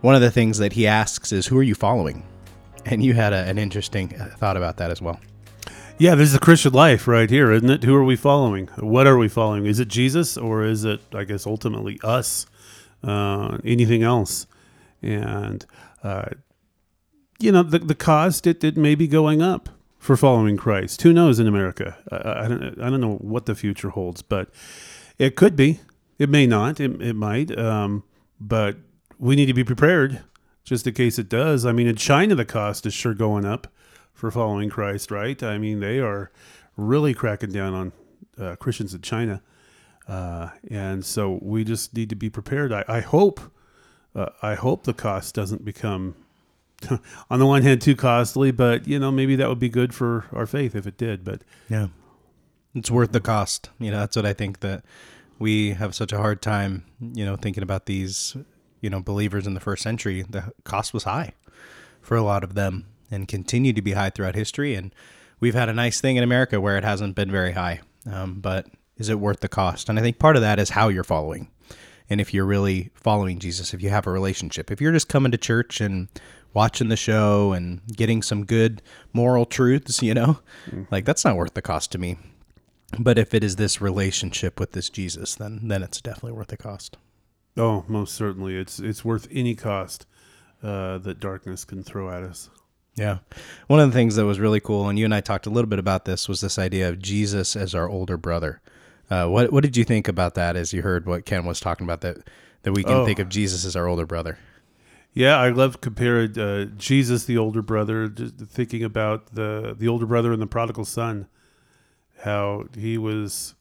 one 0.00 0.14
of 0.14 0.20
the 0.20 0.30
things 0.30 0.58
that 0.58 0.74
he 0.74 0.86
asks 0.86 1.32
is, 1.32 1.46
"Who 1.46 1.58
are 1.58 1.62
you 1.62 1.74
following?" 1.74 2.24
And 2.84 3.04
you 3.04 3.14
had 3.14 3.32
a, 3.32 3.44
an 3.44 3.58
interesting 3.58 4.14
uh, 4.14 4.34
thought 4.36 4.56
about 4.56 4.76
that 4.78 4.90
as 4.90 5.02
well. 5.02 5.20
Yeah, 5.98 6.14
this 6.14 6.28
is 6.28 6.32
the 6.32 6.38
Christian 6.38 6.72
life 6.72 7.08
right 7.08 7.28
here, 7.28 7.50
isn't 7.50 7.68
it? 7.68 7.82
Who 7.82 7.94
are 7.94 8.04
we 8.04 8.14
following? 8.14 8.68
What 8.78 9.08
are 9.08 9.18
we 9.18 9.26
following? 9.28 9.66
Is 9.66 9.80
it 9.80 9.88
Jesus 9.88 10.36
or 10.36 10.62
is 10.62 10.84
it, 10.84 11.00
I 11.12 11.24
guess, 11.24 11.44
ultimately 11.44 11.98
us? 12.04 12.46
Uh, 13.02 13.58
anything 13.64 14.04
else? 14.04 14.46
And 15.02 15.66
uh, 16.04 16.30
you 17.40 17.52
know, 17.52 17.62
the 17.62 17.80
the 17.80 17.94
cost 17.94 18.46
it, 18.46 18.62
it 18.62 18.76
may 18.76 18.94
be 18.94 19.08
going 19.08 19.42
up 19.42 19.68
for 20.08 20.16
following 20.16 20.56
Christ. 20.56 21.02
Who 21.02 21.12
knows 21.12 21.38
in 21.38 21.46
America? 21.46 21.94
I, 22.10 22.44
I, 22.44 22.48
don't, 22.48 22.80
I 22.80 22.88
don't 22.88 23.02
know 23.02 23.16
what 23.16 23.44
the 23.44 23.54
future 23.54 23.90
holds, 23.90 24.22
but 24.22 24.48
it 25.18 25.36
could 25.36 25.54
be. 25.54 25.80
It 26.18 26.30
may 26.30 26.46
not. 26.46 26.80
It, 26.80 27.02
it 27.02 27.12
might. 27.12 27.56
Um, 27.58 28.04
but 28.40 28.78
we 29.18 29.36
need 29.36 29.46
to 29.46 29.52
be 29.52 29.64
prepared 29.64 30.22
just 30.64 30.86
in 30.86 30.94
case 30.94 31.18
it 31.18 31.28
does. 31.28 31.66
I 31.66 31.72
mean, 31.72 31.86
in 31.86 31.96
China, 31.96 32.34
the 32.34 32.46
cost 32.46 32.86
is 32.86 32.94
sure 32.94 33.12
going 33.12 33.44
up 33.44 33.66
for 34.14 34.30
following 34.30 34.70
Christ, 34.70 35.10
right? 35.10 35.42
I 35.42 35.58
mean, 35.58 35.80
they 35.80 35.98
are 35.98 36.32
really 36.78 37.12
cracking 37.12 37.52
down 37.52 37.74
on 37.74 37.92
uh, 38.40 38.56
Christians 38.56 38.94
in 38.94 39.02
China. 39.02 39.42
Uh, 40.08 40.48
and 40.70 41.04
so 41.04 41.38
we 41.42 41.64
just 41.64 41.92
need 41.92 42.08
to 42.08 42.16
be 42.16 42.30
prepared. 42.30 42.72
I, 42.72 42.82
I 42.88 43.00
hope, 43.00 43.40
uh, 44.14 44.30
I 44.40 44.54
hope 44.54 44.84
the 44.84 44.94
cost 44.94 45.34
doesn't 45.34 45.66
become, 45.66 46.14
on 47.30 47.38
the 47.38 47.46
one 47.46 47.62
hand, 47.62 47.80
too 47.80 47.96
costly. 47.96 48.50
But 48.50 48.86
you 48.86 48.98
know, 48.98 49.10
maybe 49.10 49.36
that 49.36 49.48
would 49.48 49.58
be 49.58 49.68
good 49.68 49.94
for 49.94 50.26
our 50.32 50.46
faith 50.46 50.74
if 50.74 50.86
it 50.86 50.96
did. 50.96 51.24
But 51.24 51.42
Yeah. 51.68 51.88
It's 52.74 52.90
worth 52.90 53.12
the 53.12 53.20
cost. 53.20 53.70
You 53.78 53.90
know, 53.90 53.98
that's 53.98 54.14
what 54.14 54.26
I 54.26 54.34
think 54.34 54.60
that 54.60 54.84
we 55.38 55.70
have 55.70 55.94
such 55.94 56.12
a 56.12 56.18
hard 56.18 56.42
time, 56.42 56.84
you 57.00 57.24
know, 57.24 57.34
thinking 57.34 57.62
about 57.62 57.86
these, 57.86 58.36
you 58.80 58.90
know, 58.90 59.00
believers 59.00 59.46
in 59.46 59.54
the 59.54 59.60
first 59.60 59.82
century. 59.82 60.24
The 60.28 60.52
cost 60.64 60.92
was 60.92 61.04
high 61.04 61.32
for 62.00 62.16
a 62.16 62.22
lot 62.22 62.44
of 62.44 62.54
them 62.54 62.86
and 63.10 63.26
continue 63.26 63.72
to 63.72 63.82
be 63.82 63.92
high 63.92 64.10
throughout 64.10 64.34
history. 64.34 64.74
And 64.74 64.94
we've 65.40 65.54
had 65.54 65.68
a 65.68 65.74
nice 65.74 66.00
thing 66.00 66.16
in 66.16 66.22
America 66.22 66.60
where 66.60 66.76
it 66.76 66.84
hasn't 66.84 67.14
been 67.14 67.30
very 67.30 67.52
high. 67.52 67.80
Um, 68.10 68.40
but 68.40 68.66
is 68.96 69.08
it 69.08 69.18
worth 69.18 69.40
the 69.40 69.48
cost? 69.48 69.88
And 69.88 69.98
I 69.98 70.02
think 70.02 70.18
part 70.18 70.36
of 70.36 70.42
that 70.42 70.58
is 70.58 70.70
how 70.70 70.88
you're 70.88 71.04
following. 71.04 71.48
And 72.10 72.20
if 72.20 72.32
you're 72.32 72.46
really 72.46 72.90
following 72.94 73.38
Jesus, 73.38 73.74
if 73.74 73.82
you 73.82 73.90
have 73.90 74.06
a 74.06 74.10
relationship, 74.10 74.70
if 74.70 74.80
you're 74.80 74.92
just 74.92 75.08
coming 75.08 75.32
to 75.32 75.38
church 75.38 75.80
and 75.80 76.08
watching 76.54 76.88
the 76.88 76.96
show 76.96 77.52
and 77.52 77.80
getting 77.94 78.22
some 78.22 78.44
good 78.44 78.82
moral 79.12 79.44
truths, 79.46 80.02
you 80.02 80.14
know, 80.14 80.40
like 80.90 81.04
that's 81.04 81.24
not 81.24 81.36
worth 81.36 81.54
the 81.54 81.62
cost 81.62 81.92
to 81.92 81.98
me. 81.98 82.16
But 82.98 83.18
if 83.18 83.34
it 83.34 83.44
is 83.44 83.56
this 83.56 83.80
relationship 83.80 84.58
with 84.58 84.72
this 84.72 84.88
Jesus, 84.88 85.34
then 85.34 85.60
then 85.68 85.82
it's 85.82 86.00
definitely 86.00 86.32
worth 86.32 86.48
the 86.48 86.56
cost. 86.56 86.96
oh, 87.56 87.84
most 87.88 88.14
certainly, 88.14 88.56
it's 88.56 88.78
it's 88.78 89.04
worth 89.04 89.28
any 89.30 89.54
cost 89.54 90.06
uh, 90.62 90.98
that 90.98 91.20
darkness 91.20 91.64
can 91.64 91.82
throw 91.82 92.08
at 92.10 92.22
us. 92.22 92.48
Yeah. 92.96 93.18
One 93.68 93.78
of 93.78 93.88
the 93.90 93.94
things 93.94 94.16
that 94.16 94.24
was 94.26 94.40
really 94.40 94.58
cool, 94.60 94.88
and 94.88 94.98
you 94.98 95.04
and 95.04 95.14
I 95.14 95.20
talked 95.20 95.46
a 95.46 95.50
little 95.50 95.68
bit 95.68 95.78
about 95.78 96.04
this, 96.04 96.28
was 96.28 96.40
this 96.40 96.58
idea 96.58 96.88
of 96.88 96.98
Jesus 96.98 97.54
as 97.54 97.74
our 97.74 97.88
older 97.88 98.16
brother. 98.16 98.60
Uh, 99.10 99.26
what 99.26 99.52
what 99.52 99.62
did 99.62 99.76
you 99.76 99.84
think 99.84 100.08
about 100.08 100.34
that 100.34 100.56
as 100.56 100.72
you 100.72 100.82
heard 100.82 101.06
what 101.06 101.24
Kent 101.26 101.44
was 101.44 101.60
talking 101.60 101.84
about 101.86 102.00
that 102.00 102.16
that 102.62 102.72
we 102.72 102.82
can 102.82 102.94
Oh. 102.94 103.04
think 103.04 103.18
of 103.18 103.28
Jesus 103.28 103.64
as 103.66 103.76
our 103.76 103.86
older 103.86 104.06
brother? 104.06 104.38
Yeah, 105.14 105.36
I 105.36 105.48
love 105.48 105.80
comparing 105.80 106.38
uh, 106.38 106.66
Jesus, 106.76 107.24
the 107.24 107.38
older 107.38 107.62
brother, 107.62 108.08
just 108.08 108.36
thinking 108.36 108.84
about 108.84 109.34
the 109.34 109.74
the 109.76 109.88
older 109.88 110.06
brother 110.06 110.32
and 110.32 110.40
the 110.40 110.46
prodigal 110.46 110.84
son, 110.84 111.26
how 112.20 112.66
he 112.76 112.96
was 112.96 113.54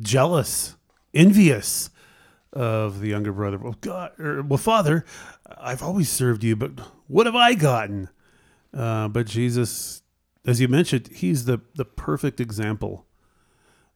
jealous, 0.00 0.76
envious 1.14 1.90
of 2.52 3.00
the 3.00 3.08
younger 3.08 3.32
brother. 3.32 3.58
Well, 3.58 3.76
God, 3.80 4.18
or, 4.18 4.42
well, 4.42 4.58
Father, 4.58 5.04
I've 5.58 5.82
always 5.82 6.08
served 6.08 6.42
you, 6.42 6.56
but 6.56 6.72
what 7.06 7.26
have 7.26 7.36
I 7.36 7.54
gotten? 7.54 8.08
Uh, 8.74 9.06
but 9.08 9.26
Jesus, 9.26 10.02
as 10.46 10.60
you 10.60 10.66
mentioned, 10.66 11.08
he's 11.12 11.44
the 11.44 11.60
the 11.74 11.84
perfect 11.84 12.40
example 12.40 13.06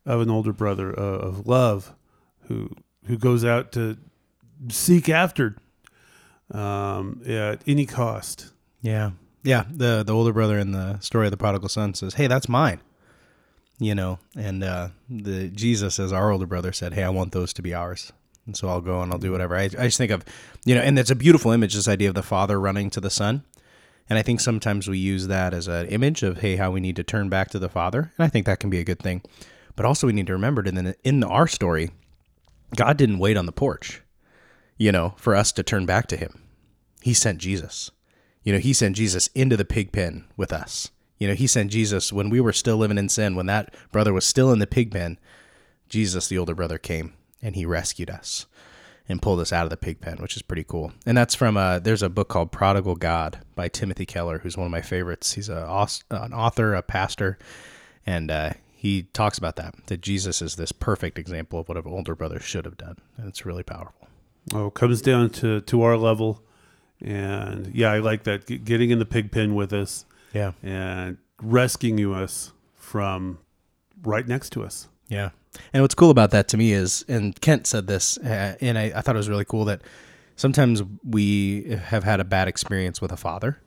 of 0.07 0.21
an 0.21 0.31
older 0.31 0.53
brother 0.53 0.97
uh, 0.97 1.03
of 1.03 1.47
love, 1.47 1.95
who 2.49 2.71
who 3.07 3.17
goes 3.19 3.45
out 3.45 3.73
to 3.73 3.97
seek 4.69 5.09
after 5.09 5.57
um, 6.51 7.23
at 7.27 7.63
any 7.67 7.87
cost. 7.87 8.53
Yeah. 8.83 9.13
Yeah. 9.43 9.65
The 9.71 10.03
the 10.03 10.15
older 10.15 10.33
brother 10.33 10.59
in 10.59 10.73
the 10.73 10.99
story 11.01 11.27
of 11.27 11.31
the 11.31 11.37
prodigal 11.37 11.69
son 11.69 11.95
says, 11.95 12.15
Hey, 12.15 12.27
that's 12.27 12.49
mine. 12.49 12.81
You 13.79 13.95
know, 13.95 14.19
and 14.37 14.63
uh 14.63 14.89
the 15.09 15.49
Jesus 15.49 15.99
as 15.99 16.13
our 16.13 16.31
older 16.31 16.47
brother 16.47 16.73
said, 16.73 16.95
Hey, 16.95 17.03
I 17.03 17.09
want 17.09 17.33
those 17.33 17.53
to 17.55 17.63
be 17.63 17.75
ours. 17.75 18.13
And 18.47 18.57
so 18.57 18.69
I'll 18.69 18.81
go 18.83 19.01
and 19.01 19.11
I'll 19.11 19.19
do 19.19 19.33
whatever. 19.33 19.57
I, 19.57 19.65
I 19.65 19.87
just 19.87 19.99
think 19.99 20.11
of 20.11 20.25
you 20.65 20.75
know, 20.75 20.81
and 20.81 20.99
it's 20.99 21.11
a 21.11 21.17
beautiful 21.17 21.51
image, 21.51 21.75
this 21.75 21.89
idea 21.89 22.09
of 22.09 22.15
the 22.15 22.23
father 22.23 22.61
running 22.61 22.91
to 22.91 23.01
the 23.01 23.11
son. 23.11 23.45
And 24.09 24.19
I 24.19 24.23
think 24.23 24.41
sometimes 24.41 24.89
we 24.89 24.99
use 24.99 25.29
that 25.29 25.55
as 25.55 25.67
an 25.67 25.87
image 25.87 26.23
of, 26.23 26.39
hey, 26.39 26.57
how 26.57 26.71
we 26.71 26.81
need 26.81 26.97
to 26.97 27.03
turn 27.05 27.29
back 27.29 27.49
to 27.51 27.59
the 27.59 27.71
Father. 27.71 28.13
And 28.19 28.25
I 28.25 28.29
think 28.29 28.47
that 28.47 28.61
can 28.61 28.71
be 28.71 28.79
a 28.79 28.85
good 28.85 28.99
thing. 28.99 29.23
But 29.77 29.87
also, 29.87 30.07
we 30.07 30.13
need 30.13 30.27
to 30.27 30.35
remember 30.35 30.63
that 30.63 30.77
in, 30.77 30.95
in 31.05 31.25
our 31.25 31.47
story, 31.49 31.91
God 32.77 32.97
didn't 32.97 33.19
wait 33.19 33.37
on 33.37 33.47
the 33.47 33.53
porch, 33.53 34.03
you 34.77 34.93
know, 34.93 35.15
for 35.17 35.35
us 35.35 35.53
to 35.53 35.63
turn 35.63 35.87
back 35.87 36.07
to 36.09 36.17
Him. 36.17 36.41
He 37.01 37.15
sent 37.15 37.39
Jesus. 37.39 37.91
You 38.43 38.53
know, 38.53 38.59
He 38.59 38.73
sent 38.73 38.97
Jesus 38.97 39.29
into 39.29 39.57
the 39.57 39.65
pig 39.65 39.93
pen 39.93 40.25
with 40.37 40.53
us. 40.53 40.91
You 41.19 41.29
know, 41.29 41.35
He 41.35 41.47
sent 41.47 41.71
Jesus 41.71 42.13
when 42.13 42.31
we 42.31 42.41
were 42.41 42.53
still 42.53 42.77
living 42.77 42.99
in 42.99 43.09
sin, 43.09 43.37
when 43.37 43.47
that 43.47 43.75
brother 43.93 44.13
was 44.13 44.25
still 44.25 44.53
in 44.53 44.59
the 44.59 44.67
pig 44.67 44.91
pen. 44.91 45.19
Jesus, 45.89 46.29
the 46.29 46.39
older 46.39 46.55
brother, 46.55 46.79
came 46.79 47.15
and 47.43 47.55
He 47.55 47.67
rescued 47.67 48.11
us 48.11 48.47
and 49.09 49.21
pulled 49.21 49.41
us 49.41 49.53
out 49.53 49.65
of 49.65 49.71
the 49.71 49.77
pig 49.77 50.01
pen, 50.01 50.17
which 50.17 50.37
is 50.37 50.43
pretty 50.43 50.65
cool. 50.65 50.93
And 51.05 51.17
that's 51.17 51.35
from 51.35 51.57
uh, 51.57 51.79
there's 51.79 52.03
a 52.03 52.09
book 52.09 52.29
called 52.29 52.53
Prodigal 52.53 52.97
God 52.97 53.41
by 53.55 53.69
Timothy 53.69 54.07
Keller, 54.07 54.39
who's 54.39 54.57
one 54.57 54.67
of 54.67 54.71
my 54.71 54.81
favorites. 54.81 55.35
He's 55.35 55.49
a, 55.49 55.87
an 56.11 56.33
author, 56.33 56.75
a 56.75 56.83
pastor, 56.83 57.39
and 58.07 58.31
uh, 58.31 58.53
he 58.75 59.05
talks 59.13 59.39
about 59.39 59.57
that 59.57 59.75
that 59.87 60.01
Jesus 60.01 60.41
is 60.43 60.57
this 60.57 60.73
perfect 60.73 61.19
example 61.19 61.61
of 61.61 61.69
what 61.69 61.79
an 61.79 61.85
older 61.87 62.15
brother 62.15 62.41
should 62.41 62.65
have 62.65 62.79
done, 62.79 62.97
and 63.17 63.29
it's 63.29 63.47
really 63.47 63.63
powerful. 63.63 64.04
Oh, 64.53 64.67
it 64.67 64.75
comes 64.75 65.01
down 65.01 65.31
to 65.31 65.61
to 65.63 65.83
our 65.83 65.97
level, 65.97 66.43
and 67.01 67.75
yeah, 67.75 67.91
I 67.91 67.99
like 67.99 68.25
that. 68.25 68.47
G- 68.47 68.59
getting 68.59 68.91
in 68.91 68.99
the 68.99 69.07
pig 69.07 69.31
pen 69.33 69.55
with 69.55 69.73
us 69.73 70.05
Yeah, 70.33 70.53
and 70.63 71.17
rescuing 71.41 72.13
us 72.15 72.53
from 72.75 73.39
right 74.03 74.27
next 74.29 74.51
to 74.51 74.63
us. 74.63 74.89
yeah. 75.09 75.31
And 75.73 75.83
what's 75.83 75.95
cool 75.95 76.11
about 76.11 76.33
that 76.33 76.49
to 76.49 76.57
me 76.57 76.73
is, 76.73 77.05
and 77.07 77.41
Kent 77.41 77.69
said 77.69 77.87
this, 77.87 78.19
uh, 78.19 78.57
and 78.61 78.77
I, 78.77 78.93
I 78.97 79.01
thought 79.03 79.15
it 79.15 79.19
was 79.19 79.29
really 79.29 79.45
cool 79.45 79.65
that 79.67 79.83
sometimes 80.35 80.83
we 81.09 81.79
have 81.81 82.03
had 82.03 82.19
a 82.19 82.25
bad 82.25 82.49
experience 82.49 83.01
with 83.01 83.13
a 83.13 83.17
father, 83.17 83.61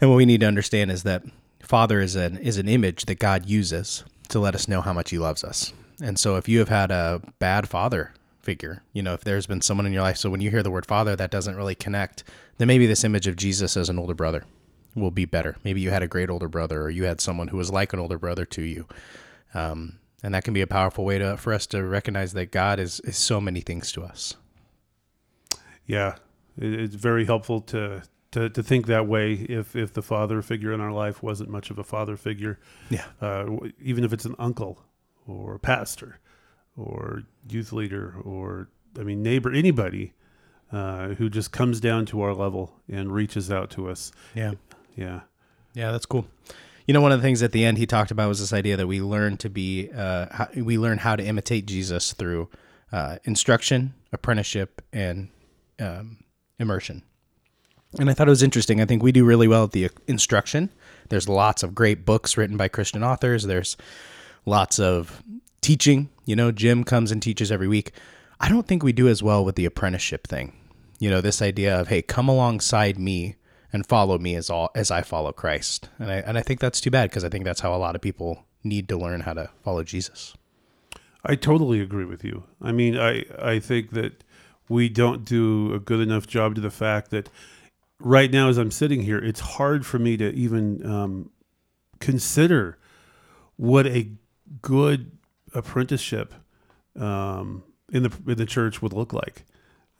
and 0.00 0.10
what 0.10 0.16
we 0.16 0.26
need 0.26 0.40
to 0.40 0.46
understand 0.46 0.90
is 0.90 1.02
that 1.04 1.22
father 1.62 2.00
is 2.00 2.14
an 2.14 2.36
is 2.36 2.58
an 2.58 2.68
image 2.68 3.06
that 3.06 3.18
God 3.18 3.46
uses 3.46 4.04
to 4.28 4.38
let 4.38 4.54
us 4.54 4.68
know 4.68 4.80
how 4.82 4.92
much 4.92 5.10
He 5.10 5.18
loves 5.18 5.42
us. 5.42 5.72
And 6.02 6.18
so, 6.18 6.36
if 6.36 6.46
you 6.46 6.58
have 6.58 6.68
had 6.68 6.90
a 6.90 7.22
bad 7.38 7.68
father 7.68 8.12
figure, 8.46 8.82
you 8.92 9.02
know, 9.02 9.12
if 9.12 9.22
there's 9.24 9.46
been 9.46 9.60
someone 9.60 9.86
in 9.86 9.92
your 9.92 10.02
life, 10.02 10.16
so 10.16 10.30
when 10.30 10.40
you 10.40 10.50
hear 10.50 10.62
the 10.62 10.70
word 10.70 10.86
father 10.86 11.16
that 11.16 11.30
doesn't 11.32 11.56
really 11.56 11.74
connect, 11.74 12.22
then 12.58 12.68
maybe 12.68 12.86
this 12.86 13.04
image 13.04 13.26
of 13.26 13.36
Jesus 13.36 13.76
as 13.76 13.88
an 13.90 13.98
older 13.98 14.14
brother 14.14 14.44
will 14.94 15.10
be 15.10 15.24
better. 15.26 15.56
Maybe 15.64 15.80
you 15.80 15.90
had 15.90 16.02
a 16.02 16.08
great 16.08 16.30
older 16.30 16.48
brother, 16.48 16.80
or 16.82 16.90
you 16.90 17.04
had 17.04 17.20
someone 17.20 17.48
who 17.48 17.56
was 17.58 17.70
like 17.70 17.92
an 17.92 17.98
older 17.98 18.18
brother 18.18 18.44
to 18.46 18.62
you. 18.62 18.86
Um, 19.52 19.98
and 20.22 20.32
that 20.34 20.44
can 20.44 20.54
be 20.54 20.62
a 20.62 20.66
powerful 20.66 21.04
way 21.04 21.18
to 21.18 21.36
for 21.36 21.52
us 21.52 21.66
to 21.66 21.82
recognize 21.84 22.32
that 22.34 22.50
God 22.50 22.78
is, 22.80 23.00
is 23.00 23.16
so 23.16 23.40
many 23.40 23.60
things 23.60 23.92
to 23.92 24.02
us. 24.04 24.36
Yeah, 25.86 26.16
it's 26.56 26.94
very 26.94 27.24
helpful 27.26 27.60
to, 27.72 28.02
to 28.32 28.48
to 28.50 28.62
think 28.62 28.86
that 28.86 29.06
way. 29.06 29.32
If 29.34 29.76
if 29.76 29.92
the 29.92 30.02
father 30.02 30.40
figure 30.42 30.72
in 30.72 30.80
our 30.80 30.92
life 30.92 31.22
wasn't 31.22 31.50
much 31.50 31.70
of 31.70 31.78
a 31.78 31.84
father 31.84 32.16
figure, 32.16 32.58
Yeah. 32.90 33.04
uh, 33.20 33.46
even 33.80 34.04
if 34.04 34.12
it's 34.12 34.24
an 34.24 34.34
uncle 34.38 34.82
or 35.26 35.54
a 35.54 35.58
pastor 35.60 36.18
or 36.76 37.22
youth 37.48 37.72
leader 37.72 38.14
or 38.22 38.68
I 38.98 39.02
mean 39.02 39.22
neighbor, 39.22 39.52
anybody 39.52 40.12
uh, 40.72 41.08
who 41.08 41.28
just 41.28 41.52
comes 41.52 41.80
down 41.80 42.06
to 42.06 42.22
our 42.22 42.34
level 42.34 42.74
and 42.90 43.12
reaches 43.12 43.50
out 43.50 43.70
to 43.70 43.88
us. 43.88 44.12
Yeah. 44.34 44.52
Yeah. 44.96 45.20
Yeah, 45.74 45.92
that's 45.92 46.06
cool. 46.06 46.26
You 46.86 46.94
know, 46.94 47.00
one 47.00 47.12
of 47.12 47.18
the 47.18 47.22
things 47.22 47.42
at 47.42 47.52
the 47.52 47.64
end 47.64 47.78
he 47.78 47.86
talked 47.86 48.10
about 48.10 48.28
was 48.28 48.38
this 48.40 48.52
idea 48.52 48.76
that 48.76 48.86
we 48.86 49.00
learn 49.00 49.36
to 49.38 49.50
be, 49.50 49.90
uh, 49.94 50.26
how, 50.30 50.48
we 50.54 50.78
learn 50.78 50.98
how 50.98 51.16
to 51.16 51.24
imitate 51.24 51.66
Jesus 51.66 52.12
through 52.12 52.48
uh, 52.92 53.18
instruction, 53.24 53.92
apprenticeship, 54.12 54.82
and 54.92 55.28
um, 55.80 56.18
immersion. 56.58 57.02
And 57.98 58.08
I 58.08 58.14
thought 58.14 58.28
it 58.28 58.30
was 58.30 58.42
interesting. 58.42 58.80
I 58.80 58.84
think 58.84 59.02
we 59.02 59.12
do 59.12 59.24
really 59.24 59.48
well 59.48 59.64
at 59.64 59.72
the 59.72 59.90
instruction. 60.06 60.70
There's 61.08 61.28
lots 61.28 61.62
of 61.62 61.74
great 61.74 62.04
books 62.04 62.36
written 62.36 62.56
by 62.56 62.68
Christian 62.68 63.02
authors. 63.02 63.44
There's 63.44 63.76
lots 64.44 64.78
of 64.78 65.22
teaching. 65.66 66.08
You 66.24 66.36
know, 66.36 66.52
Jim 66.52 66.84
comes 66.84 67.10
and 67.10 67.20
teaches 67.20 67.50
every 67.50 67.66
week. 67.66 67.90
I 68.38 68.48
don't 68.48 68.68
think 68.68 68.84
we 68.84 68.92
do 68.92 69.08
as 69.08 69.20
well 69.20 69.44
with 69.44 69.56
the 69.56 69.64
apprenticeship 69.64 70.28
thing. 70.28 70.52
You 71.00 71.10
know, 71.10 71.20
this 71.20 71.42
idea 71.42 71.80
of 71.80 71.88
hey, 71.88 72.02
come 72.02 72.28
alongside 72.28 72.98
me 72.98 73.34
and 73.72 73.84
follow 73.84 74.16
me 74.16 74.36
as 74.36 74.48
all 74.48 74.70
as 74.76 74.92
I 74.92 75.02
follow 75.02 75.32
Christ. 75.32 75.88
And 75.98 76.10
I 76.10 76.16
and 76.16 76.38
I 76.38 76.42
think 76.42 76.60
that's 76.60 76.80
too 76.80 76.92
bad 76.92 77.10
because 77.10 77.24
I 77.24 77.28
think 77.28 77.44
that's 77.44 77.60
how 77.60 77.74
a 77.74 77.82
lot 77.82 77.96
of 77.96 78.00
people 78.00 78.44
need 78.62 78.88
to 78.90 78.96
learn 78.96 79.22
how 79.22 79.34
to 79.34 79.50
follow 79.64 79.82
Jesus. 79.82 80.34
I 81.24 81.34
totally 81.34 81.80
agree 81.80 82.04
with 82.04 82.22
you. 82.22 82.44
I 82.62 82.70
mean, 82.70 82.96
I 82.96 83.24
I 83.36 83.58
think 83.58 83.90
that 83.90 84.22
we 84.68 84.88
don't 84.88 85.24
do 85.24 85.74
a 85.74 85.80
good 85.80 86.00
enough 86.00 86.28
job 86.28 86.54
to 86.54 86.60
the 86.60 86.70
fact 86.70 87.10
that 87.10 87.28
right 87.98 88.30
now, 88.30 88.48
as 88.48 88.56
I'm 88.56 88.70
sitting 88.70 89.02
here, 89.02 89.18
it's 89.18 89.40
hard 89.40 89.84
for 89.84 89.98
me 89.98 90.16
to 90.16 90.32
even 90.32 90.86
um, 90.86 91.30
consider 91.98 92.78
what 93.56 93.86
a 93.86 94.12
good 94.62 95.15
apprenticeship 95.56 96.34
um, 96.98 97.62
in 97.92 98.02
the 98.02 98.12
in 98.26 98.36
the 98.36 98.46
church 98.46 98.82
would 98.82 98.92
look 98.92 99.12
like, 99.12 99.44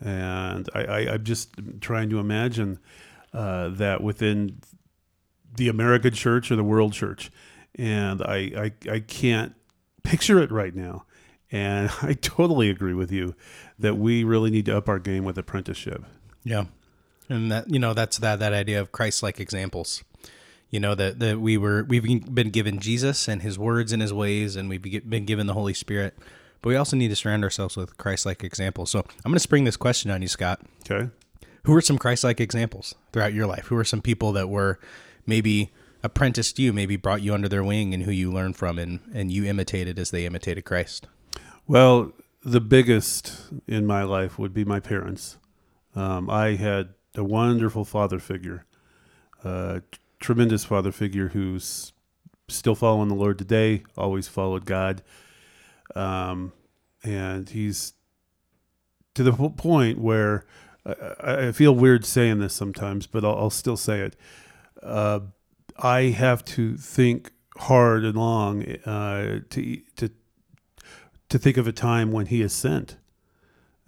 and 0.01 0.69
I, 0.75 0.85
I 0.85 0.99
I'm 1.15 1.25
just 1.25 1.51
trying 1.81 2.11
to 2.11 2.19
imagine 2.19 2.79
uh, 3.33 3.71
that 3.71 4.03
within 4.03 4.61
the 5.57 5.69
American 5.69 6.13
church 6.13 6.51
or 6.51 6.57
the 6.57 6.65
world 6.65 6.93
church, 6.93 7.31
and 7.75 8.23
I 8.23 8.37
I, 8.37 8.91
I 8.91 9.01
can't 9.01 9.55
picture 10.03 10.39
it 10.39 10.51
right 10.51 10.75
now. 10.75 11.05
And 11.53 11.91
I 12.03 12.15
totally 12.15 12.71
agree 12.71 12.95
with 12.95 13.13
you 13.13 13.35
that 13.79 13.97
we 13.97 14.25
really 14.25 14.51
need 14.51 14.67
to 14.67 14.77
up 14.77 14.89
our 14.89 14.99
game 14.99 15.25
with 15.25 15.39
apprenticeship. 15.39 16.05
Yeah. 16.45 16.65
And 17.29 17.51
that 17.51 17.69
you 17.69 17.79
know 17.79 17.93
that's 17.93 18.19
that 18.19 18.39
that 18.39 18.53
idea 18.53 18.81
of 18.81 18.93
Christ-like 18.93 19.41
examples. 19.41 20.05
You 20.71 20.81
know 20.81 20.95
that 20.95 21.21
that 21.21 21.41
we 21.41 21.57
were 21.57 21.85
we've 21.85 22.35
been 22.35 22.51
given 22.51 22.81
Jesus 22.81 23.29
and 23.29 23.43
his 23.43 23.59
words 23.59 23.93
and 23.93 24.03
his 24.03 24.13
ways 24.13 24.57
and 24.57 24.69
we've 24.69 24.83
been 24.83 25.25
given 25.25 25.47
the 25.47 25.55
Holy 25.55 25.75
Spirit. 25.75 26.17
But 26.63 26.71
we 26.71 26.77
also 26.77 26.97
need 26.97 27.09
to 27.09 27.17
surround 27.17 27.45
ourselves 27.45 27.77
with 27.77 27.97
Christ-like 27.99 28.43
examples. 28.43 28.91
So 28.91 29.01
I'm 29.01 29.31
going 29.31 29.35
to 29.35 29.41
spring 29.41 29.65
this 29.65 29.77
question 29.77 30.11
on 30.11 30.23
you, 30.23 30.29
Scott. 30.29 30.61
Okay. 30.91 31.11
Who 31.65 31.73
were 31.73 31.83
some 31.83 31.99
Christ-like 31.99 32.41
examples 32.41 32.95
throughout 33.13 33.35
your 33.35 33.47
life? 33.47 33.67
Who 33.67 33.75
were 33.75 33.85
some 33.85 34.01
people 34.01 34.33
that 34.33 34.49
were 34.49 34.81
maybe 35.27 35.71
apprenticed 36.03 36.59
you, 36.59 36.73
maybe 36.73 36.97
brought 36.97 37.23
you 37.23 37.35
under 37.35 37.49
their 37.49 37.65
wing 37.65 37.93
and 37.93 38.05
who 38.05 38.11
you 38.11 38.33
learned 38.33 38.57
from 38.57 38.79
and, 38.79 39.01
and 39.13 39.31
you 39.31 39.45
imitated 39.45 39.99
as 39.99 40.11
they 40.11 40.25
imitated 40.27 40.65
Christ? 40.65 41.07
Well, 41.67 42.13
the 42.43 42.61
biggest 42.61 43.51
in 43.67 43.87
my 43.87 44.05
life 44.05 44.39
would 44.39 44.55
be 44.55 44.65
my 44.65 44.81
parents. 44.81 45.37
Um, 45.95 46.31
I 46.31 46.57
had 46.57 46.91
a 47.17 47.25
wonderful 47.25 47.85
father 47.85 48.19
figure, 48.19 48.65
a 49.43 49.83
tremendous 50.21 50.65
father 50.65 50.93
figure 50.93 51.29
who's 51.29 51.93
still 52.49 52.75
following 52.75 53.09
the 53.09 53.15
Lord 53.15 53.39
today, 53.39 53.83
always 53.97 54.29
followed 54.29 54.65
God. 54.65 55.03
Um, 55.95 56.53
and 57.03 57.49
he's 57.49 57.95
to 59.15 59.23
the 59.23 59.33
point 59.33 59.99
where 59.99 60.45
I, 60.85 61.49
I, 61.49 61.53
feel 61.53 61.75
weird 61.75 62.05
saying 62.05 62.39
this 62.39 62.55
sometimes, 62.55 63.07
but 63.07 63.25
I'll, 63.25 63.37
I'll 63.37 63.51
still 63.51 63.77
say 63.77 64.01
it. 64.01 64.17
Uh, 64.83 65.21
I 65.79 66.03
have 66.03 66.45
to 66.47 66.77
think 66.77 67.33
hard 67.59 68.05
and 68.05 68.17
long 68.17 68.65
uh, 68.85 69.41
to 69.51 69.81
to 69.97 70.11
to 71.29 71.39
think 71.39 71.57
of 71.57 71.67
a 71.67 71.73
time 71.73 72.13
when 72.13 72.27
he 72.27 72.41
has 72.41 72.53
sinned. 72.53 72.97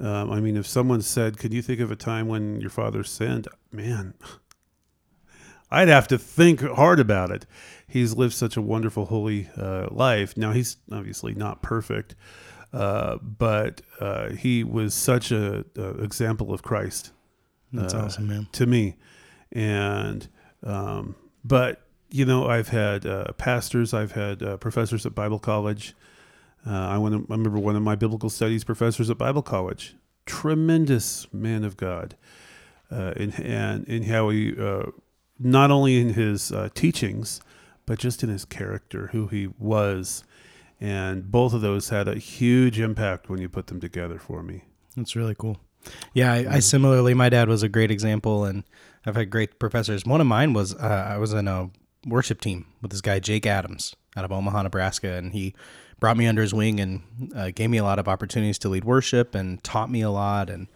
Um, 0.01 0.31
I 0.31 0.41
mean, 0.41 0.57
if 0.57 0.67
someone 0.67 1.03
said, 1.03 1.39
"Could 1.39 1.53
you 1.53 1.63
think 1.63 1.81
of 1.81 1.91
a 1.91 1.97
time 1.97 2.29
when 2.29 2.61
your 2.61 2.71
father 2.71 3.05
sinned?" 3.05 3.49
Man, 3.71 4.15
I'd 5.71 5.89
have 5.89 6.09
to 6.09 6.19
think 6.19 6.61
hard 6.61 7.01
about 7.01 7.31
it. 7.31 7.47
He's 7.87 8.15
lived 8.15 8.35
such 8.35 8.57
a 8.57 8.63
wonderful, 8.63 9.07
holy 9.07 9.49
uh, 9.57 9.89
life. 9.91 10.37
Now 10.37 10.53
he's 10.53 10.77
obviously 10.93 11.35
not 11.35 11.63
perfect, 11.63 12.15
uh, 12.73 13.17
but 13.17 13.81
uh, 14.01 14.31
he 14.31 14.65
was 14.65 14.95
such 14.95 15.31
a, 15.31 15.65
a, 15.77 16.03
example 16.03 16.53
of 16.53 16.63
Christ. 16.63 17.13
That's 17.73 17.95
uh, 17.95 18.05
awesome, 18.05 18.29
man. 18.29 18.49
To 18.53 18.67
me, 18.67 18.97
and 19.53 20.29
um, 20.63 21.17
but 21.45 21.83
you 22.11 22.25
know, 22.25 22.47
I've 22.47 22.69
had 22.69 23.07
uh, 23.07 23.33
pastors, 23.33 23.93
I've 23.93 24.13
had 24.13 24.43
uh, 24.43 24.57
professors 24.57 25.05
at 25.05 25.15
Bible 25.15 25.39
college. 25.39 25.95
Uh, 26.67 26.73
I, 26.73 26.99
went, 26.99 27.15
I 27.15 27.35
remember 27.35 27.59
one 27.59 27.77
of 27.77 27.83
my 27.83 27.95
biblical 27.95 28.31
studies 28.31 28.65
professors 28.65 29.11
at 29.11 29.19
Bible 29.19 29.43
college, 29.43 29.95
tremendous 30.27 31.27
man 31.33 31.65
of 31.65 31.77
God, 31.77 32.17
uh, 32.91 33.13
in, 33.17 33.33
and 33.35 33.87
in 33.87 34.05
how 34.05 34.31
he, 34.31 34.55
uh, 34.59 34.87
not 35.39 35.71
only 35.71 36.01
in 36.01 36.15
his 36.15 36.53
uh, 36.53 36.69
teachings, 36.75 37.41
but 37.87 37.99
just 37.99 38.23
in 38.23 38.29
his 38.29 38.45
character, 38.45 39.09
who 39.09 39.29
he 39.29 39.49
was. 39.59 40.25
And 40.81 41.31
both 41.31 41.53
of 41.53 41.61
those 41.61 41.89
had 41.89 42.07
a 42.07 42.17
huge 42.17 42.79
impact 42.79 43.29
when 43.29 43.41
you 43.41 43.49
put 43.49 43.67
them 43.67 43.81
together 43.81 44.19
for 44.19 44.43
me. 44.43 44.65
That's 44.97 45.17
really 45.17 45.35
cool. 45.35 45.59
Yeah, 46.13 46.33
I, 46.33 46.57
I 46.57 46.59
similarly, 46.61 47.15
my 47.15 47.29
dad 47.29 47.49
was 47.49 47.63
a 47.63 47.69
great 47.69 47.91
example, 47.91 48.45
and 48.45 48.65
I've 49.07 49.17
had 49.17 49.31
great 49.31 49.59
professors. 49.59 50.05
One 50.05 50.21
of 50.21 50.27
mine 50.27 50.53
was 50.53 50.75
uh, 50.75 51.07
I 51.09 51.19
was 51.19 51.33
in 51.33 51.49
a 51.49 51.71
worship 52.07 52.41
team 52.41 52.67
with 52.83 52.91
this 52.91 53.01
guy 53.01 53.21
Jake 53.21 53.47
Adams 53.47 53.95
out 54.17 54.25
of 54.25 54.33
Omaha, 54.33 54.63
Nebraska, 54.63 55.15
and 55.15 55.33
he 55.33 55.55
brought 56.01 56.17
me 56.17 56.27
under 56.27 56.43
his 56.43 56.55
wing 56.55 56.81
and 56.81 57.33
uh, 57.35 57.51
gave 57.55 57.71
me 57.71 57.79
a 57.79 57.85
lot 57.85 57.99
of 57.99 58.09
opportunities 58.09 58.59
to 58.59 58.69
lead 58.69 58.85
worship 58.85 59.35
and 59.35 59.63
taught 59.65 59.91
me 59.91 60.01
a 60.01 60.11
lot 60.11 60.51
and 60.51 60.69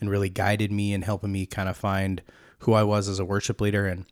and 0.00 0.08
really 0.08 0.30
guided 0.30 0.72
me 0.72 0.94
and 0.94 1.04
helping 1.04 1.30
me 1.30 1.44
kind 1.44 1.68
of 1.68 1.76
find 1.76 2.22
who 2.60 2.72
I 2.72 2.82
was 2.82 3.08
as 3.08 3.18
a 3.18 3.24
worship 3.24 3.60
leader. 3.60 3.86
And 3.86 4.06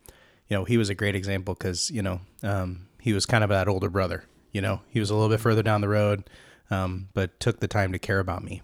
you 0.47 0.57
know, 0.57 0.65
he 0.65 0.77
was 0.77 0.89
a 0.89 0.95
great 0.95 1.15
example 1.15 1.53
because 1.53 1.89
you 1.91 2.01
know 2.01 2.21
um, 2.43 2.87
he 2.99 3.13
was 3.13 3.25
kind 3.25 3.43
of 3.43 3.49
that 3.49 3.67
older 3.67 3.89
brother. 3.89 4.25
You 4.51 4.61
know, 4.61 4.81
he 4.89 4.99
was 4.99 5.09
a 5.09 5.15
little 5.15 5.29
bit 5.29 5.39
further 5.39 5.63
down 5.63 5.81
the 5.81 5.89
road, 5.89 6.29
um, 6.71 7.09
but 7.13 7.39
took 7.39 7.59
the 7.59 7.67
time 7.67 7.91
to 7.91 7.99
care 7.99 8.19
about 8.19 8.43
me. 8.43 8.61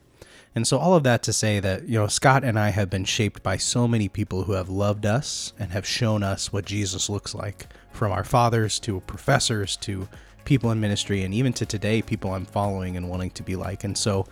And 0.55 0.65
so, 0.65 0.77
all 0.77 0.95
of 0.95 1.03
that 1.03 1.21
to 1.23 1.33
say 1.33 1.59
that, 1.59 1.87
you 1.87 1.99
know, 1.99 2.07
Scott 2.07 2.45
and 2.45 2.57
I 2.57 2.69
have 2.69 2.89
been 2.89 3.03
shaped 3.03 3.43
by 3.43 3.57
so 3.57 3.89
many 3.89 4.07
people 4.07 4.43
who 4.43 4.53
have 4.53 4.69
loved 4.69 5.05
us 5.05 5.51
and 5.59 5.71
have 5.71 5.85
shown 5.85 6.23
us 6.23 6.53
what 6.53 6.63
Jesus 6.63 7.09
looks 7.09 7.35
like 7.35 7.67
from 7.91 8.13
our 8.13 8.23
fathers 8.23 8.79
to 8.79 9.01
professors 9.01 9.75
to 9.77 10.07
people 10.45 10.71
in 10.71 10.79
ministry 10.79 11.23
and 11.23 11.33
even 11.33 11.51
to 11.53 11.65
today 11.65 12.01
people 12.01 12.33
I'm 12.33 12.45
following 12.45 12.95
and 12.95 13.09
wanting 13.09 13.31
to 13.31 13.43
be 13.43 13.57
like. 13.57 13.83
And 13.83 13.97
so 13.97 14.27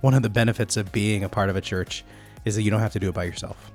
one 0.00 0.14
of 0.14 0.22
the 0.22 0.30
benefits 0.30 0.76
of 0.76 0.90
being 0.90 1.22
a 1.22 1.28
part 1.28 1.48
of 1.48 1.54
a 1.54 1.60
church 1.60 2.04
is 2.44 2.56
that 2.56 2.62
you 2.62 2.70
don't 2.70 2.80
have 2.80 2.92
to 2.94 3.00
do 3.00 3.08
it 3.08 3.14
by 3.14 3.24
yourself. 3.24 3.70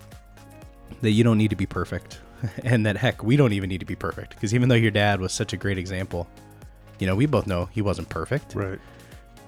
That 1.01 1.11
you 1.11 1.23
don't 1.23 1.38
need 1.38 1.49
to 1.49 1.55
be 1.55 1.65
perfect. 1.65 2.19
and 2.63 2.86
that 2.86 2.97
heck, 2.97 3.23
we 3.23 3.36
don't 3.36 3.53
even 3.53 3.69
need 3.69 3.79
to 3.79 3.86
be 3.86 3.95
perfect 3.95 4.36
because 4.36 4.53
even 4.53 4.69
though 4.69 4.75
your 4.75 4.91
dad 4.91 5.19
was 5.19 5.31
such 5.31 5.53
a 5.53 5.57
great 5.57 5.77
example, 5.77 6.27
you 6.99 7.07
know, 7.07 7.15
we 7.15 7.25
both 7.25 7.47
know 7.47 7.69
he 7.71 7.81
wasn't 7.81 8.09
perfect. 8.09 8.55
Right. 8.55 8.79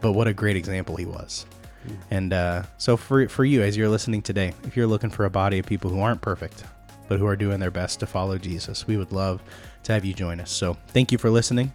But 0.02 0.14
what 0.14 0.28
a 0.28 0.34
great 0.34 0.56
example 0.56 0.96
he 0.96 1.06
was. 1.06 1.46
Mm. 1.88 1.98
And 2.12 2.34
uh, 2.34 2.64
so 2.78 2.98
for 2.98 3.28
for 3.30 3.46
you 3.46 3.62
as 3.62 3.76
you're 3.78 3.90
listening 3.90 4.22
today, 4.22 4.54
if 4.64 4.76
you're 4.76 4.88
looking 4.88 5.10
for 5.10 5.26
a 5.26 5.30
body 5.30 5.60
of 5.60 5.66
people 5.66 5.90
who 5.90 6.00
aren't 6.00 6.22
perfect, 6.22 6.64
but 7.08 7.20
who 7.20 7.28
are 7.28 7.36
doing 7.36 7.60
their 7.60 7.72
best 7.72 8.00
to 8.00 8.06
follow 8.06 8.38
Jesus. 8.38 8.88
We 8.88 8.98
would 8.98 9.12
love 9.12 9.42
to 9.84 9.94
have 9.94 10.06
you 10.06 10.14
join 10.14 10.40
us. 10.40 10.52
So 10.52 10.76
thank 10.88 11.12
you 11.12 11.18
for 11.18 11.30
listening, 11.30 11.72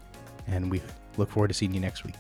and 0.47 0.71
we 0.71 0.83
look 1.17 1.31
forward 1.31 1.49
to 1.49 1.55
seeing 1.55 1.75
you 1.75 1.81
next 1.81 2.05
week. 2.05 2.17